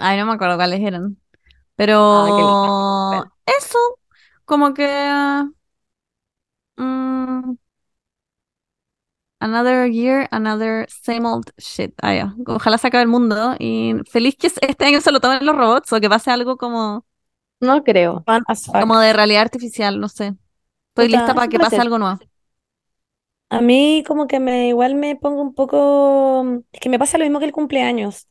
[0.03, 1.17] Ay, no me acuerdo cuáles eran.
[1.17, 1.77] Ah.
[1.77, 3.79] Pero eso,
[4.45, 4.87] como que
[6.77, 7.57] Mm,
[9.41, 11.93] another year, another same old shit.
[12.03, 12.35] Ah.
[12.47, 15.93] Ojalá se acabe el mundo y feliz que este año se lo tomen los robots
[15.93, 17.05] o que pase algo como,
[17.61, 18.25] No creo.
[18.73, 20.35] Como de realidad artificial, no sé.
[20.89, 22.19] Estoy Puta, lista para que pase algo nuevo.
[23.51, 27.25] A mí como que me igual me pongo un poco, es que me pasa lo
[27.25, 28.27] mismo que el cumpleaños,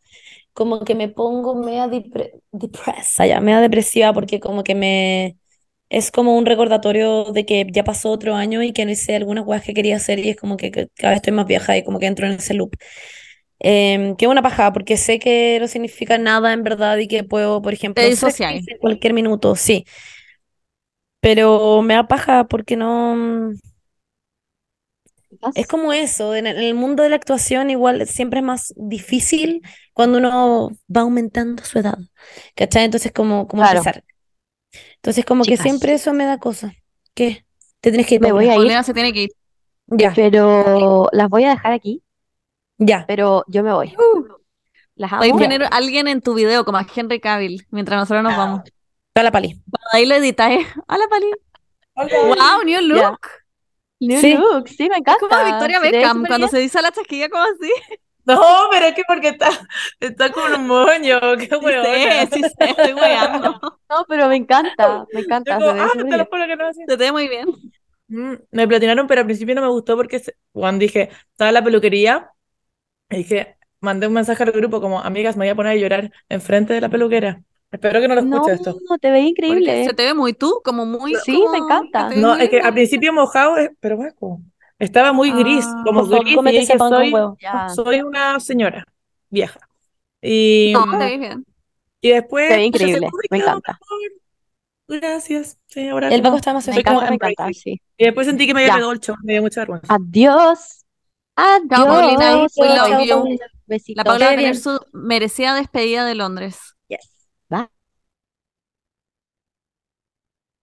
[0.53, 5.37] como que me pongo media depre depresa, ya, media depresiva porque como que me
[5.89, 9.45] es como un recordatorio de que ya pasó otro año y que no hice algunas
[9.45, 11.83] cosas que quería hacer y es como que, que cada vez estoy más vieja y
[11.83, 12.75] como que entro en ese loop.
[13.59, 17.61] Em, que una paja porque sé que no significa nada en verdad y que puedo,
[17.61, 19.85] por ejemplo, en cualquier minuto, sí,
[21.19, 23.51] pero me da paja porque no...
[25.55, 29.61] Es como eso, en el, mundo de la actuación igual siempre es más difícil
[29.93, 31.97] cuando uno va aumentando su edad,
[32.55, 32.85] ¿cachai?
[32.85, 33.79] Entonces como, como Claro.
[33.79, 34.03] empezar.
[34.95, 35.63] Entonces como que Chicas.
[35.63, 36.73] siempre eso me da cosa.
[37.13, 37.45] ¿Qué?
[37.79, 39.31] Te tienes que ir, Me voy a ir, se tiene que ir.
[39.87, 42.01] Ya, pero las voy a dejar aquí,
[42.77, 43.03] ya.
[43.07, 43.93] pero yo me voy.
[44.95, 45.41] Las Puedes amo.
[45.41, 48.61] poner a alguien en tu video como a Henry Cavill mientras nosotros nos vamos.
[49.13, 49.61] Toda la pali.
[49.91, 50.65] Ahí lo editáis.
[50.87, 51.31] Hola, Pali.
[51.95, 53.19] Wow, new look.
[53.21, 53.40] Ya.
[54.01, 54.33] New Sí.
[54.33, 55.19] look, sí, me encanta.
[55.29, 56.49] Como Victoria Beckham cuando bien.
[56.49, 57.71] se dice la chasquilla como así.
[58.25, 58.39] No,
[58.71, 59.49] pero es que porque está,
[59.99, 63.59] está con un moño, qué Sí sé, sí sé, estoy weando.
[63.89, 66.27] No, pero me encanta, me encanta, como, ah, te lo bien.
[66.27, 66.81] juro que no así.
[66.87, 67.47] Se te ve muy bien.
[68.07, 70.21] Mm, me platinaron, pero al principio no me gustó porque
[70.51, 72.31] cuando dije, estaba en la peluquería,
[73.09, 76.11] y dije, mandé un mensaje al grupo como, amigas, me voy a poner a llorar
[76.29, 77.43] enfrente de la peluquera.
[77.71, 78.73] Espero que no lo No, escuche esto.
[78.99, 79.85] te ve Porque increíble.
[79.85, 81.15] se te ve muy tú, como muy.
[81.23, 82.09] Sí, me como encanta.
[82.09, 84.41] te ves No, es que al principio mojado, eh, pero guapo.
[84.77, 85.83] Estaba muy gris, Ah.
[85.85, 87.13] como Por favor, gris, y dije, soy,
[87.75, 88.85] soy una señora
[89.29, 89.59] vieja.
[90.21, 91.45] Y, No, te ves bien.
[92.01, 92.99] y después, te ve se increíble,
[93.29, 93.79] me me encanta.
[94.87, 95.57] Gracias.
[95.67, 97.81] Sí, ahora El como- Paco está más Me como encanta, me encanta, sí.
[97.97, 99.93] Y después sentí que me había pegado el show, me dio mucha vergüenza.
[99.93, 100.85] Adiós.
[101.37, 102.29] Chao, Paulina.
[102.31, 102.53] Adiós.
[102.53, 102.89] Chao.
[102.89, 103.45] Paulina.
[103.95, 104.03] La.
[104.03, 106.57] Paula va a tener su merecida despedida de Londres.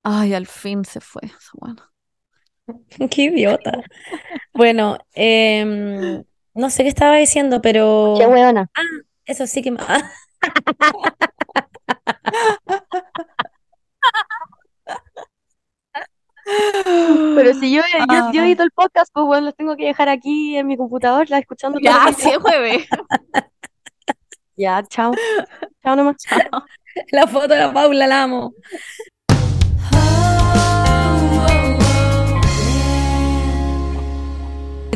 [0.02, 1.22] Ay, al fin se fue.
[1.54, 1.82] Bueno.
[3.10, 3.82] Qué idiota.
[4.54, 6.24] Bueno, em,
[6.54, 8.70] no sé qué estaba diciendo, pero Qué hueona.
[9.26, 9.78] eso sí que me...
[9.80, 10.10] ah,
[17.36, 17.98] Pero si yo, yo,
[18.32, 18.44] yo Ah.
[18.44, 21.78] edito el podcast, pues bueno, los tengo que dejar aquí en mi computador, la escuchando
[21.80, 22.86] Ya, sí, es jueves.
[24.56, 25.12] Ya, chao.
[25.84, 26.16] Chao nomás.
[27.10, 28.54] La foto de la Paula, la amo.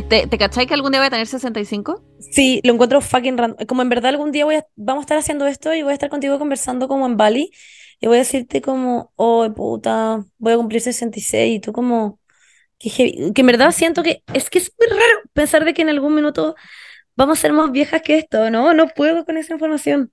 [0.08, 2.04] ¿Te, te cachai que algún día voy a tener 65?
[2.18, 3.66] Sí, lo encuentro fucking random.
[3.66, 5.94] Como en verdad algún día voy a, vamos a estar haciendo esto y voy a
[5.94, 7.50] estar contigo conversando como en Bali
[8.00, 12.20] y voy a decirte como, oh, puta, voy a cumplir 66 y tú como,
[12.78, 15.88] que, que en verdad siento que es que es muy raro pensar de que en
[15.88, 16.56] algún minuto
[17.16, 18.74] vamos a ser más viejas que esto, ¿no?
[18.74, 20.12] No puedo con esa información.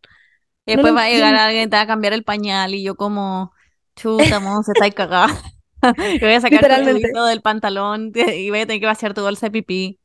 [0.70, 2.96] Y después va a llegar alguien y te va a cambiar el pañal y yo
[2.96, 3.52] como,
[3.96, 5.28] chuta, se está ahí cagada.
[5.82, 9.46] Y voy a sacar dedito del pantalón y voy a tener que vaciar tu bolsa
[9.46, 9.98] de pipí.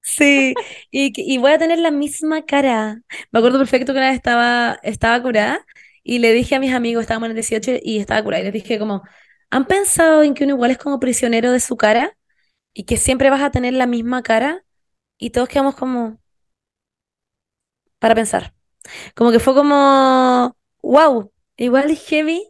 [0.00, 0.54] Sí,
[0.90, 3.02] y voy a tener la misma cara.
[3.30, 5.62] Me acuerdo perfecto que una vez estaba, estaba curada
[6.02, 8.52] y le dije a mis amigos, estábamos en el 18 y estaba curada, y les
[8.54, 9.02] dije como,
[9.50, 12.16] ¿han pensado en que uno igual es como prisionero de su cara
[12.72, 14.64] y que siempre vas a tener la misma cara?
[15.18, 16.18] Y todos quedamos como,
[17.98, 18.54] para pensar.
[19.14, 22.46] Como que fue como, wow, igual es heavy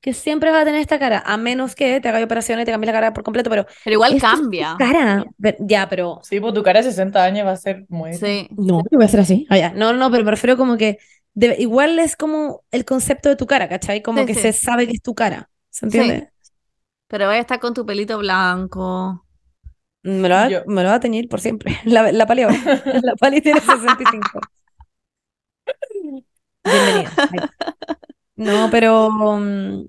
[0.00, 2.72] que siempre vas a tener esta cara, a menos que te hagas operaciones y te
[2.72, 4.76] cambies la cara por completo, pero Pero igual cambia.
[4.78, 5.24] cara.
[5.60, 8.12] Ya, pero Sí, pues tu cara de 60 años va a ser muy...
[8.12, 8.48] Sí.
[8.48, 9.46] no, que voy a ser así.
[9.50, 9.72] Ah, ya.
[9.72, 10.98] No, no, pero me refiero como que
[11.58, 14.02] igual es como el concepto de tu cara, ¿cachai?
[14.02, 14.40] Como Sí, que sí.
[14.42, 15.50] se sabe que es tu cara.
[15.70, 16.30] ¿Se entiende?
[17.08, 19.26] Pero voy a estar con tu pelito blanco.
[20.02, 21.78] Me lo va, me lo va a teñir por siempre.
[21.84, 22.56] La, la Pali ahora.
[23.02, 24.40] La Pali tiene 65.
[26.70, 27.10] Bienvenida.
[28.36, 29.10] No, pero.
[29.10, 29.86] mm,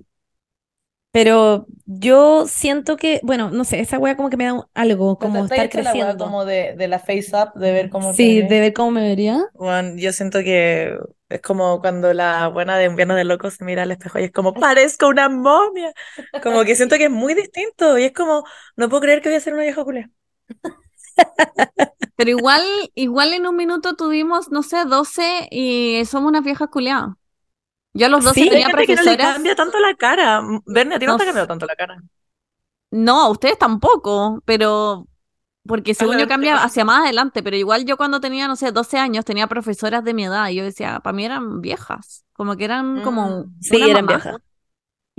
[1.12, 5.46] Pero yo siento que, bueno, no sé, esa wea como que me da algo, como
[5.46, 6.18] ¿Te- te has estar hecho la creciendo.
[6.18, 9.44] como de, de la face up, de ver cómo Sí, de ver cómo me vería.
[9.54, 10.96] Bueno, yo siento que
[11.30, 14.32] es como cuando la buena de Invierno de Locos se mira al espejo y es
[14.32, 15.92] como, parezco una momia.
[16.40, 18.44] Como que siento que es muy distinto y es como,
[18.76, 20.12] no puedo creer que voy a ser una vieja culia.
[22.16, 22.64] Pero igual,
[22.96, 27.10] igual en un minuto tuvimos, no sé, 12 y somos unas viejas culiadas.
[27.94, 28.50] Yo a los 12 Sí.
[28.50, 29.34] Hay tenía que no le profesoras.
[29.34, 30.42] cambia tanto la cara.
[30.66, 32.02] Verne, a ti no, No te ha cambiado tanto la cara.
[32.92, 35.08] No, a ustedes tampoco, pero
[35.68, 38.98] porque según yo cambia hacia más adelante, pero igual yo cuando tenía, no sé, 12
[38.98, 42.66] años tenía profesoras de mi edad y yo decía, para mí eran viejas, como que
[42.66, 43.56] eran como Mm.
[43.62, 44.08] Sí, eran mamá.
[44.08, 44.38] viejas.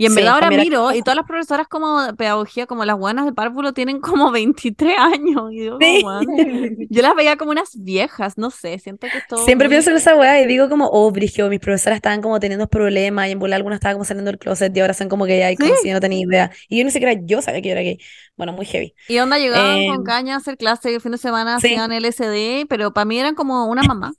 [0.01, 2.67] Y en Sí, verdad ahora cambiar la miro, y todas las profesoras como de pedagogía,
[2.67, 5.51] como las buenas de párvulo, tienen como 23 años.
[5.53, 6.03] Y Sí.
[6.05, 6.25] "Weón".
[6.89, 9.97] Yo las veía como unas viejas, no sé, siento que todo Siempre muy- pienso en
[9.97, 13.41] esa weá y digo como, oh, Brigio, mis profesoras estaban como teniendo problemas y en
[13.41, 15.81] volar algunas estaban como saliendo del closet y ahora son como gay y como Sí.
[15.83, 16.51] si yo no tenía idea.
[16.69, 17.99] Y yo ni siquiera yo sabía que yo era gay.
[18.37, 18.95] Bueno, muy heavy.
[19.09, 21.91] Y onda llegaban con Em, caña a hacer clase y el fin de semana hacían
[21.91, 24.13] LSD, pero para mí eran como una mamá.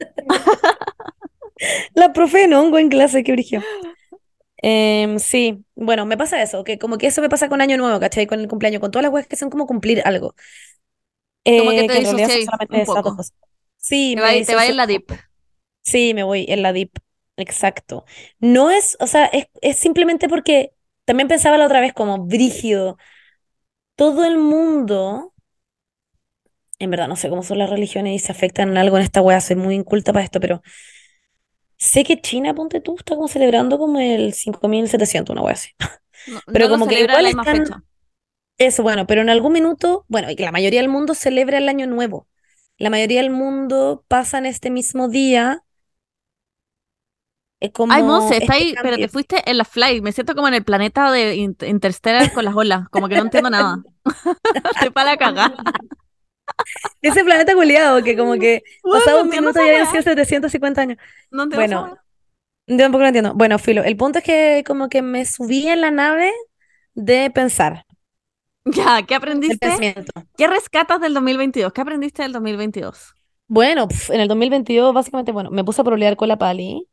[1.94, 3.62] La profe no, hongo en clase, qué brigio.
[4.58, 8.00] Em, sí, bueno, me pasa eso, que como que eso me pasa con Año Nuevo,
[8.00, 8.26] ¿cachai?
[8.26, 10.34] Con el cumpleaños, con todas las weas que son como cumplir algo.
[11.54, 13.14] Como que Eh, te que en realidad son disociáis solamente un esas dos poco.
[13.14, 13.34] cosas.
[13.76, 15.04] Sí, Te me va, te va disocio en la un dip.
[15.06, 15.24] poco.
[15.82, 16.90] Sí, me voy en la deep,
[17.36, 18.04] exacto.
[18.40, 20.72] No es, o sea, es, es simplemente porque
[21.04, 22.98] también pensaba la otra vez como brígido.
[23.96, 25.34] Todo el mundo,
[26.78, 29.20] en verdad no sé cómo son las religiones y se afectan en algo en esta
[29.22, 30.62] wea, soy muy inculta para esto, pero
[31.84, 35.70] sé que China, ponte tú, está como celebrando como el 5700, una wea así.
[36.26, 37.82] No, Pero no como que igual están, fecha.
[38.58, 41.68] eso bueno, pero en algún minuto, bueno, y que la mayoría del mundo celebra el
[41.68, 42.28] año nuevo.
[42.78, 45.64] La mayoría del mundo pasa en este mismo día,
[47.60, 50.02] es Ay, Monse, como está este ahí, pero te fuiste en la flight.
[50.02, 53.22] Me siento como en el planeta de In- Interstellar con las olas, como que no
[53.22, 53.84] entiendo nada.
[54.72, 55.56] Estoy para la cagada.
[57.02, 59.86] Ese planeta culiado que como que Bueno, pasaba un minuto y habían weá.
[59.86, 60.98] sido 750 años.
[61.30, 61.96] No Bueno,
[62.66, 63.34] yo tampoco lo entiendo.
[63.34, 66.32] Bueno, filo, el punto es que como que me subí en la nave
[66.94, 67.86] de pensar,
[68.66, 69.68] Ya, ¿qué aprendiste?
[70.36, 71.72] ¿Qué rescatas del 2022?
[71.72, 73.14] ¿Qué aprendiste del 2022?
[73.46, 76.88] Bueno, pf, en el 2022 básicamente, bueno, me puse a prolear con la Pali.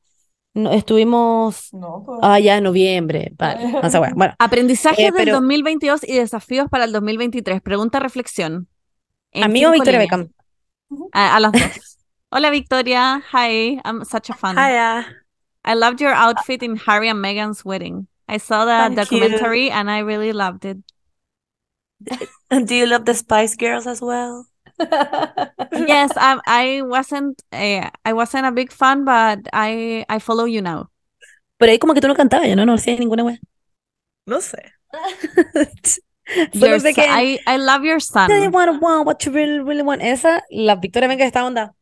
[0.54, 2.20] No, estuvimos, No, pues.
[2.22, 6.18] ah, ya en noviembre, vale, no sé, bueno, bueno, Aprendizajes eh, del pero 2022 y
[6.18, 7.62] desafíos para el 2023.
[7.62, 8.68] Pregunta, reflexión.
[9.34, 10.10] En amigo cinco Victoria líneas.
[10.10, 10.30] Beckham.
[11.14, 11.98] A, a las dos.
[12.32, 13.22] Hola, Victoria.
[13.34, 14.56] Hi, I'm such a fan.
[14.56, 15.06] Hiya.
[15.64, 18.08] I loved your outfit in Harry and Meghan's wedding.
[18.28, 18.96] I saw the Thank you.
[18.96, 20.78] documentary and I really loved it.
[22.50, 24.48] And do you love the Spice Girls as well?
[25.72, 30.62] Yes, I I wasn't eh, I wasn't a big fan, but I I follow you
[30.62, 30.90] now.
[31.58, 33.40] Pero ahí como que tú no cantabas, yo no, no hacía ninguna wea.
[34.26, 34.74] No sé.
[36.54, 38.30] Solo sé que I I love your son.
[38.54, 40.02] wanna want what you really, really want?
[40.02, 41.74] Esa, la Victoria venga esta onda.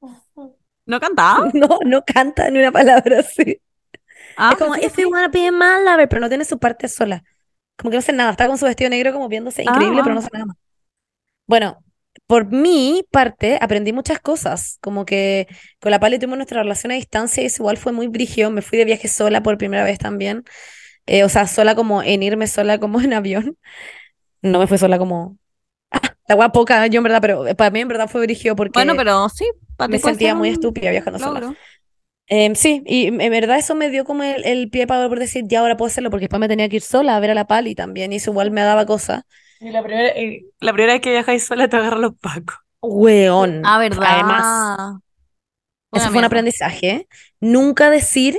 [0.86, 1.50] ¿No cantaba?
[1.54, 3.60] No, no canta ni una palabra así.
[4.36, 7.22] Ah, Es como, if you wanna be my lover, pero no tiene su parte sola.
[7.76, 10.14] Como que no hace nada, está con su vestido negro como viéndose Ah, increíble, pero
[10.14, 10.56] no hace nada más.
[11.46, 11.78] Bueno,
[12.26, 15.46] por mi parte, aprendí muchas cosas, como que
[15.80, 18.62] con la Pali tuvimos nuestra relación a distancia y eso igual fue muy brígido, me
[18.62, 20.44] fui de viaje sola por primera vez también,
[21.06, 23.56] Eh, o sea, sola como en irme sola como en avión,
[24.42, 25.38] no me fui sola como,
[26.28, 29.44] la poca, yo en verdad, pero para mí en verdad fue Bueno, porque pero sí,
[29.76, 31.40] para me sentía muy estúpida viajando sola.
[31.40, 31.56] logro.
[32.28, 35.44] Em, sí, y en verdad eso me dio como el, el pie para poder decir,
[35.46, 37.46] ya ahora puedo hacerlo, porque después me tenía que ir sola a ver a la
[37.46, 39.26] Pali también, y eso igual me daba cosa.
[39.58, 40.12] Y la primera,
[40.60, 42.56] la primera vez que viajáis sola te agarran los pacos.
[42.82, 43.52] Weón.
[43.62, 44.46] Ah, Además,
[44.78, 45.00] ¿verdad?
[45.92, 47.08] eso Una fue un aprendizaje.
[47.40, 48.38] Nunca decir,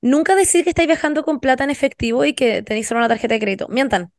[0.00, 3.34] nunca decir que estáis viajando con plata en efectivo y que tenéis solo una tarjeta
[3.34, 3.68] de crédito.
[3.68, 4.12] Mientan.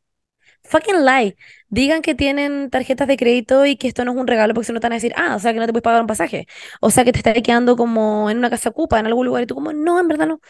[0.64, 1.36] Fucking lie.
[1.68, 4.72] Digan que tienen tarjetas de crédito y que esto no es un regalo porque si
[4.72, 6.46] no te van a decir, ah, o sea que no te puedes pagar un pasaje.
[6.80, 9.46] O sea que te estás quedando como en una casa ocupa, en algún lugar y
[9.46, 10.40] tú como, no, en verdad no.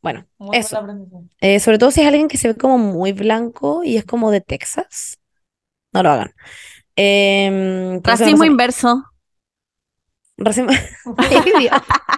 [0.00, 0.86] Bueno, Muy eso.
[1.40, 4.30] Eh, sobre todo si es alguien que se ve como muy blanco y es como
[4.30, 5.18] de Texas.
[5.92, 6.34] No lo hagan.
[6.96, 9.04] Em, Racismo inverso.
[10.36, 10.72] Racismo-.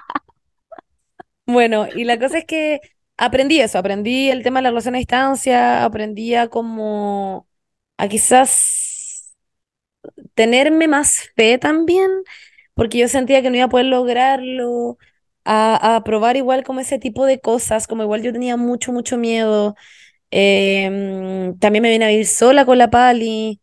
[1.52, 2.80] Bueno, y la cosa es que
[3.16, 7.48] aprendí eso, aprendí el tema de la relación a distancia, aprendí a como
[7.98, 9.34] a quizás
[10.34, 12.10] tenerme más fe también,
[12.74, 14.98] porque yo sentía que no iba a poder lograrlo,
[15.44, 19.16] a, a probar igual como ese tipo de cosas, como igual yo tenía mucho, mucho
[19.18, 19.74] miedo.
[20.30, 23.60] Em, también me vine a vivir sola con la Pali.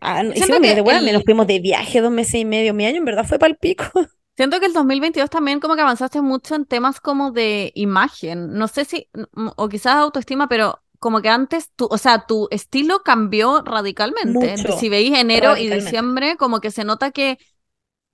[0.00, 2.74] Ah, hicimos que de nos fuimos de viaje dos meses y medio.
[2.74, 3.84] Mi año en verdad fue pal pico.
[4.36, 8.54] siento que el 2022 también como que avanzaste mucho en temas como de imagen.
[8.54, 9.08] No sé si,
[9.56, 14.56] o quizás autoestima, pero como que antes, tu, o sea, tu estilo cambió radicalmente.
[14.56, 17.38] Mucho, Si veis enero y diciembre, como que se nota que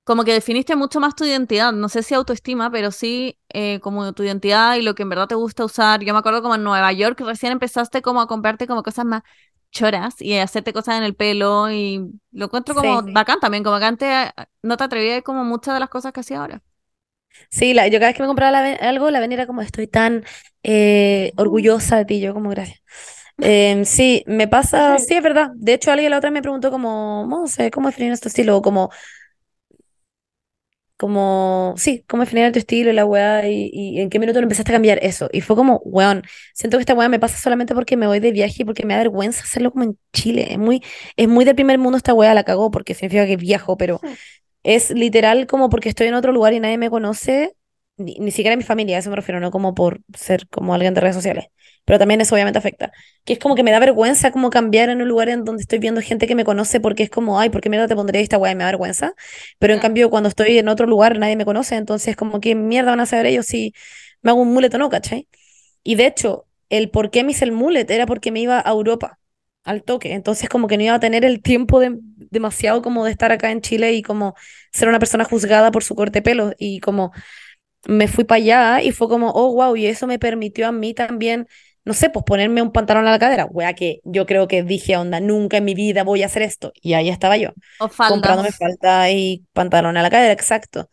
[0.04, 4.14] como que definiste mucho más tu identidad, no sé si autoestima, pero sí eh, como
[4.14, 6.02] tu identidad y lo que en verdad te gusta usar.
[6.02, 9.22] Yo me acuerdo como en Nueva York recién empezaste como a comprarte como cosas más
[9.70, 13.04] choras y hacerte cosas en el pelo y lo encuentro como Sí.
[13.04, 16.20] bacán también, como que antes eh, no te atrevías como muchas de las cosas que
[16.20, 16.62] hacía ahora.
[17.50, 19.86] Sí, la, yo cada vez que me compraba la algo, la Veni era como, estoy
[19.86, 20.24] tan
[20.62, 22.80] eh, orgullosa de ti, yo como, gracias.
[23.40, 25.50] Em, sí, me pasa, sí, es verdad.
[25.54, 28.56] De hecho, alguien la otra me preguntó como, no sé, ¿cómo definir tu estilo?
[28.56, 28.90] O como,
[30.98, 34.44] como, sí, cómo definir tu estilo y la weá, y, y en qué minuto lo
[34.44, 35.30] empezaste a cambiar eso.
[35.32, 38.32] Y fue como, weón, siento que esta weá me pasa solamente porque me voy de
[38.32, 40.48] viaje y porque me da vergüenza hacerlo como en Chile.
[40.52, 40.82] Es muy,
[41.16, 44.00] es muy del primer mundo esta weá, la cagó porque significa que viajo, pero
[44.62, 47.54] es literal como porque estoy en otro lugar y nadie me conoce,
[47.98, 50.94] ni, ni siquiera mi familia, a eso me refiero, no como por ser como alguien
[50.94, 51.46] de redes sociales.
[51.84, 52.92] Pero también eso obviamente afecta.
[53.24, 55.78] Que es como que me da vergüenza como cambiar en un lugar en donde estoy
[55.78, 58.38] viendo gente que me conoce porque es como, ay, ¿por qué mierda te pondré esta
[58.38, 58.54] weá?
[58.54, 59.14] Me da vergüenza.
[59.58, 62.90] Pero en cambio, cuando estoy en otro lugar, nadie me conoce, entonces como, ¿qué mierda
[62.90, 63.72] van a saber ellos si
[64.22, 65.28] me hago un mullet o no, cachai?
[65.82, 68.70] Y de hecho, el por qué me hice el mullet era porque me iba a
[68.70, 69.18] Europa
[69.64, 70.12] al toque.
[70.14, 71.96] Entonces como que no iba a tener el tiempo de,
[72.30, 74.34] demasiado como de estar acá en Chile y como
[74.72, 76.52] ser una persona juzgada por su corte de pelo.
[76.58, 77.12] Y como
[77.86, 80.94] me fui para allá y fue como, oh, wow, y eso me permitió a mí
[80.94, 81.46] también,
[81.84, 83.46] no sé, pues ponerme un pantalón a la cadera.
[83.46, 86.72] Wea, que yo creo que dije, onda, nunca en mi vida voy a hacer esto.
[86.82, 90.90] Y ahí estaba yo, O comprándome falda y pantalón a la cadera, exacto.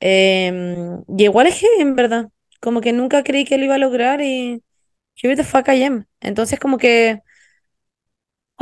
[0.00, 2.28] Em, y igual es que, en verdad,
[2.60, 4.62] como que nunca creí que lo iba a lograr y
[5.22, 6.06] here the fuck I am.
[6.20, 7.20] Entonces como que...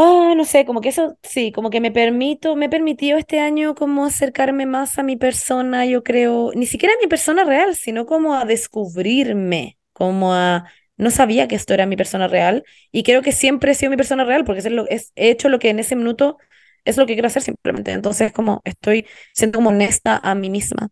[0.03, 3.75] Ah, no sé, como que eso sí, como que me permito, me permitió este año
[3.75, 8.07] como acercarme más a mi persona, yo creo, ni siquiera a mi persona real, sino
[8.07, 10.65] como a descubrirme, como a,
[10.97, 13.99] no sabía que esto era mi persona real y creo que siempre he sido mi
[13.99, 16.39] persona real porque es lo, es, he hecho lo que en ese minuto
[16.87, 20.89] es lo que quiero hacer simplemente, entonces como estoy siendo como honesta a mí misma.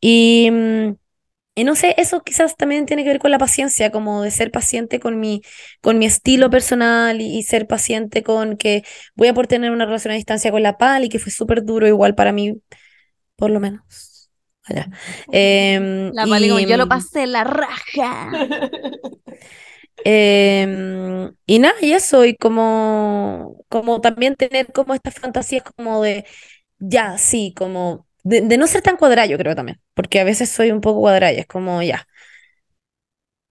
[0.00, 0.94] Y, mm,
[1.54, 4.50] y no sé, eso quizás también tiene que ver con la paciencia, como de ser
[4.50, 5.42] paciente con mi,
[5.82, 8.84] con mi estilo personal y, y ser paciente con que
[9.14, 11.64] voy a poder tener una relación a distancia con la Pal y que fue súper
[11.64, 12.54] duro igual para mí,
[13.36, 14.30] por lo menos.
[14.64, 14.88] Allá.
[15.30, 18.30] Em, La como, y, yo lo pasé la raja.
[20.04, 26.24] em, y nada, y eso, y como, como también tener como estas fantasías como de,
[26.78, 30.50] ya, sí, como de, de no ser tan cuadrada, yo creo también, porque a veces
[30.50, 32.06] soy un poco cuadrada, y es como, ya,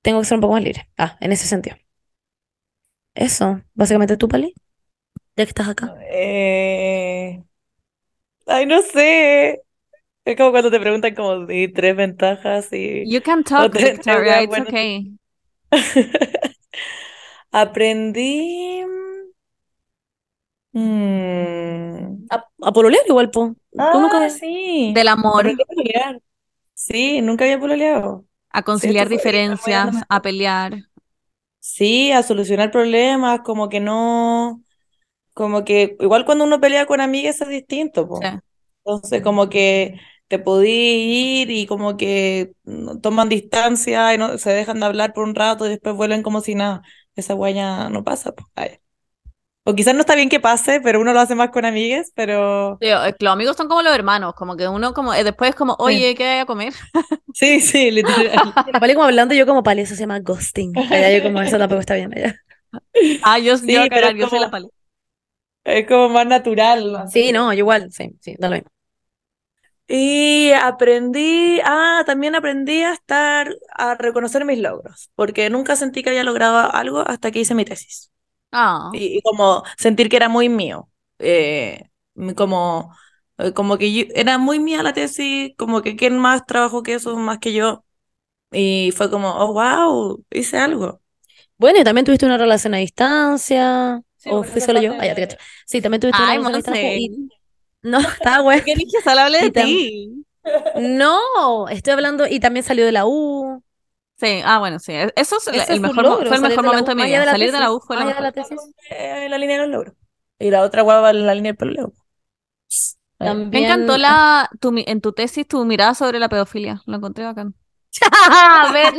[0.02, 0.90] tengo que ser un poco más libre.
[0.98, 1.76] Ah, en ese sentido.
[3.16, 4.54] Eso, básicamente tú, Pali,
[5.38, 5.96] ya que estás acá.
[6.12, 7.44] Eh,
[8.48, 9.64] Ay, no sé.
[10.26, 13.06] Es como cuando te preguntan como de tres ventajas y...
[13.06, 15.12] You can talk, Victoria, it's buenos- okay.
[17.52, 18.84] Aprendí...
[20.74, 23.56] mm, A, a pololear igual, po.
[23.72, 24.26] Tú nunca...
[24.26, 24.92] Ah, sí.
[24.94, 25.52] Del amor.
[26.74, 28.26] Sí, nunca había pololeado.
[28.50, 30.74] a conciliar fue diferencias, a pelear.
[31.60, 34.64] Sí, a solucionar problemas, como que no...
[35.34, 38.20] Como que igual cuando uno pelea con amigas es distinto, po.
[38.22, 38.28] Sí.
[38.84, 40.70] Entonces, como que te podí
[41.42, 42.54] ir y como que
[43.02, 46.42] toman distancia y no, se dejan de hablar por un rato y después vuelven como
[46.42, 46.82] si nada.
[47.16, 48.34] Esa guaya no pasa.
[48.34, 48.50] po.
[48.56, 48.81] Ay.
[49.64, 52.78] O quizás no está bien que pase, pero uno lo hace más con amigas, pero
[52.82, 52.88] Sí,
[53.20, 56.16] Los amigos son como los hermanos, como que uno como eh, después es como, oye,
[56.16, 56.74] ¿qué hay a comer?
[57.34, 58.54] sí, sí, literal.
[58.74, 60.74] La Pali como hablando, yo como Pali, eso se llama ghosting.
[60.78, 62.36] Allá yo como, eso tampoco está bien, allá.
[63.22, 63.86] Ah, yo, Sí, yo,
[64.16, 64.68] yo soy la pali.
[65.64, 66.96] Es como más natural.
[66.96, 67.26] así.
[67.26, 68.70] Sí, no, yo igual, sí, sí, da lo mismo.
[69.88, 76.10] Y aprendí, ah, también aprendí a estar, a reconocer mis logros, porque nunca sentí que
[76.10, 78.10] había logrado algo hasta que hice mi tesis.
[78.52, 80.90] Ah, y, y como sentir que era muy mío.
[81.20, 81.84] Eh,
[82.36, 82.96] como,
[83.38, 86.96] eh, como que yo- era muy mía la tesis, como que quién más trabajó que
[86.96, 87.86] eso más que yo.
[88.52, 91.02] Y fue como, oh, wow, hice algo.
[91.58, 94.02] Bueno, y también tuviste una relación a distancia.
[94.18, 94.92] Sí, ¿O fui solo yo?
[94.92, 95.28] parte- Ah, ya te.
[95.66, 96.90] Sí, también tuviste una ay, relación a distancia.
[96.94, 97.30] Y-
[97.84, 98.64] No, estaba bueno.
[98.66, 99.02] ¿Qué dije?
[99.04, 100.26] Solo hablé de ti.
[100.74, 103.64] No, estoy hablando, y también salió de la U.
[104.22, 104.94] Sí, ah, bueno, sí.
[105.16, 107.26] Eso es el, Ese mejor, logro, fue el mejor momento de mi vida.
[107.26, 108.60] Salir de la U fue de la tesis.
[108.92, 109.96] La línea de los logros.
[110.38, 111.92] Y la otra guava en la línea del pololeo.
[113.20, 113.66] Me También.
[113.66, 116.84] encantó la, tu, mi- en tu tesis tu mirada sobre la pedofilia.
[116.86, 117.56] Lo encontré bacán.
[118.04, 118.94] A ver,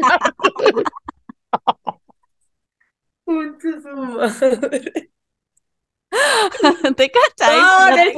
[6.97, 7.61] ¿Te cachai?
[7.61, 8.13] ¡No, No te-!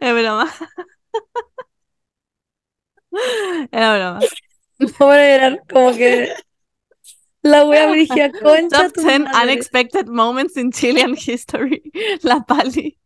[0.00, 0.48] Es broma.
[3.70, 4.20] Es broma.
[4.78, 6.32] No voy a llorar, como que
[7.42, 9.42] la wea brigia, concha Top tu 10 madre.
[9.44, 11.82] unexpected moments in Chilean history.
[12.22, 12.98] La pali.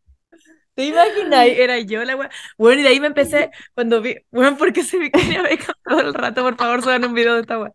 [0.74, 1.46] ¿Te imaginas?
[1.48, 2.30] Era yo la wea.
[2.56, 6.00] Bueno, y de ahí me empecé, cuando vi, bueno, porque se me quería ver todo
[6.00, 7.72] el rato, por favor, suban un video de esta wea.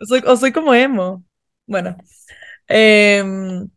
[0.00, 1.24] Soy, o soy como emo.
[1.66, 1.96] Bueno,
[2.68, 3.68] em,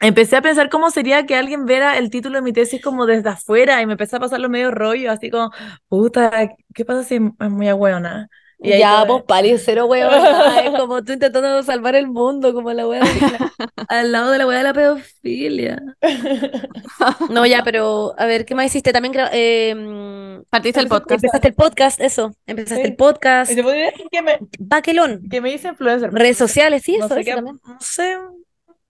[0.00, 3.30] empecé a pensar cómo sería que alguien viera el título de mi tesis como desde
[3.30, 5.50] afuera y me empecé a pasar los medio rollo, así como,
[5.88, 8.28] puta, ¿qué pasa si es muy ahueona?
[8.58, 9.86] Y ahí Ya, pues Pali, cero.
[9.94, 13.00] Es como tú intentando salvar el mundo, como la la-
[13.88, 15.82] al lado de la weá de la pedofilia.
[17.30, 18.92] No, ya, pero a ver, ¿qué más hiciste?
[18.92, 21.22] También eh, Partiste el podcast.
[21.24, 22.32] empezaste el podcast, eso.
[22.46, 22.90] Empezaste Sí.
[22.90, 23.52] el podcast.
[23.52, 25.28] Y podría decir que me, Baquelón.
[25.30, 26.10] que me hice influencer.
[26.12, 27.60] Redes sociales, sí, No eso, sé eso qué- también.
[27.66, 28.16] no sé,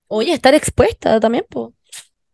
[0.08, 1.74] Oye, estar expuesta también, po.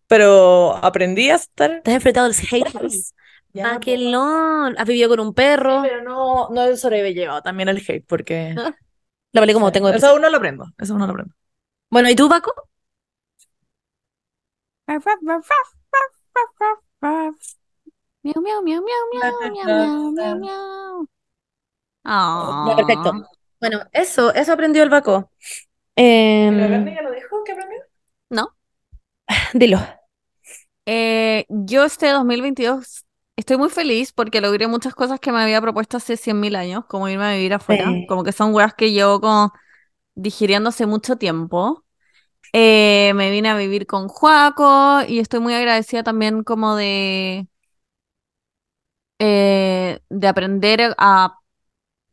[0.06, 1.80] Pero aprendí a estar.
[1.82, 3.14] Te has enfrentado a los haters.
[3.54, 4.72] Ya, ah.
[4.76, 5.82] Has vivido con un perro.
[5.82, 8.54] Pero no, no he sobrellevado también el hate porque.
[8.58, 8.74] ¿Ah?
[9.32, 9.88] Lo vale como tengo.
[9.88, 10.66] Eso uno lo aprendo.
[10.78, 11.34] Eso uno lo aprendo.
[11.90, 12.52] Bueno, ¿y tú, Paco?
[18.22, 21.06] Miau, miau, miau, miau, miau, miau, miau,
[22.04, 23.28] miau, Perfecto.
[23.60, 25.30] Bueno, eso, eso aprendió el baco
[25.96, 26.58] Em,
[26.94, 27.44] ya lo dijo?
[27.44, 27.78] ¿Qué aprendió?
[28.30, 28.56] ¿No?
[29.54, 29.78] dilo.
[30.86, 33.04] Eh, yo este 2022
[33.36, 37.08] estoy muy feliz porque logré muchas cosas que me había propuesto hace 100.000 años, como
[37.08, 38.06] irme a vivir afuera, Sí.
[38.08, 39.52] como que son weas que llevo como
[40.14, 41.84] digiriendo hace mucho tiempo.
[42.54, 47.48] Eh, me vine a vivir con Joaco y estoy muy agradecida también como de,
[49.18, 51.38] eh, de aprender a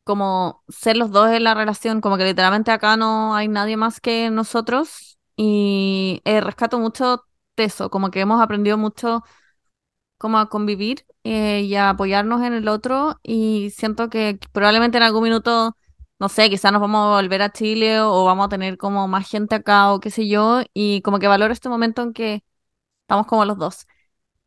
[0.10, 4.02] como ser los dos en la relación, como que literalmente acá no hay nadie más
[4.02, 7.26] que nosotros y eh, rescato mucho
[7.58, 9.24] eso, como que hemos aprendido mucho
[10.18, 15.04] como a convivir eh, y a apoyarnos en el otro y siento que probablemente en
[15.04, 15.78] algún minuto,
[16.20, 19.30] no sé, quizás nos vamos a volver a Chile o vamos a tener como más
[19.30, 22.44] gente acá o qué sé yo y como que valoro este momento en que
[23.04, 23.86] estamos como los dos.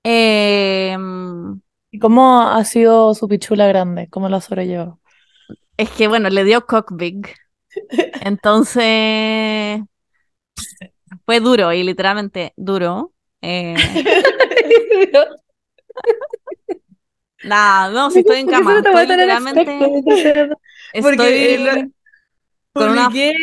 [0.05, 1.61] Em,
[1.93, 4.09] ¿Y cómo ha sido su pichula grande?
[4.11, 5.02] ¿Cómo lo ha sobrellevado?
[5.77, 7.35] Es que bueno, le dio cock big.
[8.21, 9.81] Entonces
[11.25, 13.13] fue duro y literalmente duro.
[13.41, 13.75] Eh,
[17.45, 19.65] nada, no, si estoy en cama, estoy literalmente,
[21.01, 21.93] Porque estoy
[22.73, 23.35] con una publiqué,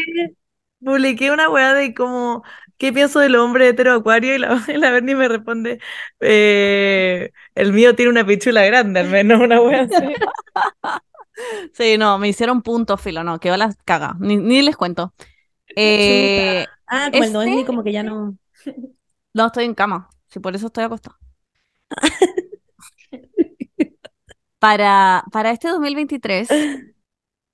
[0.84, 2.44] publiqué una weá de como
[2.78, 5.80] qué pienso del hombre hetero acuario y la, la Berni me responde
[6.22, 9.96] eh, el mío tiene una pichula grande, al menos una weá así.
[11.74, 15.14] Sí, no, me hicieron punto filo, no, quedó la caga, ni, ni les cuento.
[15.76, 18.38] Eh, Ah, como el este- Noemi, como que ya no.
[19.34, 21.18] no, estoy en cama, sí, por eso estoy acostada.
[24.60, 26.50] Para, para este 2023,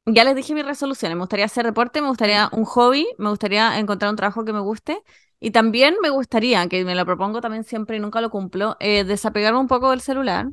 [0.05, 1.15] ya les dije mis resoluciones.
[1.17, 4.59] Me gustaría hacer deporte, me gustaría un hobby, me gustaría encontrar un trabajo que me
[4.61, 5.01] guste.
[5.39, 9.03] Y también me gustaría, que me lo propongo también siempre y nunca lo cumplo, eh,
[9.05, 10.47] desapegarme un poco del celular.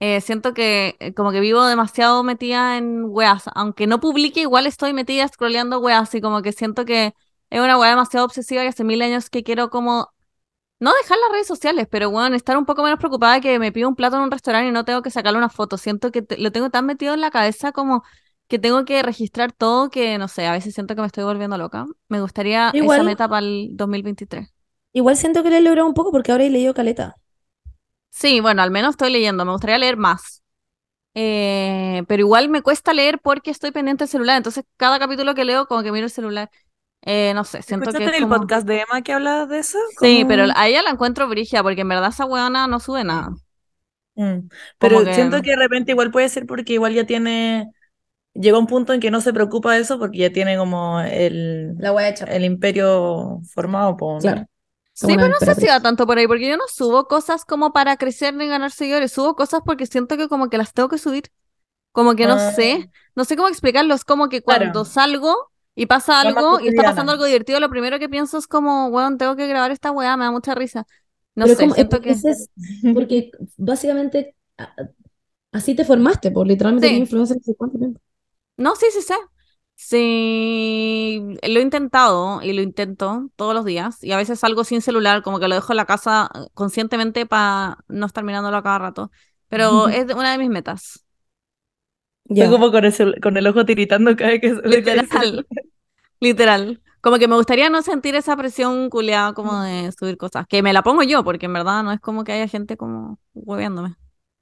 [0.00, 3.44] Eh, siento que eh, como que vivo demasiado metida en weas.
[3.54, 6.14] Aunque no publique, igual estoy metida scrolleando weas.
[6.14, 7.14] Y como que siento que
[7.50, 10.08] es una wea demasiado obsesiva y hace mil años que quiero como
[10.80, 13.72] no dejar las redes sociales, pero bueno, estar un poco menos preocupada de que me
[13.72, 15.76] pido un plato en un restaurante y no tengo que sacarle una foto.
[15.78, 18.04] Siento que te- lo tengo tan metido en la cabeza como
[18.46, 21.58] que tengo que registrar todo que, no sé, a veces siento que me estoy volviendo
[21.58, 21.86] loca.
[22.08, 24.50] Me gustaría Igual- esa meta para el 2023.
[24.92, 27.16] Igual siento que le he logrado un poco porque ahora he leído caleta.
[28.10, 29.44] Sí, bueno, al menos estoy leyendo.
[29.44, 30.42] Me gustaría leer más.
[31.14, 34.36] Eh, pero igual me cuesta leer porque estoy pendiente del celular.
[34.36, 36.50] Entonces, cada capítulo que leo, como que miro el celular.
[37.02, 38.40] Eh, no sé, siento que ¿Escuchaste es el como...
[38.40, 39.78] podcast de Emma que habla de eso?
[40.00, 43.30] Sí, pero a ella la encuentro brigia porque en verdad esa weona no sube nada.
[44.16, 44.48] Mm.
[44.78, 47.70] Pero que- siento que de repente igual puede ser porque igual ya tiene,
[48.34, 51.76] llega un punto en que no se preocupa de eso porque ya tiene como el,
[51.78, 54.20] La el imperio formado, po, ¿no?
[54.20, 54.46] Claro.
[55.06, 57.72] Sí, pero no sé si va tanto por ahí, porque yo no subo cosas como
[57.72, 60.98] para crecer ni ganar seguidores, subo cosas porque siento que como que las tengo que
[60.98, 61.30] subir.
[61.92, 62.52] Como que no Ah.
[62.52, 64.60] sé, no sé cómo explicarlo, es como que Claro.
[64.64, 68.46] cuando salgo y pasa algo y está pasando algo divertido, lo primero que pienso es
[68.48, 70.84] como, weón, tengo que grabar esta weá, me da mucha risa.
[71.36, 72.10] No Pero sé, como- siento que...
[72.10, 72.50] ese es-
[72.92, 74.34] porque básicamente
[75.52, 76.96] así te formaste, por literalmente Sí.
[76.96, 78.00] influencer hace cuánto tiempo.
[78.56, 79.14] No, sí, sí sé.
[79.80, 84.82] Sí, lo he intentado y lo intento todos los días y a veces salgo sin
[84.82, 88.62] celular, como que lo dejo en la casa eh, conscientemente para no estar mirándolo a
[88.64, 89.12] cada rato.
[89.48, 91.06] Pero es una de mis metas.
[92.24, 92.50] Ya.
[92.50, 95.46] como con el, con el ojo tiritando cada vez que Literal.
[96.20, 96.82] Literal.
[97.00, 100.48] Como que me gustaría no sentir esa presión culeada como de subir cosas.
[100.48, 103.20] Que me la pongo yo, porque en verdad no es como que haya gente como
[103.32, 103.94] hueveándome.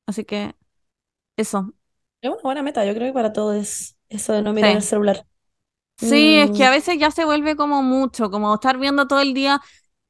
[0.06, 0.54] Así que
[1.36, 1.74] eso.
[2.22, 4.76] Es una buena meta, yo creo que para todos es eso de no mirar Sí.
[4.76, 5.26] el celular.
[5.98, 6.72] Sí, es que a Mm.
[6.72, 9.60] veces ya se vuelve como mucho, como estar viendo todo el día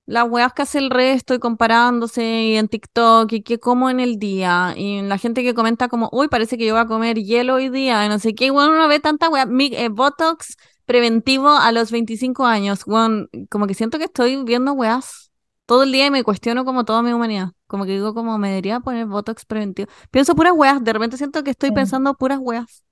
[0.06, 4.01] las weas que hace el resto y comparándose y en TikTok y qué como en
[4.01, 7.18] el día y la gente que comenta como, uy, parece que yo voy a comer
[7.23, 10.56] hielo hoy día y no sé qué, bueno, uno ve tanta wea, mi- eh, Botox
[10.86, 15.32] preventivo a los 25 años, weón, como que siento que estoy viendo weas
[15.66, 18.48] todo el día y me cuestiono como toda mi humanidad, como que digo como me
[18.51, 22.85] debería poner Botox preventivo, pienso puras weas, de repente siento que estoy pensando puras weas.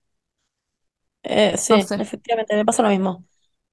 [1.25, 1.99] Eh, sí, No sé.
[1.99, 3.27] efectivamente, me pasa lo mismo.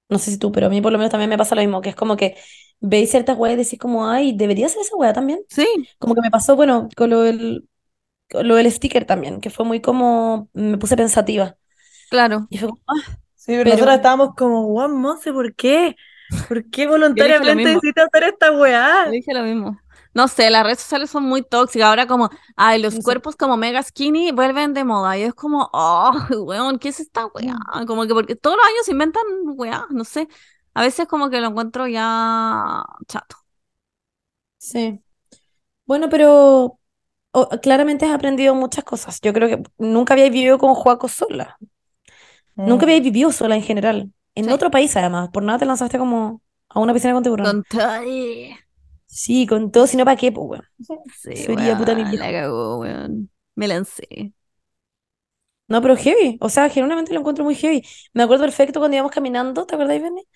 [0.09, 1.81] No sé si tú, pero a mí por lo menos también me pasa lo mismo,
[1.81, 2.37] que es como que
[2.81, 5.41] veis ciertas weas y decís como, ay, debería ser esa wea también.
[5.49, 5.67] Sí,
[5.99, 7.69] Como que me pasó, bueno, con lo del,
[8.31, 11.57] con lo del sticker también, que fue muy como, me puse pensativa.
[12.09, 12.49] claro.
[12.49, 15.95] Y fue como, ah, Sí, pero Pero- nosotros estábamos como, Juan Monse, ¿por qué?
[16.47, 16.87] ¿Por qué
[17.43, 17.81] lo voluntariamente mismo.
[17.81, 19.05] decidiste hacer esta weá?
[19.05, 19.79] Le dije lo mismo.
[20.13, 21.87] No sé, las redes sociales son muy tóxicas.
[21.87, 25.17] Ahora como, ay, los cuerpos como mega skinny vuelven de moda.
[25.17, 26.11] Y es como, oh,
[26.45, 27.55] weón, ¿qué es esta weá?
[27.87, 29.23] Como que porque todos los años se inventan
[29.55, 30.27] weá, no sé.
[30.73, 33.37] A veces como que lo encuentro ya chato.
[34.57, 35.01] sí.
[35.85, 36.79] Bueno, pero
[37.61, 39.19] claramente has aprendido muchas cosas.
[39.21, 41.57] Yo creo que nunca había vivido con Joaco sola.
[42.55, 42.89] Nunca Mm.
[42.89, 44.11] había vivido sola en general.
[44.35, 44.51] En Sí.
[44.51, 45.29] otro país, además.
[45.31, 47.45] Por nada te lanzaste como a una piscina con tiburón.
[47.47, 47.63] Con
[49.13, 50.65] Sí, con todo, sino para qué, pues, weón.
[51.13, 52.23] Sí, Sería puta mi viejo.
[52.23, 53.29] la cagó, weón.
[53.55, 54.33] Me lancé.
[55.67, 56.37] No, pero heavy.
[56.41, 57.83] O sea, genuinamente lo encuentro muy heavy.
[58.13, 60.27] Me acuerdo perfecto cuando íbamos caminando, ¿te acuerdas, Benny?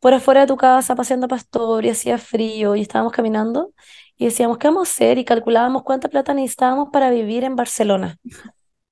[0.00, 3.72] Por afuera de tu casa, paseando a Pastor, y hacía frío, y estábamos caminando,
[4.16, 5.18] y decíamos, ¿qué vamos a hacer?
[5.18, 8.18] Y calculábamos cuánta plata necesitábamos para vivir en Barcelona.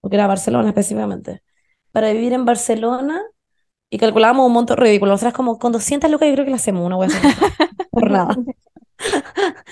[0.00, 1.42] Porque era Barcelona específicamente.
[1.92, 3.22] Para vivir en Barcelona,
[3.90, 5.12] y calculábamos un monto ridículo.
[5.12, 7.08] Nosotras como, con 200 lucas yo creo que la hacemos, una wea.
[7.90, 8.36] Por nada.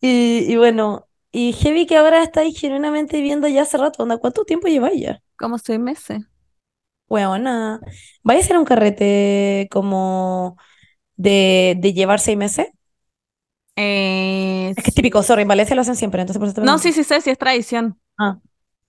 [0.00, 4.02] Y, y bueno, y heavy que ahora estáis genuinamente viviendo ya hace rato.
[4.02, 5.22] Onda, ¿cuánto tiempo lleváis ya?
[5.36, 6.22] Como seis meses.
[7.08, 7.80] Weona,
[8.24, 10.56] ¿vaya a ser un carrete como
[11.16, 12.68] de, de llevar seis meses?
[13.76, 16.60] Eh, Es que es típico, sorry, en Valencia lo hacen siempre, entonces por eso te
[16.60, 18.00] No, sí, sí sé, sí es tradición.
[18.18, 18.38] Ah,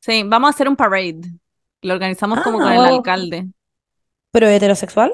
[0.02, 1.22] Sí, vamos a hacer un parade.
[1.82, 2.88] Lo organizamos como Ah, con el wow.
[2.88, 3.50] alcalde.
[4.32, 5.12] ¿pero heterosexual?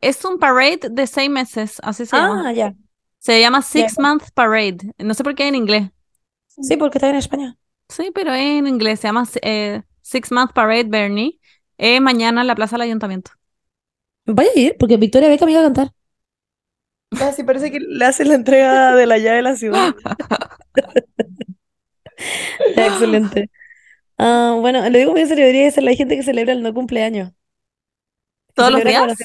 [0.00, 2.34] Es un parade de seis meses, así se llama.
[2.36, 2.74] Ah, ya.
[3.26, 3.98] Se llama Six.
[3.98, 4.92] Month Parade.
[4.98, 5.90] No sé por qué en inglés.
[6.46, 7.58] Sí, porque está en España.
[7.88, 9.00] Sí, pero es en inglés.
[9.00, 11.40] Se llama eh, Six Month Parade Bernie.
[11.76, 13.32] Es mañana en la Plaza del Ayuntamiento.
[14.26, 15.90] Vaya a ir, porque Victoria Beca me iba a cantar.
[17.20, 19.92] Ah, sí, parece que le hace la entrega de la llave de la ciudad.
[22.76, 23.50] Excelente.
[24.18, 26.72] Ah, bueno, lo digo muy en serio, debería ser la gente que celebra el no
[26.72, 27.32] cumpleaños.
[28.54, 29.18] ¿Todos los días?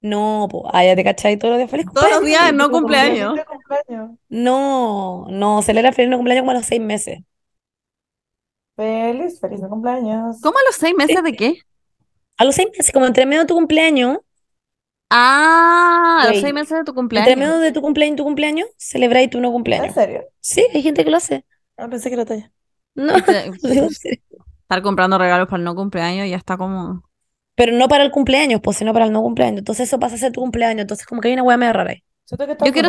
[0.00, 1.70] No, pues, ah, ya te cachai todos los días.
[1.70, 2.24] Feliz Todos los cumpleaños.
[2.24, 3.34] días, no cumpleaños.
[3.46, 4.18] Cumpleaños.
[4.28, 7.20] No, no, celebra feliz no cumpleaños como a los seis meses.
[8.76, 10.40] Feliz, feliz cumpleaños.
[10.40, 11.58] ¿Cómo a los seis meses de qué?
[12.38, 14.18] A los seis meses, como entre medio de tu cumpleaños,
[15.10, 17.36] Ah, a los seis meses de tu entre cumpleaños.
[17.36, 19.94] medio de tu cumpleaños y tu cumpleaños, celebráis tu no ¿En cumpleaños.
[19.94, 20.24] serio?
[20.40, 21.44] Sí, hay gente que lo hace.
[21.76, 22.52] Ah, pensé que era talla.
[22.94, 23.14] No,
[23.62, 24.20] en.
[24.62, 27.02] Estar comprando regalos para el no cumpleaños ya está como.
[27.58, 29.58] Pero no para el cumpleaños, pues, sino para el no cumpleaños.
[29.58, 30.82] Entonces eso pasa a ser tu cumpleaños.
[30.82, 32.04] Entonces como que hay una hueá medio rara ahí.
[32.64, 32.88] Yo quiero-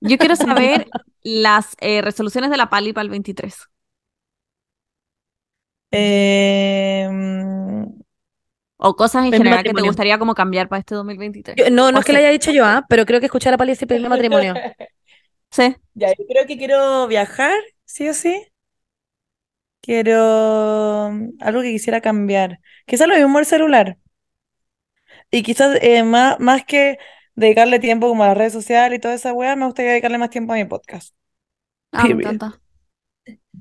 [0.00, 0.86] Yo saber
[1.24, 3.56] las eh, resoluciones de la Pali para el 23.
[5.90, 7.82] Eh, mm,
[8.76, 11.56] O cosas en general que te gustaría como cambiar para este 2023.
[11.56, 13.58] Yo- no, no es que sea, haya dicho yo, ah, pero creo que escuchar a
[13.58, 14.54] Pali decir pedirle matrimonio.
[15.50, 15.74] Sí.
[15.94, 18.46] Ya, yo creo que quiero viajar, sí o sí.
[19.82, 22.60] Quiero mm, algo que quisiera cambiar.
[22.86, 23.98] Quizás lo mismo el celular.
[25.30, 26.98] Y quizás eh, más, más que
[27.34, 30.30] dedicarle tiempo como a las redes sociales y toda esa weá, me gustaría dedicarle más
[30.30, 31.14] tiempo a mi podcast.
[31.92, 32.16] Ah, me Period.
[32.16, 32.60] encanta.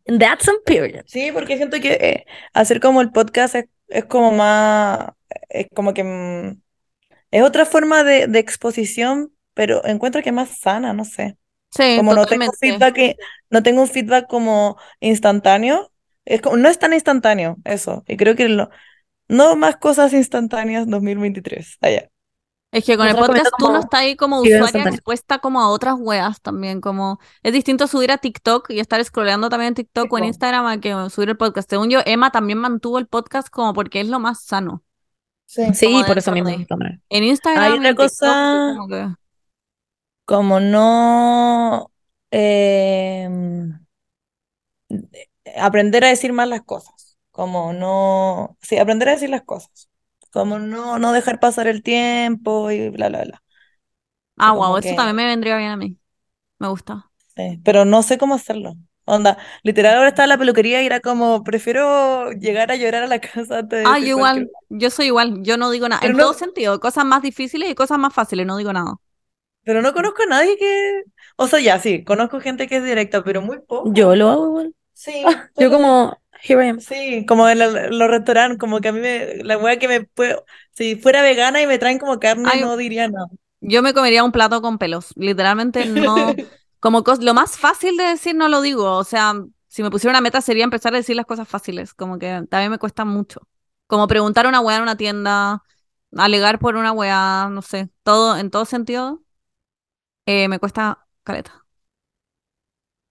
[0.08, 1.06] And that's some period.
[1.06, 5.10] Sí, porque siento que eh, hacer como el podcast es, es como más,
[5.50, 6.62] es como que mm,
[7.32, 11.38] es otra forma de, de exposición, pero encuentro que es más sana, no sé.
[11.70, 12.58] Sí, Como no tengo totalmente.
[12.60, 13.18] feedback, que-
[13.50, 15.92] no tengo un feedback como instantáneo,
[16.26, 18.04] es como, no es tan instantáneo eso.
[18.08, 18.70] Y creo que lo-
[19.28, 21.78] no más cosas instantáneas 2023.
[21.82, 22.10] Allá.
[22.74, 25.96] Es que con el podcast tú no estás ahí como usuaria expuesta como a otras
[26.00, 30.18] weas también, como es distinto subir a TikTok y estar scrolleando también en TikTok o
[30.18, 30.24] en.
[30.26, 31.70] Instagram a que subir el podcast.
[31.70, 34.84] Según yo, Emma también mantuvo el podcast como porque es lo más sano.
[35.46, 35.64] Sí.
[35.74, 36.50] Sí, por eso mismo.
[36.50, 36.66] de-.
[37.10, 39.16] En Instagram, Hay en una TikTok, cosa- como que-
[40.24, 41.92] Como no
[42.32, 43.30] eh,
[45.58, 47.18] aprender a decir más las cosas.
[47.32, 49.90] Como no, sí, aprender a decir las cosas.
[50.32, 53.44] Como no, no dejar pasar el tiempo y bla, bla, bla.
[54.38, 55.98] Ah, wow, eso que- también me vendría bien a mí.
[56.60, 57.12] Me gusta.
[57.36, 58.74] Sí, pero no sé cómo hacerlo.
[59.06, 63.08] Onda, literal ahora estaba en la peluquería y era como, prefiero llegar a llorar a
[63.08, 66.02] la casa antes de Ah, yo cualquier- igual, yo soy igual, yo no digo nada.
[66.02, 68.96] Pero En no- todo sentido, cosas más difíciles y cosas más fáciles, no digo nada.
[69.64, 71.04] Pero no conozco a nadie que...
[71.38, 73.92] O sea, ya, sí, conozco gente que es directa, pero muy poco.
[73.94, 74.76] Yo lo hago igual.
[75.04, 75.24] Sí,
[75.58, 76.80] Yo como, here I am.
[76.80, 79.44] Sí, como en el- los restaurantes, como que a mí me...
[79.44, 80.46] La wea que me puedo...
[80.72, 83.28] Si fuera vegana y me traen como carne, Ay, no diría nada.
[83.62, 86.40] Yo me comería un plato con pelos, literalmente no,
[86.80, 89.34] como lo más fácil de decir no lo digo, o sea,
[89.68, 92.72] si me pusiera una meta sería empezar a decir las cosas fáciles, como que también
[92.72, 93.42] me cuesta mucho,
[93.88, 95.64] Como preguntar una weá en una tienda,
[96.18, 99.24] alegar por una weá, no sé, todo, en todo sentido,
[100.26, 101.66] eh, me cuesta caleta.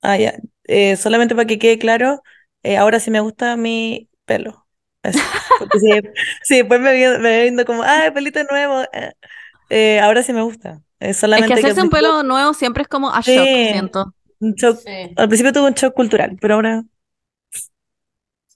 [0.03, 0.33] Ah, ya.
[0.73, 2.23] Eh, solamente para que quede claro,
[2.63, 4.67] eh, ahora sí me gusta mi pelo.
[5.59, 5.91] Porque si,
[6.45, 8.83] si después me viendo, me viendo como, ah, pelito nuevo,
[9.71, 10.83] eh, ahora sí me gusta.
[11.01, 13.35] Es Es solamente que que hacerse al un pelo nuevo siempre es como a Sí.
[13.37, 14.15] shock, siento.
[14.41, 15.13] un shock- Sí.
[15.17, 16.85] al principio tuve un shock cultural, pero ahora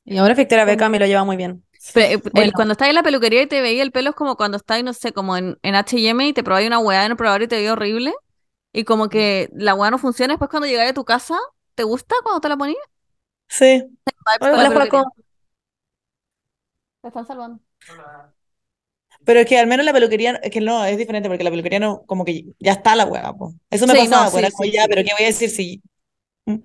[0.05, 1.65] Y ahora Victoria Beckham me lo lleva muy bien.
[1.93, 2.53] Pero, el- Bueno.
[2.55, 4.93] cuando estás en la peluquería y te veía el pelo es como cuando estás, no
[4.93, 7.57] sé, como en, en H&M y te probáis una weá en el probador y te
[7.57, 8.15] veía horrible.
[8.73, 10.35] Y como que la weá no funciona.
[10.35, 11.39] Después cuando llegáis a tu casa,
[11.75, 12.79] ¿te gusta cuando te la ponías?
[13.49, 13.85] sí.
[14.53, 14.71] Hola, Hola.
[14.71, 15.15] Joaco.
[17.01, 17.61] Te están salvando.
[19.25, 21.81] Pero es que al menos la peluquería, es que no, es diferente porque la peluquería
[21.81, 23.55] no, como que ya está la hueá, po.
[23.71, 24.89] Eso me Sí, pasaba, no, pues, sí, era como sí, ya, sí.
[24.89, 25.83] pero ¿qué voy a decir si...
[26.47, 26.57] mm,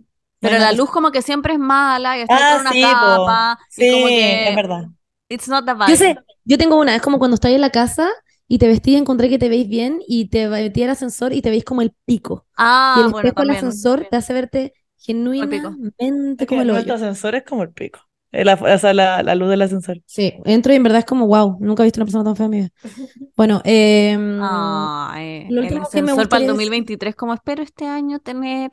[0.42, 2.96] no Pero la luz como que siempre es mala y estás Ah, con una sí,
[2.96, 3.08] po.
[3.08, 4.86] capa y como Sí, que es verdad.
[5.30, 5.98] it's not the Yo vibe.
[5.98, 8.10] sé, yo tengo una, es como cuando estáis en la casa
[8.48, 11.42] y te vestís y encontré que te veis bien y te metí al ascensor y
[11.42, 12.46] te veis como el pico.
[12.94, 13.52] y Ah, el bueno, espejo del también.
[13.52, 14.74] ascensor te hace verte.
[15.00, 16.94] Genuinamente Es como el hoyo.
[16.94, 18.00] ascensor es como el pico.
[18.32, 20.02] Eh, la- o sea, la, la luz del ascensor.
[20.06, 22.46] Sí, entro y en verdad es como, wow, nunca he visto una persona tan fea
[22.46, 22.70] en mi vida.
[23.36, 27.64] Bueno, Ay, lo el último que me ascensor para el gustaría decir- 2023, como espero
[27.64, 28.72] este año tener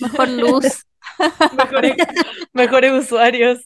[0.00, 0.64] mejor luz.
[1.56, 1.96] Mejores,
[2.52, 3.58] mejores usuarios.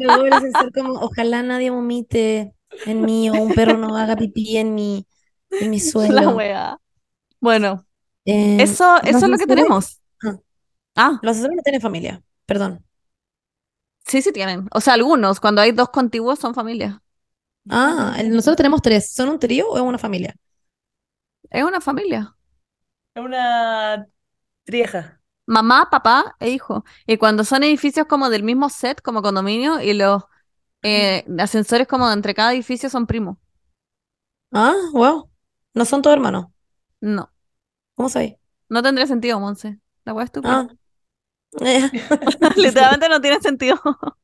[0.00, 2.54] el ascensor como, ojalá nadie vomite
[2.86, 5.04] en mí o un perro no haga pipí en mi,
[5.50, 6.30] en mi La suelo.
[6.36, 6.78] wea.
[7.40, 7.84] Bueno,
[8.24, 10.00] Em, eso, eso es lo que tenemos.
[10.98, 11.18] Ah.
[11.22, 12.84] Los ascensores no tienen familia, perdón.
[14.06, 14.68] sí, sí tienen.
[14.72, 17.02] O sea, algunos, cuando hay dos contiguos, son familia.
[17.70, 19.12] Ah, nosotros tenemos tres.
[19.12, 20.34] ¿Son un trío o es una familia?
[21.50, 22.34] Es una familia.
[23.14, 24.06] Es una
[24.64, 25.20] trieja.
[25.46, 26.84] Mamá, papá e hijo.
[27.06, 30.24] Y cuando son edificios como del mismo set, como condominio, y los
[30.82, 33.38] eh, ascensores como entre cada edificio son primos.
[34.52, 35.30] Ah, wow.
[35.74, 36.46] No son todos hermanos.
[37.00, 37.32] No,
[37.94, 38.36] ¿Cómo sabéis?
[38.68, 39.78] no tendría sentido, Monse.
[40.04, 40.68] La es estúpida.
[40.70, 40.74] Ah.
[42.56, 43.80] Literalmente no tiene sentido.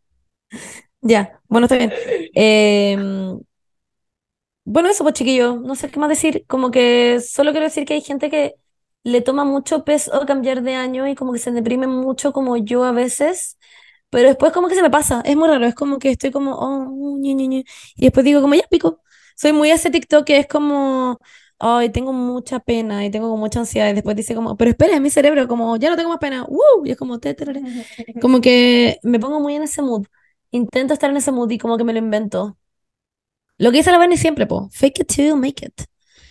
[1.01, 1.93] Ya, bueno, está bien.
[2.35, 3.39] Em,
[4.65, 7.95] bueno, eso pues chiquillo, no sé qué más decir, como que solo quiero decir que
[7.95, 8.55] hay gente que
[9.03, 12.85] le toma mucho peso cambiar de año y como que se deprime mucho como yo
[12.85, 13.59] a veces,
[14.11, 16.55] pero después como que se me pasa, es muy raro, es como que estoy como,
[16.59, 17.65] oh, y
[17.97, 19.03] después digo como, ya pico,
[19.37, 21.19] soy muy ese TikTok que es como,
[21.65, 25.03] ay, tengo mucha pena y tengo mucha ansiedad, y después dice como, pero espera, en
[25.03, 26.85] mi cerebro, como, ya no tengo más pena, ¡Woo!
[26.85, 27.37] y es como, te.
[28.21, 30.07] como que me pongo muy en ese mood.
[30.51, 32.57] Intento estar en ese mood y como que me lo invento.
[33.59, 34.69] Lo que dice la Bernie siempre, po.
[34.73, 35.83] Fake it till you make it.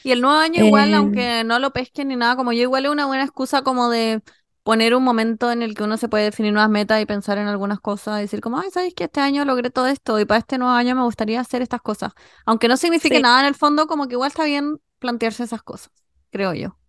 [0.02, 2.86] Y el nuevo año igual, Eh, aunque no lo pesquen ni nada, como yo igual
[2.86, 4.22] es una buena excusa como de
[4.64, 7.48] poner un momento en el que uno se puede definir nuevas metas y pensar en
[7.48, 10.40] algunas cosas, y decir como, ay, ¿sabes que Este año logré todo esto y para
[10.40, 12.12] este nuevo año me gustaría hacer estas cosas.
[12.46, 13.22] Aunque no signifique Sí.
[13.22, 15.92] nada en el fondo, como que igual está bien plantearse esas cosas,
[16.32, 16.80] creo yo.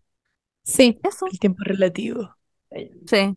[0.62, 1.26] Sí, Eso.
[1.30, 2.36] El tiempo relativo.
[3.06, 3.36] Sí.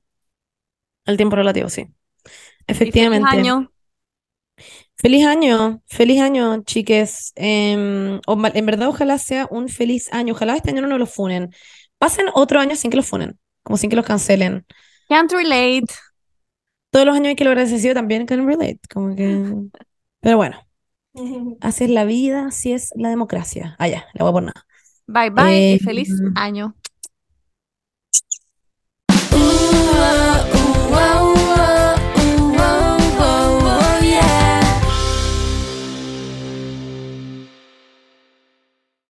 [1.06, 1.82] el tiempo relativo, sí.
[1.82, 3.28] Y feliz Efectivamente.
[3.30, 3.72] año.
[4.95, 7.34] Feliz año, feliz año, chiques.
[7.36, 10.34] Em, en verdad, ojalá sea un feliz año.
[10.34, 11.52] Ojalá este año no lo funen.
[11.98, 14.66] Pasen otro año sin que los funen, como sin que los cancelen.
[15.10, 15.88] Can't relate.
[16.91, 19.24] Todos los años hay que lo agradecido también can relate, como que...
[20.20, 20.66] Pero bueno,
[21.60, 23.76] así es la vida, así es la democracia.
[23.80, 24.53] Ah, ya, la voy a poner.
[25.07, 26.76] Bye bye y Eh, feliz año.